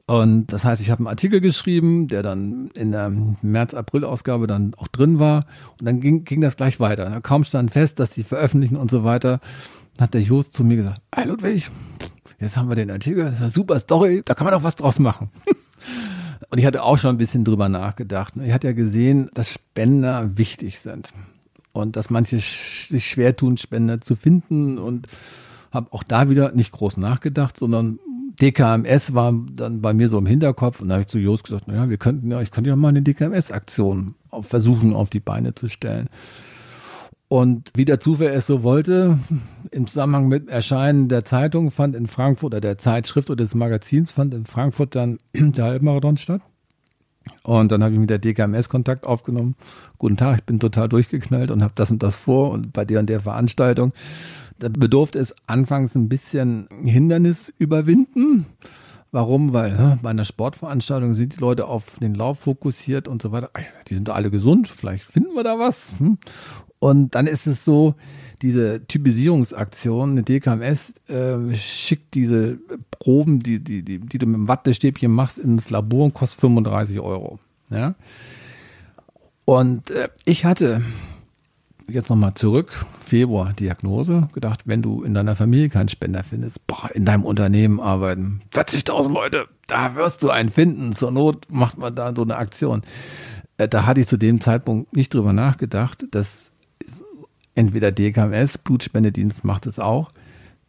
[0.06, 3.10] Und das heißt, ich habe einen Artikel geschrieben, der dann in der
[3.40, 5.46] März-April-Ausgabe dann auch drin war.
[5.80, 7.20] Und dann ging, ging das gleich weiter.
[7.22, 9.40] Kaum stand fest, dass die veröffentlichen und so weiter.
[9.96, 11.70] Dann hat der Jost zu mir gesagt, hey Ludwig,
[12.38, 14.76] jetzt haben wir den Artikel, das ist eine super Story, da kann man auch was
[14.76, 15.30] draus machen.
[16.50, 18.34] und ich hatte auch schon ein bisschen drüber nachgedacht.
[18.42, 21.10] Ich hatte ja gesehen, dass Spender wichtig sind.
[21.72, 25.08] Und dass manche sich schwer tun, Spender zu finden und
[25.72, 27.98] habe auch da wieder nicht groß nachgedacht, sondern
[28.40, 31.68] DKMS war dann bei mir so im Hinterkopf und da habe ich zu Jos gesagt,
[31.68, 35.68] naja, wir könnten ja, ich könnte ja mal eine DKMS-Aktion versuchen auf die Beine zu
[35.68, 36.08] stellen.
[37.28, 39.18] Und wie der Zufall es so wollte,
[39.70, 44.12] im Zusammenhang mit Erscheinen der Zeitung fand in Frankfurt oder der Zeitschrift oder des Magazins
[44.12, 46.42] fand in Frankfurt dann der Halbmarathon statt.
[47.42, 49.56] Und dann habe ich mit der DKMS Kontakt aufgenommen.
[49.98, 53.00] Guten Tag, ich bin total durchgeknallt und habe das und das vor und bei der
[53.00, 53.92] und der Veranstaltung.
[54.58, 58.46] Da bedurfte es anfangs ein bisschen Hindernis überwinden.
[59.10, 59.52] Warum?
[59.52, 63.50] Weil bei einer Sportveranstaltung sind die Leute auf den Lauf fokussiert und so weiter.
[63.88, 65.98] Die sind alle gesund, vielleicht finden wir da was.
[66.00, 66.18] Hm?
[66.80, 67.94] Und dann ist es so,
[68.42, 72.58] diese Typisierungsaktion, eine DKMS äh, schickt diese
[72.90, 77.00] Proben, die, die, die, die du mit dem Wattestäbchen machst, ins Labor und kostet 35
[77.00, 77.38] Euro.
[77.70, 77.94] Ja?
[79.44, 80.82] Und äh, ich hatte
[81.88, 86.90] jetzt nochmal zurück, Februar Diagnose, gedacht, wenn du in deiner Familie keinen Spender findest, boah,
[86.94, 91.94] in deinem Unternehmen arbeiten, 40.000 Leute, da wirst du einen finden, zur Not macht man
[91.94, 92.82] da so eine Aktion.
[93.58, 96.52] Äh, da hatte ich zu dem Zeitpunkt nicht drüber nachgedacht, dass
[97.54, 100.10] entweder DKMS, Blutspendedienst macht es auch,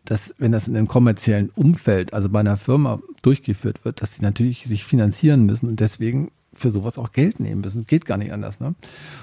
[0.05, 4.21] dass wenn das in einem kommerziellen Umfeld, also bei einer Firma durchgeführt wird, dass die
[4.21, 5.67] natürlich sich finanzieren müssen.
[5.67, 7.86] Und deswegen für sowas auch Geld nehmen müssen.
[7.86, 8.60] Geht gar nicht anders.
[8.60, 8.76] Ne?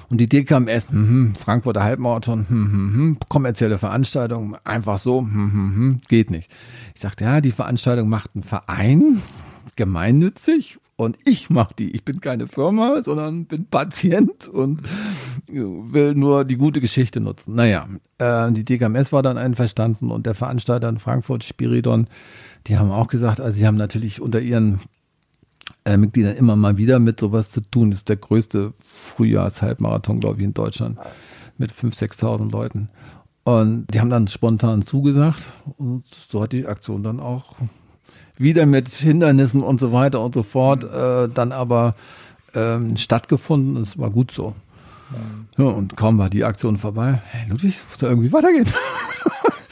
[0.08, 4.98] Und die Idee kam erst, hm, hm, Frankfurter Halbmarathon, hm, hm, hm, kommerzielle Veranstaltung, einfach
[4.98, 6.50] so, hm, hm, hm, geht nicht.
[6.94, 9.22] Ich sagte, ja, die Veranstaltung macht ein Verein,
[9.76, 11.90] gemeinnützig und ich mache die.
[11.92, 14.82] Ich bin keine Firma, sondern bin Patient und
[15.48, 17.54] will nur die gute Geschichte nutzen.
[17.54, 17.88] Naja,
[18.18, 22.06] äh, die DKMS war dann einverstanden und der Veranstalter in Frankfurt, Spiridon,
[22.66, 24.80] die haben auch gesagt, also sie haben natürlich unter ihren
[25.84, 27.90] äh, Mitgliedern immer mal wieder mit sowas zu tun.
[27.90, 30.98] Das ist der größte Frühjahrshalbmarathon, glaube ich, in Deutschland
[31.58, 32.88] mit 5.000, 6.000 Leuten.
[33.44, 37.56] Und die haben dann spontan zugesagt und so hat die Aktion dann auch
[38.38, 41.96] wieder mit Hindernissen und so weiter und so fort äh, dann aber
[42.54, 43.76] ähm, stattgefunden.
[43.82, 44.54] Es war gut so.
[45.58, 47.20] Ja, und kaum war die Aktion vorbei.
[47.26, 48.66] Hey, Ludwig, es muss da irgendwie weitergehen.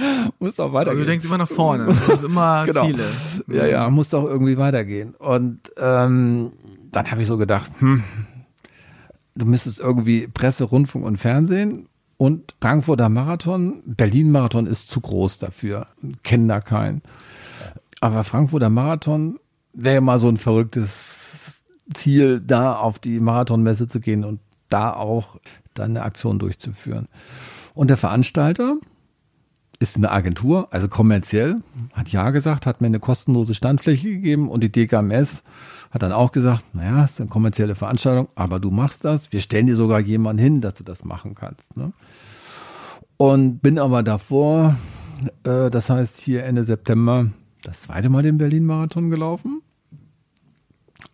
[0.39, 0.99] muss doch weitergehen.
[0.99, 1.87] Aber du denkst immer nach vorne.
[1.87, 2.87] Du hast immer genau.
[2.87, 3.05] Ziele.
[3.49, 5.15] Ja, ja, muss doch irgendwie weitergehen.
[5.15, 6.53] Und ähm,
[6.93, 8.05] dann habe ich so gedacht, hm,
[9.35, 15.39] du müsstest irgendwie Presse, Rundfunk und Fernsehen und Frankfurter Marathon, Berlin Marathon ist zu groß
[15.39, 15.87] dafür.
[16.23, 17.03] Kennen da keinen.
[18.01, 19.39] Aber Frankfurter Marathon
[19.73, 21.65] wäre mal so ein verrücktes
[21.95, 25.39] Ziel, da auf die Marathonmesse zu gehen und da auch
[25.75, 27.09] dann eine Aktion durchzuführen.
[27.75, 28.77] Und der Veranstalter
[29.81, 31.57] ist eine Agentur, also kommerziell,
[31.95, 35.43] hat ja gesagt, hat mir eine kostenlose Standfläche gegeben und die DKMS
[35.91, 39.33] hat dann auch gesagt, naja, ist eine kommerzielle Veranstaltung, aber du machst das.
[39.33, 41.77] Wir stellen dir sogar jemanden hin, dass du das machen kannst.
[41.79, 41.93] Ne?
[43.17, 44.77] Und bin aber davor,
[45.45, 47.31] äh, das heißt hier Ende September,
[47.63, 49.63] das zweite Mal den Berlin-Marathon gelaufen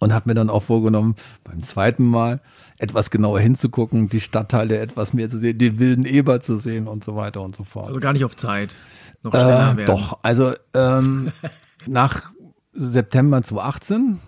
[0.00, 1.14] und habe mir dann auch vorgenommen,
[1.44, 2.40] beim zweiten Mal
[2.78, 7.04] etwas genauer hinzugucken, die Stadtteile etwas mehr zu sehen, den wilden Eber zu sehen und
[7.04, 7.88] so weiter und so fort.
[7.88, 8.76] Also gar nicht auf Zeit.
[9.22, 9.86] Noch schneller äh, werden.
[9.86, 11.32] Doch, also ähm,
[11.86, 12.30] nach
[12.72, 14.18] September 2018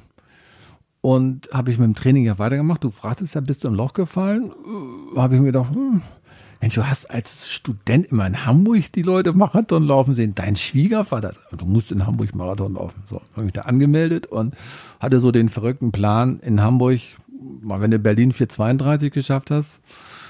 [1.01, 2.83] und habe ich mit dem Training ja weitergemacht.
[2.83, 4.51] Du fragst es ja, bist du im Loch gefallen?
[5.15, 6.03] Äh, habe ich mir gedacht, hm,
[6.61, 10.35] Mensch, du hast als Student immer in Hamburg die Leute Marathon laufen sehen.
[10.35, 13.05] Dein Schwiegervater, du musst in Hamburg Marathon laufen.
[13.09, 14.55] So, habe mich da angemeldet und
[14.99, 16.99] hatte so den verrückten Plan in Hamburg,
[17.63, 19.81] wenn du Berlin 432 geschafft hast,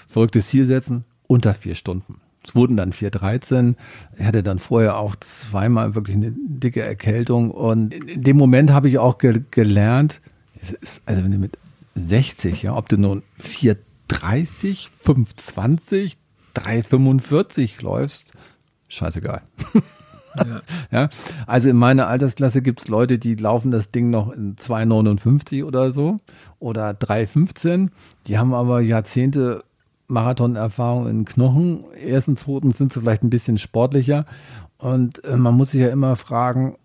[0.09, 2.20] verrücktes Ziel setzen, unter vier Stunden.
[2.44, 3.76] Es wurden dann 413.
[4.16, 7.51] Ich hatte dann vorher auch zweimal wirklich eine dicke Erkältung.
[7.51, 10.20] Und in dem Moment habe ich auch ge gelernt,
[10.60, 11.59] ist, also wenn du mit
[11.94, 13.76] 60, ja, ob du nun 4
[14.09, 16.16] 3,30, 5,20,
[16.55, 18.32] 3,45 läufst,
[18.89, 19.43] scheißegal.
[20.39, 20.60] Ja.
[20.90, 21.09] ja.
[21.47, 25.93] Also in meiner Altersklasse gibt es Leute, die laufen das Ding noch in 2,59 oder
[25.93, 26.19] so
[26.59, 27.90] oder 3,15.
[28.27, 29.65] Die haben aber Jahrzehnte
[30.09, 31.85] Marathonerfahrung in Knochen.
[31.94, 34.24] Erstens, zweitens sind sie vielleicht ein bisschen sportlicher.
[34.78, 36.77] Und äh, man muss sich ja immer fragen,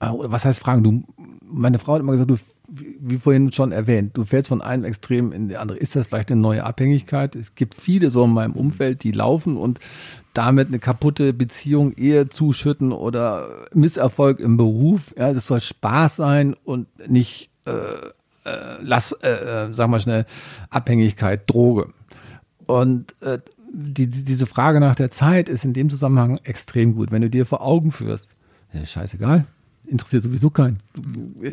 [0.00, 0.82] äh, was heißt fragen?
[0.82, 1.04] Du,
[1.42, 5.32] meine Frau hat immer gesagt, du wie vorhin schon erwähnt, du fällst von einem Extrem
[5.32, 5.78] in die andere.
[5.78, 7.36] Ist das vielleicht eine neue Abhängigkeit?
[7.36, 9.80] Es gibt viele so in meinem Umfeld, die laufen und
[10.34, 15.14] damit eine kaputte Beziehung, Ehe zuschütten oder Misserfolg im Beruf.
[15.16, 17.70] Ja, es soll Spaß sein und nicht, äh,
[18.44, 20.26] äh, lass, äh, äh, sag mal schnell,
[20.70, 21.88] Abhängigkeit, Droge.
[22.66, 23.38] Und äh,
[23.72, 27.10] die, die, diese Frage nach der Zeit ist in dem Zusammenhang extrem gut.
[27.10, 28.28] Wenn du dir vor Augen führst,
[28.72, 29.46] ja, scheißegal,
[29.86, 30.80] interessiert sowieso keinen.
[30.94, 31.52] Du,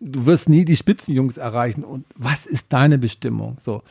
[0.00, 1.84] du, wirst nie die Spitzenjungs erreichen.
[1.84, 3.58] Und was ist deine Bestimmung?
[3.60, 3.82] So,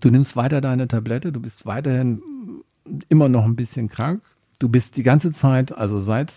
[0.00, 2.22] du nimmst weiter deine Tablette, du bist weiterhin
[3.08, 4.22] immer noch ein bisschen krank.
[4.58, 6.32] Du bist die ganze Zeit, also seit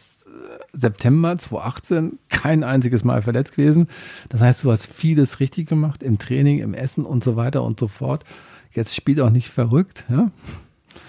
[0.73, 3.87] September 2018, kein einziges Mal verletzt gewesen.
[4.29, 7.79] Das heißt, du hast vieles richtig gemacht im Training, im Essen und so weiter und
[7.79, 8.23] so fort.
[8.71, 10.05] Jetzt spielt auch nicht verrückt.
[10.09, 10.31] Ja?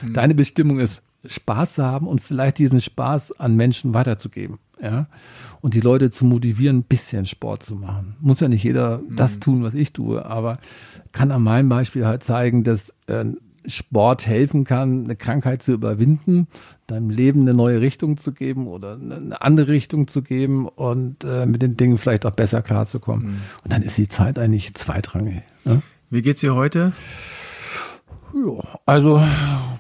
[0.01, 0.13] Hm.
[0.15, 5.09] Deine Bestimmung ist, Spaß zu haben und vielleicht diesen Spaß an Menschen weiterzugeben ja,
[5.61, 8.15] und die Leute zu motivieren, ein bisschen Sport zu machen.
[8.21, 9.17] Muss ja nicht jeder mhm.
[9.17, 10.59] das tun, was ich tue, aber
[11.13, 13.25] kann an meinem Beispiel halt zeigen, dass äh,
[13.67, 16.49] Sport helfen kann, eine Krankheit zu überwinden,
[16.87, 21.47] deinem Leben eine neue Richtung zu geben oder eine andere Richtung zu geben und äh,
[21.47, 23.27] mit den Dingen vielleicht auch besser klarzukommen.
[23.27, 23.37] Mhm.
[23.65, 25.43] Und dann ist die Zeit eigentlich zweitrangig.
[25.65, 25.83] Ne?
[26.11, 26.93] Wie geht's dir heute?
[28.35, 29.23] Ja, also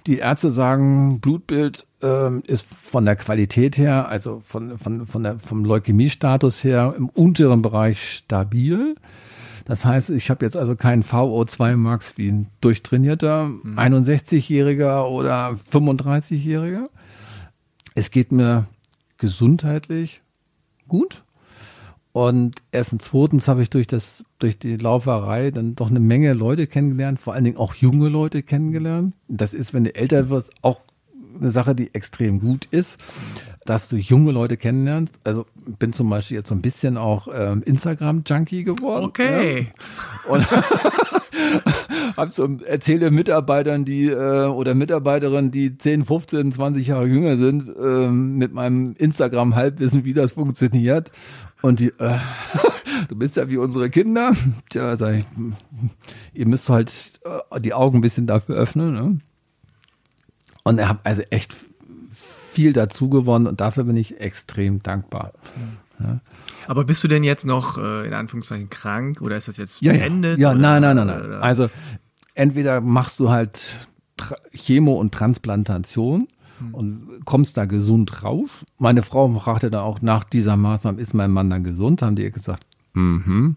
[0.06, 5.38] die Ärzte sagen, Blutbild ähm, ist von der Qualität her, also von, von, von der,
[5.38, 8.96] vom Leukämiestatus her im unteren Bereich stabil.
[9.69, 13.78] Das heißt, ich habe jetzt also keinen VO2 Max wie ein durchtrainierter mhm.
[13.78, 16.89] 61-Jähriger oder 35-Jähriger.
[17.95, 18.66] Es geht mir
[19.19, 20.23] gesundheitlich
[20.89, 21.23] gut.
[22.12, 26.66] Und erstens, zweitens habe ich durch das, durch die Lauferei dann doch eine Menge Leute
[26.66, 29.15] kennengelernt, vor allen Dingen auch junge Leute kennengelernt.
[29.28, 30.81] Das ist, wenn du älter wirst, auch
[31.39, 32.99] eine Sache, die extrem gut ist.
[33.69, 35.20] Dass du junge Leute kennenlernst.
[35.24, 35.45] Also
[35.78, 39.05] bin zum Beispiel jetzt so ein bisschen auch ähm, Instagram-Junkie geworden.
[39.05, 39.69] Okay.
[40.27, 40.32] Ja.
[40.32, 40.47] Und
[42.16, 47.69] hab so, erzähle Mitarbeitern, die äh, oder Mitarbeiterinnen, die 10, 15, 20 Jahre jünger sind,
[47.77, 51.11] äh, mit meinem Instagram-Halbwissen, wie das funktioniert.
[51.61, 52.19] Und die, äh,
[53.09, 54.32] du bist ja wie unsere Kinder.
[54.70, 55.24] Tja, sag ich,
[56.32, 56.90] ihr müsst halt
[57.51, 58.95] äh, die Augen ein bisschen dafür öffnen.
[58.95, 59.19] Ne?
[60.65, 61.55] Und er hat also echt
[62.59, 65.32] viel dazu gewonnen und dafür bin ich extrem dankbar.
[66.01, 66.18] Ja.
[66.66, 69.93] Aber bist du denn jetzt noch äh, in Anführungszeichen krank oder ist das jetzt ja,
[69.93, 70.40] beendet?
[70.40, 71.32] Ja, ja nein, nein, nein, nein.
[71.35, 71.70] Also
[72.35, 73.78] entweder machst du halt
[74.52, 76.26] Chemo und Transplantation
[76.59, 76.74] hm.
[76.74, 78.51] und kommst da gesund raus.
[78.76, 82.02] Meine Frau fragte da auch nach dieser Maßnahme, ist mein Mann dann gesund?
[82.02, 83.55] Haben die ihr gesagt, mhm.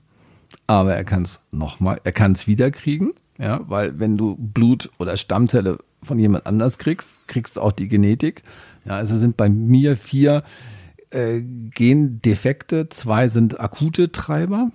[0.68, 5.18] Aber er kann es nochmal, er kann es wiederkriegen, ja, weil wenn du Blut oder
[5.18, 8.44] Stammzelle von jemand anders kriegst, kriegst du auch die Genetik.
[8.86, 10.44] Ja, also sind bei mir vier
[11.12, 14.72] äh, Gendefekte, zwei sind akute Treiber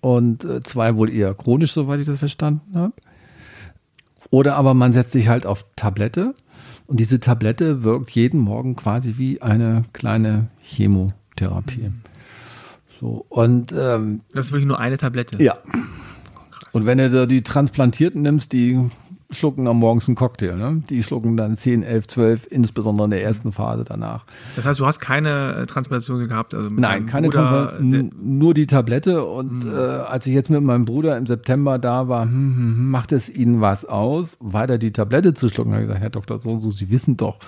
[0.00, 2.94] und äh, zwei wohl eher chronisch, soweit ich das verstanden habe.
[4.30, 6.34] Oder aber man setzt sich halt auf Tablette
[6.86, 11.88] und diese Tablette wirkt jeden Morgen quasi wie eine kleine Chemotherapie.
[11.88, 12.00] Mhm.
[13.00, 15.42] So, und ähm, das ist wirklich nur eine Tablette.
[15.42, 15.58] Ja.
[16.50, 16.74] Krass.
[16.74, 18.90] Und wenn du die Transplantierten nimmst, die
[19.30, 20.56] schlucken dann morgens einen Cocktail.
[20.56, 20.82] Ne?
[20.88, 24.24] Die schlucken dann 10, 11, 12, insbesondere in der ersten Phase danach.
[24.54, 26.54] Das heißt, du hast keine äh, Transplantation gehabt?
[26.54, 29.24] Also Nein, keine Transplantation, nur die Tablette.
[29.24, 29.72] Und hm.
[29.72, 33.12] äh, als ich jetzt mit meinem Bruder im September da war, hm, hm, hm macht
[33.12, 35.70] es Ihnen was aus, weiter die Tablette zu schlucken?
[35.70, 36.40] Da habe ich gesagt, Herr Dr.
[36.40, 37.38] So, so, Sie wissen doch,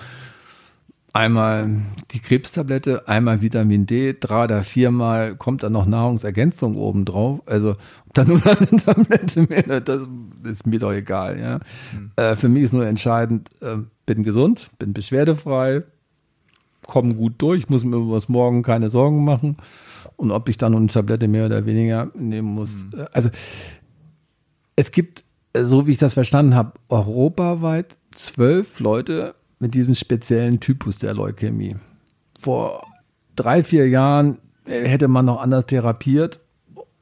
[1.13, 1.69] einmal
[2.11, 7.41] die Krebstablette, einmal Vitamin D, drei oder viermal kommt dann noch Nahrungsergänzung obendrauf.
[7.45, 7.75] Also
[8.13, 10.07] dann nur eine Tablette mehr, das
[10.43, 11.39] ist mir doch egal.
[11.39, 11.59] Ja.
[11.93, 12.11] Mhm.
[12.15, 15.83] Äh, für mich ist nur entscheidend, äh, bin gesund, bin beschwerdefrei,
[16.85, 19.57] komme gut durch, muss mir über das Morgen keine Sorgen machen.
[20.15, 22.85] Und ob ich dann eine Tablette mehr oder weniger nehmen muss.
[22.85, 23.05] Mhm.
[23.11, 23.29] Also
[24.75, 25.23] es gibt,
[25.57, 31.75] so wie ich das verstanden habe, europaweit zwölf Leute, mit diesem speziellen Typus der Leukämie.
[32.39, 32.85] Vor
[33.35, 36.39] drei, vier Jahren hätte man noch anders therapiert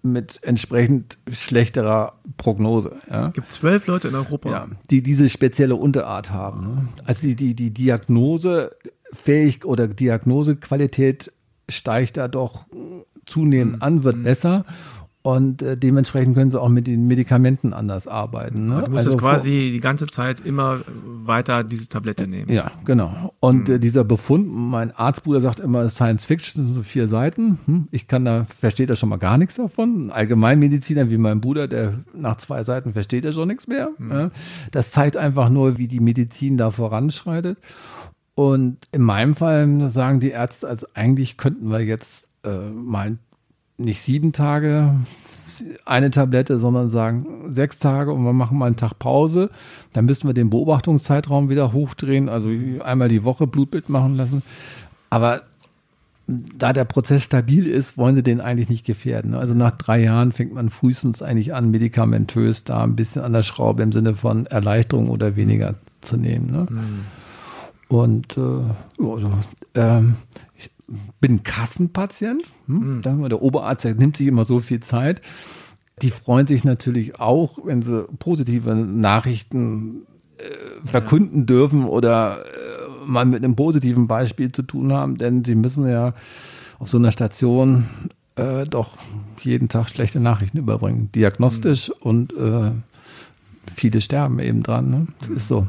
[0.02, 2.98] mit entsprechend schlechterer Prognose.
[3.10, 3.28] Ja.
[3.28, 6.62] Es gibt zwölf Leute in Europa, ja, die diese spezielle Unterart haben.
[6.62, 6.88] Ne?
[7.06, 11.32] Also die, die, die Diagnosefähig oder Diagnosequalität
[11.70, 12.66] steigt da doch
[13.26, 13.84] zunehmend mhm.
[13.84, 14.24] an, wird mhm.
[14.24, 14.66] besser.
[15.28, 18.70] Und äh, dementsprechend können sie auch mit den Medikamenten anders arbeiten.
[18.70, 18.84] Ne?
[18.86, 20.80] Du musst also quasi die ganze Zeit immer
[21.26, 22.50] weiter diese Tablette nehmen.
[22.50, 23.34] Ja, genau.
[23.42, 23.76] Und mhm.
[23.76, 27.60] äh, dieser Befund, mein Arztbruder sagt immer Science Fiction, so vier Seiten.
[27.66, 30.06] Hm, ich kann da, versteht da schon mal gar nichts davon.
[30.06, 33.90] Ein Allgemeinmediziner wie mein Bruder, der nach zwei Seiten versteht er schon nichts mehr.
[33.98, 34.12] Mhm.
[34.12, 34.32] Ja?
[34.72, 37.58] Das zeigt einfach nur, wie die Medizin da voranschreitet.
[38.34, 43.18] Und in meinem Fall sagen die Ärzte, also eigentlich könnten wir jetzt äh, mal
[43.78, 44.96] nicht sieben Tage
[45.86, 49.50] eine Tablette, sondern sagen sechs Tage und wir machen mal einen Tag Pause.
[49.94, 52.50] Dann müssen wir den Beobachtungszeitraum wieder hochdrehen, also
[52.84, 54.44] einmal die Woche Blutbild machen lassen.
[55.10, 55.44] Aber
[56.28, 59.34] da der Prozess stabil ist, wollen sie den eigentlich nicht gefährden.
[59.34, 63.44] Also nach drei Jahren fängt man frühestens eigentlich an, medikamentös da ein bisschen an der
[63.44, 66.52] Schraube im Sinne von Erleichterung oder weniger zu nehmen.
[66.52, 66.68] Ne?
[66.70, 67.06] Mhm.
[67.88, 68.42] Und äh,
[69.02, 69.32] also,
[69.76, 70.16] ähm,
[71.20, 72.44] bin Kassenpatient.
[72.68, 73.02] Hm?
[73.04, 73.30] Mhm.
[73.30, 75.22] Der Oberarzt der nimmt sich immer so viel Zeit.
[76.02, 80.04] Die freuen sich natürlich auch, wenn sie positive Nachrichten
[80.38, 80.44] äh,
[80.86, 81.46] verkünden ja.
[81.46, 86.14] dürfen oder äh, mal mit einem positiven Beispiel zu tun haben, denn sie müssen ja
[86.78, 87.86] auf so einer Station
[88.36, 88.98] äh, doch
[89.40, 91.96] jeden Tag schlechte Nachrichten überbringen, diagnostisch mhm.
[92.02, 92.72] und äh,
[93.74, 94.90] viele sterben eben dran.
[94.90, 95.08] Ne?
[95.20, 95.68] Das ist so.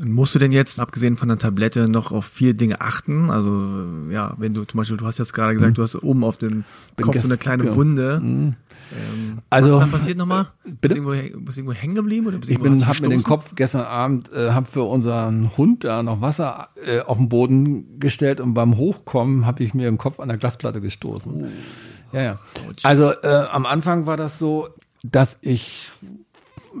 [0.00, 3.30] Musst du denn jetzt, abgesehen von der Tablette, noch auf viele Dinge achten?
[3.30, 5.74] Also, ja, wenn du zum Beispiel, du hast jetzt gerade gesagt, mhm.
[5.74, 6.64] du hast oben auf dem
[7.00, 7.74] Kopf so eine kleine ja.
[7.74, 8.20] Wunde.
[8.22, 8.54] Mhm.
[8.92, 10.46] Ähm, also, was ist da passiert nochmal?
[10.64, 10.94] Bitte?
[10.94, 12.26] Bist du irgendwo, bist du irgendwo hängen geblieben?
[12.28, 16.02] Oder ich bin, hab mir den Kopf gestern Abend, äh, hab für unseren Hund da
[16.02, 20.20] noch Wasser äh, auf den Boden gestellt und beim Hochkommen habe ich mir den Kopf
[20.20, 21.32] an der Glasplatte gestoßen.
[21.32, 22.16] Oh.
[22.16, 22.38] Ja, ja.
[22.84, 24.68] Also äh, am Anfang war das so,
[25.02, 25.90] dass ich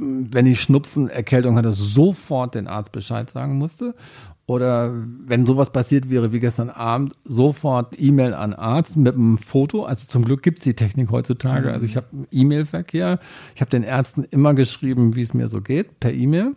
[0.00, 3.94] wenn ich Schnupfen, Erkältung hatte, sofort den Arzt Bescheid sagen musste.
[4.46, 4.94] Oder
[5.26, 9.84] wenn sowas passiert wäre wie gestern Abend, sofort E-Mail an Arzt mit einem Foto.
[9.84, 11.70] Also zum Glück gibt es die Technik heutzutage.
[11.70, 13.18] Also ich habe E-Mail-Verkehr.
[13.54, 16.54] Ich habe den Ärzten immer geschrieben, wie es mir so geht, per E-Mail,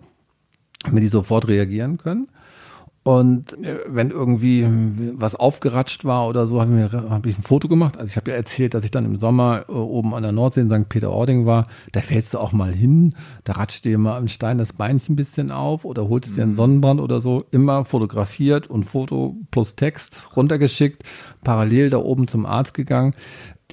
[0.85, 2.27] damit die sofort reagieren können.
[3.03, 4.67] Und äh, wenn irgendwie
[5.13, 7.97] was aufgeratscht war oder so, habe ich, hab ich ein Foto gemacht.
[7.97, 10.61] Also ich habe ja erzählt, dass ich dann im Sommer äh, oben an der Nordsee
[10.61, 10.87] in St.
[10.87, 11.65] Peter-Ording war.
[11.93, 13.11] Da fällst du auch mal hin,
[13.43, 16.51] da ratscht dir mal im Stein das Beinchen ein bisschen auf oder holst dir einen
[16.51, 16.55] mhm.
[16.55, 17.43] Sonnenbrand oder so.
[17.49, 21.03] Immer fotografiert und Foto plus Text runtergeschickt,
[21.43, 23.15] parallel da oben zum Arzt gegangen.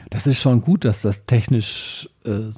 [0.09, 2.53] Das ist schon gut, dass das technisch äh,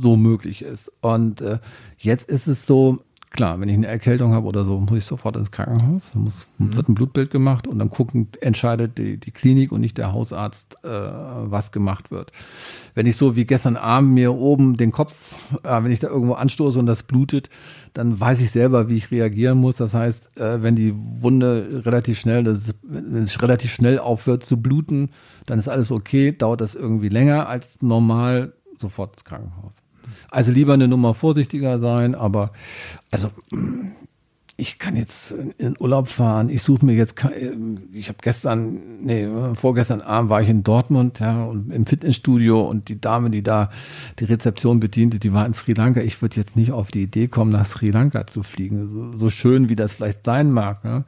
[0.00, 0.90] so möglich ist.
[1.02, 1.58] Und äh,
[1.98, 3.00] jetzt ist es so,
[3.30, 6.14] Klar, wenn ich eine Erkältung habe oder so, muss ich sofort ins Krankenhaus.
[6.14, 6.74] Muss, mhm.
[6.74, 10.78] wird ein Blutbild gemacht und dann gucken, entscheidet die, die Klinik und nicht der Hausarzt,
[10.82, 12.32] äh, was gemacht wird.
[12.94, 16.34] Wenn ich so wie gestern Abend mir oben den Kopf, äh, wenn ich da irgendwo
[16.34, 17.50] anstoße und das blutet,
[17.92, 19.76] dann weiß ich selber, wie ich reagieren muss.
[19.76, 24.56] Das heißt, äh, wenn die Wunde relativ schnell, ist, wenn es relativ schnell aufhört zu
[24.56, 25.10] bluten,
[25.44, 26.32] dann ist alles okay.
[26.32, 29.74] Dauert das irgendwie länger als normal, sofort ins Krankenhaus.
[30.30, 32.52] Also lieber eine Nummer vorsichtiger sein, aber
[33.10, 33.30] also
[34.60, 36.50] ich kann jetzt in Urlaub fahren.
[36.50, 37.14] Ich suche mir jetzt,
[37.92, 42.88] ich habe gestern, nee, vorgestern Abend war ich in Dortmund, ja, und im Fitnessstudio und
[42.88, 43.70] die Dame, die da
[44.18, 46.00] die Rezeption bediente, die war in Sri Lanka.
[46.00, 49.30] Ich würde jetzt nicht auf die Idee kommen, nach Sri Lanka zu fliegen, so, so
[49.30, 50.80] schön wie das vielleicht sein mag.
[50.82, 51.04] Ja.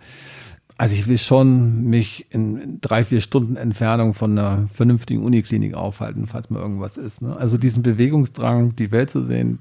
[0.81, 6.27] Also ich will schon mich in drei, vier Stunden Entfernung von einer vernünftigen Uniklinik aufhalten,
[6.27, 7.21] falls mal irgendwas ist.
[7.21, 7.37] Ne?
[7.37, 9.59] Also diesen Bewegungsdrang, die Welt zu sehen,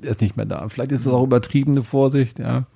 [0.00, 0.68] ist nicht mehr da.
[0.68, 2.66] Vielleicht ist es auch übertriebene Vorsicht, ja.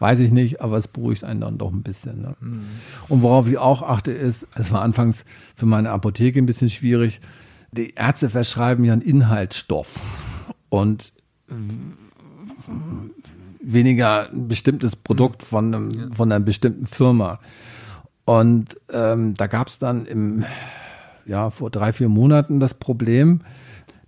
[0.00, 2.20] Weiß ich nicht, aber es beruhigt einen dann doch ein bisschen.
[2.20, 2.36] Ne?
[2.40, 2.64] Mhm.
[3.08, 5.24] Und worauf ich auch achte, ist, es war anfangs
[5.56, 7.22] für meine Apotheke ein bisschen schwierig.
[7.72, 9.98] Die Ärzte verschreiben ja einen Inhaltsstoff.
[10.68, 11.14] Und
[13.72, 15.46] weniger ein bestimmtes Produkt mhm.
[15.46, 17.40] von, einem, von einer bestimmten Firma.
[18.24, 20.44] Und ähm, da gab es dann im,
[21.26, 23.40] ja, vor drei, vier Monaten das Problem,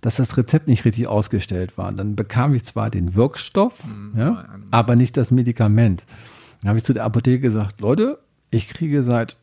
[0.01, 1.91] dass das Rezept nicht richtig ausgestellt war.
[1.91, 6.03] Dann bekam ich zwar den Wirkstoff, mhm, ja, aber nicht das Medikament.
[6.61, 8.19] Dann habe ich zu der Apotheke gesagt, Leute,
[8.49, 9.37] ich kriege seit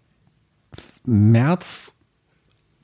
[1.05, 1.95] März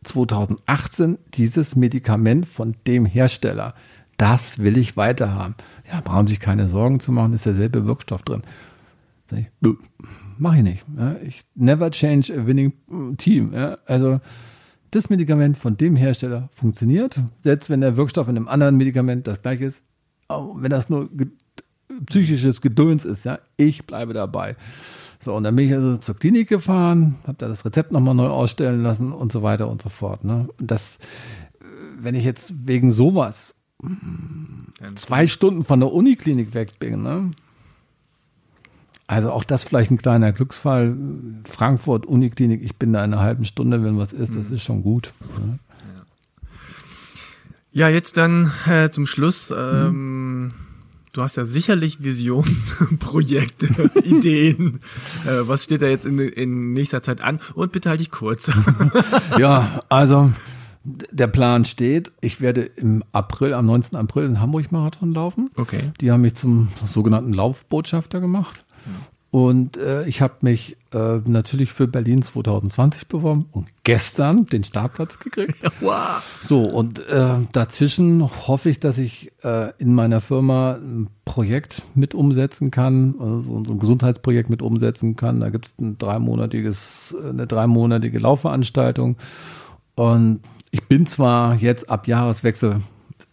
[0.04, 3.74] 2018 dieses Medikament von dem Hersteller.
[4.20, 5.54] Das will ich weiterhaben.
[5.90, 8.42] Ja, brauchen sich keine Sorgen zu machen, ist derselbe Wirkstoff drin.
[9.30, 9.46] Sag ich,
[10.36, 10.84] mach ich nicht.
[10.94, 12.74] Ja, ich never change a winning
[13.16, 13.50] team.
[13.54, 14.20] Ja, also
[14.90, 19.40] das Medikament von dem Hersteller funktioniert, selbst wenn der Wirkstoff in einem anderen Medikament das
[19.40, 19.82] gleiche ist,
[20.28, 21.28] wenn das nur ge
[22.04, 24.54] psychisches Gedöns ist, ja, ich bleibe dabei.
[25.18, 28.28] So, und dann bin ich also zur Klinik gefahren, habe da das Rezept nochmal neu
[28.28, 30.24] ausstellen lassen und so weiter und so fort.
[30.24, 30.48] Ne?
[30.58, 30.98] Das,
[31.98, 33.54] wenn ich jetzt wegen sowas
[34.96, 37.02] zwei Stunden von der Uniklinik weg bin.
[37.02, 37.30] Ne?
[39.06, 40.96] Also auch das vielleicht ein kleiner Glücksfall.
[41.44, 44.54] Frankfurt, Uniklinik, ich bin da in einer halben Stunde, wenn was ist, das mhm.
[44.54, 45.12] ist schon gut.
[45.38, 45.58] Ne?
[47.72, 49.52] Ja, jetzt dann äh, zum Schluss.
[49.56, 50.52] Ähm, mhm.
[51.12, 52.62] Du hast ja sicherlich Visionen,
[53.00, 53.66] Projekte,
[54.04, 54.80] Ideen.
[55.26, 57.40] Äh, was steht da jetzt in, in nächster Zeit an?
[57.54, 58.50] Und bitte halt dich kurz.
[59.38, 60.30] ja, also
[61.10, 63.96] der Plan steht, ich werde im April, am 19.
[63.98, 65.50] April in Hamburg Marathon laufen.
[65.56, 65.80] Okay.
[66.00, 68.64] Die haben mich zum sogenannten Laufbotschafter gemacht.
[68.86, 68.92] Ja.
[69.32, 75.20] Und äh, ich habe mich äh, natürlich für Berlin 2020 beworben und gestern den Startplatz
[75.20, 75.54] gekriegt.
[75.80, 76.20] wow.
[76.48, 82.12] So, und äh, dazwischen hoffe ich, dass ich äh, in meiner Firma ein Projekt mit
[82.12, 85.38] umsetzen kann, also so ein Gesundheitsprojekt mit umsetzen kann.
[85.38, 89.16] Da gibt es ein dreimonatiges, eine dreimonatige Laufveranstaltung.
[89.94, 92.80] Und ich bin zwar jetzt ab Jahreswechsel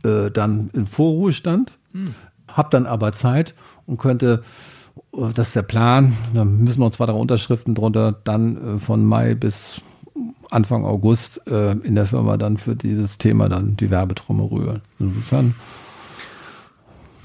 [0.04, 2.16] äh, dann im Vorruhestand, hm.
[2.48, 3.54] habe dann aber Zeit
[3.86, 4.44] und könnte,
[5.14, 9.06] äh, das ist der Plan, da müssen noch zwei, drei Unterschriften drunter, dann äh, von
[9.06, 9.82] Mai bis
[10.50, 14.82] Anfang August äh, in der Firma dann für dieses Thema dann die Werbetrommel rühren.
[15.00, 15.56] Insofern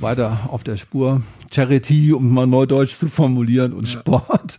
[0.00, 1.22] weiter auf der Spur.
[1.52, 4.00] Charity, um mal Neudeutsch zu formulieren, und ja.
[4.00, 4.58] Sport.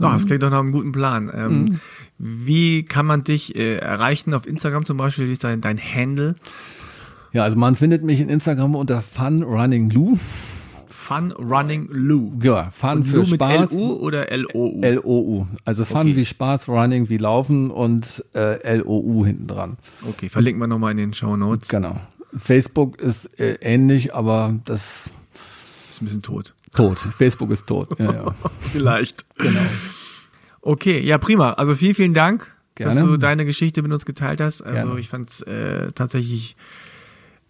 [0.00, 1.30] Ach, das klingt doch nach einem guten Plan.
[1.34, 1.80] Ähm, mhm.
[2.18, 4.34] Wie kann man dich äh, erreichen?
[4.34, 6.34] Auf Instagram zum Beispiel, wie ist dein, dein Handle?
[7.32, 10.18] Ja, also man findet mich in Instagram unter Fun Running Lou.
[11.08, 12.32] Fun Running Lou.
[12.42, 13.70] Ja, Fun und für Lou Spaß.
[13.70, 14.82] Mit L-U oder L-O-U?
[14.82, 15.46] L-O-U.
[15.64, 16.16] Also Fun okay.
[16.16, 19.78] wie Spaß, Running wie Laufen und äh, L-O-U hinten dran.
[20.06, 21.68] Okay, verlinken wir nochmal in den Show Notes.
[21.68, 21.98] Genau.
[22.36, 25.12] Facebook ist äh, ähnlich, aber das
[25.88, 26.54] ist ein bisschen tot.
[26.74, 26.98] Tot.
[26.98, 27.98] Facebook ist tot.
[27.98, 28.34] Ja, ja.
[28.60, 29.24] Vielleicht.
[29.38, 29.60] Genau.
[30.60, 31.52] Okay, ja prima.
[31.52, 32.94] Also vielen, vielen Dank, Gerne.
[32.94, 34.62] dass du deine Geschichte mit uns geteilt hast.
[34.62, 35.00] Also Gerne.
[35.00, 36.56] ich fand es äh, tatsächlich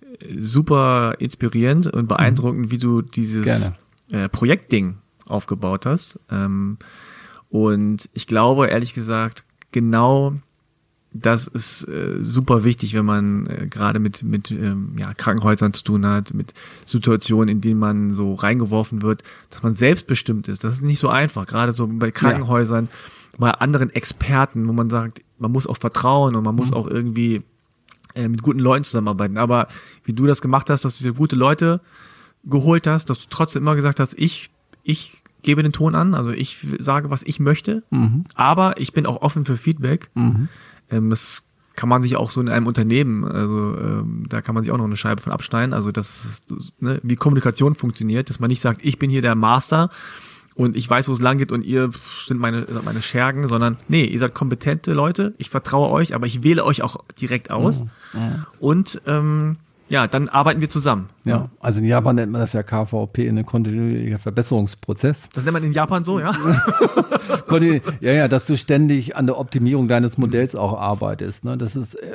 [0.02, 2.70] äh, super inspirierend und beeindruckend, mhm.
[2.70, 3.72] wie du dieses
[4.10, 6.20] äh, Projektding aufgebaut hast.
[6.30, 6.78] Ähm,
[7.48, 10.34] und ich glaube, ehrlich gesagt, genau
[11.12, 15.82] das ist äh, super wichtig, wenn man äh, gerade mit, mit ähm, ja, Krankenhäusern zu
[15.82, 16.52] tun hat, mit
[16.84, 20.64] Situationen, in denen man so reingeworfen wird, dass man selbstbestimmt ist.
[20.64, 23.38] Das ist nicht so einfach, gerade so bei Krankenhäusern, ja.
[23.38, 26.76] bei anderen Experten, wo man sagt, man muss auch vertrauen und man muss mhm.
[26.76, 27.42] auch irgendwie
[28.14, 29.38] äh, mit guten Leuten zusammenarbeiten.
[29.38, 29.68] Aber
[30.04, 31.80] wie du das gemacht hast, dass du dir gute Leute
[32.44, 34.50] geholt hast, dass du trotzdem immer gesagt hast, ich,
[34.82, 38.24] ich gebe den Ton an, also ich sage, was ich möchte, mhm.
[38.34, 40.10] aber ich bin auch offen für Feedback.
[40.14, 40.48] Mhm.
[40.90, 41.42] Ähm, das
[41.76, 44.78] kann man sich auch so in einem Unternehmen, also ähm, da kann man sich auch
[44.78, 48.60] noch eine Scheibe von abschneiden, also das, ist, ne, wie Kommunikation funktioniert, dass man nicht
[48.60, 49.90] sagt, ich bin hier der Master
[50.56, 51.90] und ich weiß, wo es lang geht und ihr
[52.26, 56.42] sind meine, meine Schergen, sondern nee, ihr seid kompetente Leute, ich vertraue euch, aber ich
[56.42, 57.84] wähle euch auch direkt aus.
[57.84, 58.20] Mhm.
[58.20, 58.46] Mhm.
[58.58, 59.56] Und ähm,
[59.88, 61.08] ja, dann arbeiten wir zusammen.
[61.24, 65.28] Ja, also in Japan nennt man das ja KVP, eine kontinuierlicher Verbesserungsprozess.
[65.34, 66.32] Das nennt man in Japan so, ja?
[68.00, 71.44] ja, ja, dass du ständig an der Optimierung deines Modells auch arbeitest.
[71.44, 71.58] Ne?
[71.58, 72.06] Das ist, äh,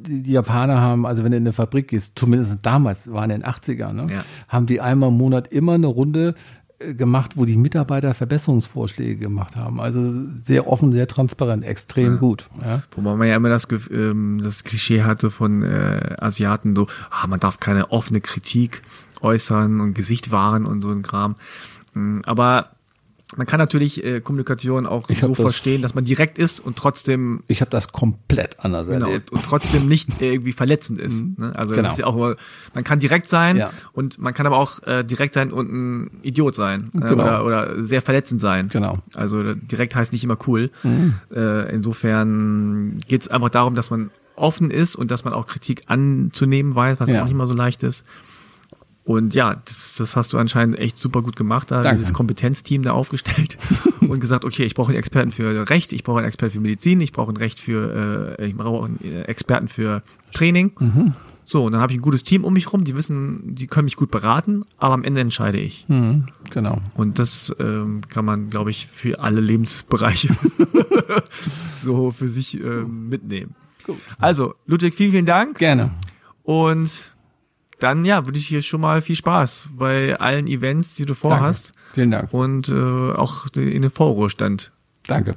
[0.00, 3.48] die Japaner haben, also wenn du in eine Fabrik gehst, zumindest damals, waren in den
[3.48, 4.06] 80ern, ne?
[4.12, 4.24] Ja.
[4.48, 6.34] haben die einmal im Monat immer eine Runde
[6.78, 9.80] gemacht, wo die Mitarbeiter Verbesserungsvorschläge gemacht haben.
[9.80, 10.14] Also
[10.44, 12.18] sehr offen, sehr transparent, extrem ja.
[12.18, 12.48] gut.
[12.62, 12.82] Ja.
[12.94, 17.40] Wobei man ja immer das, ähm, das Klischee hatte von äh, Asiaten, so, ah, man
[17.40, 18.82] darf keine offene Kritik
[19.20, 21.34] äußern und Gesicht wahren und so ein Kram.
[21.94, 22.70] Mm, aber
[23.36, 27.42] man kann natürlich äh, Kommunikation auch so das, verstehen, dass man direkt ist und trotzdem.
[27.46, 29.32] Ich habe das komplett anders genau, erlebt.
[29.32, 31.22] Und trotzdem nicht irgendwie verletzend ist.
[31.22, 31.34] Mhm.
[31.36, 31.52] Ne?
[31.54, 31.90] Also genau.
[31.90, 32.36] ist ja auch,
[32.74, 33.70] man kann direkt sein ja.
[33.92, 37.22] und man kann aber auch äh, direkt sein und ein Idiot sein äh, genau.
[37.22, 38.68] oder, oder sehr verletzend sein.
[38.68, 38.98] Genau.
[39.12, 40.70] Also direkt heißt nicht immer cool.
[40.82, 41.16] Mhm.
[41.30, 45.82] Äh, insofern geht es einfach darum, dass man offen ist und dass man auch Kritik
[45.86, 47.20] anzunehmen weiß, was ja.
[47.20, 48.04] auch nicht immer so leicht ist.
[49.08, 51.96] Und ja, das, das hast du anscheinend echt super gut gemacht, da Danke.
[51.96, 53.56] dieses Kompetenzteam da aufgestellt
[54.02, 57.00] und gesagt, okay, ich brauche einen Experten für Recht, ich brauche einen Experten für Medizin,
[57.00, 60.02] ich brauche einen Recht für, äh, ich brauche einen Experten für
[60.34, 60.72] Training.
[60.78, 61.14] Mhm.
[61.46, 63.86] So, und dann habe ich ein gutes Team um mich rum, die wissen, die können
[63.86, 65.86] mich gut beraten, aber am Ende entscheide ich.
[65.88, 66.76] Mhm, genau.
[66.92, 70.36] Und das ähm, kann man, glaube ich, für alle Lebensbereiche
[71.82, 73.54] so für sich ähm, mitnehmen.
[73.84, 73.96] Gut.
[74.18, 75.56] Also, Ludwig, vielen, vielen Dank.
[75.56, 75.92] Gerne.
[76.42, 77.10] Und
[77.78, 81.68] dann ja, würde ich hier schon mal viel Spaß bei allen Events, die du vorhast.
[81.68, 81.92] Danke.
[81.94, 82.32] Vielen Dank.
[82.32, 84.72] Und äh, auch in den Vorruhestand.
[85.06, 85.36] Danke.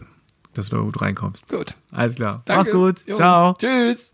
[0.53, 1.47] Dass du da gut reinkommst.
[1.47, 1.75] Gut.
[1.91, 2.41] Alles klar.
[2.45, 2.59] Danke.
[2.59, 3.07] Mach's gut.
[3.07, 3.15] Jo.
[3.15, 3.53] Ciao.
[3.53, 4.13] Tschüss.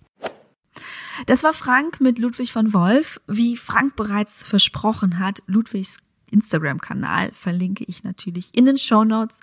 [1.26, 3.20] Das war Frank mit Ludwig von Wolf.
[3.28, 5.98] Wie Frank bereits versprochen hat, Ludwigs
[6.30, 9.40] Instagram-Kanal verlinke ich natürlich in den Show Notes.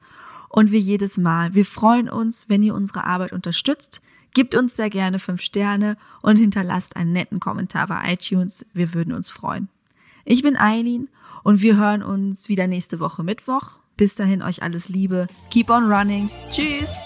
[0.49, 4.01] Und wie jedes Mal, wir freuen uns, wenn ihr unsere Arbeit unterstützt.
[4.35, 8.67] Gebt uns sehr gerne fünf Sterne und hinterlasst einen netten Kommentar bei iTunes.
[8.75, 9.69] Wir würden uns freuen.
[10.25, 11.09] Ich bin Eileen
[11.45, 13.79] und wir hören uns wieder nächste Woche Mittwoch.
[13.97, 15.29] Bis dahin euch alles Liebe.
[15.51, 16.29] Keep on running.
[16.51, 16.99] Tschüss.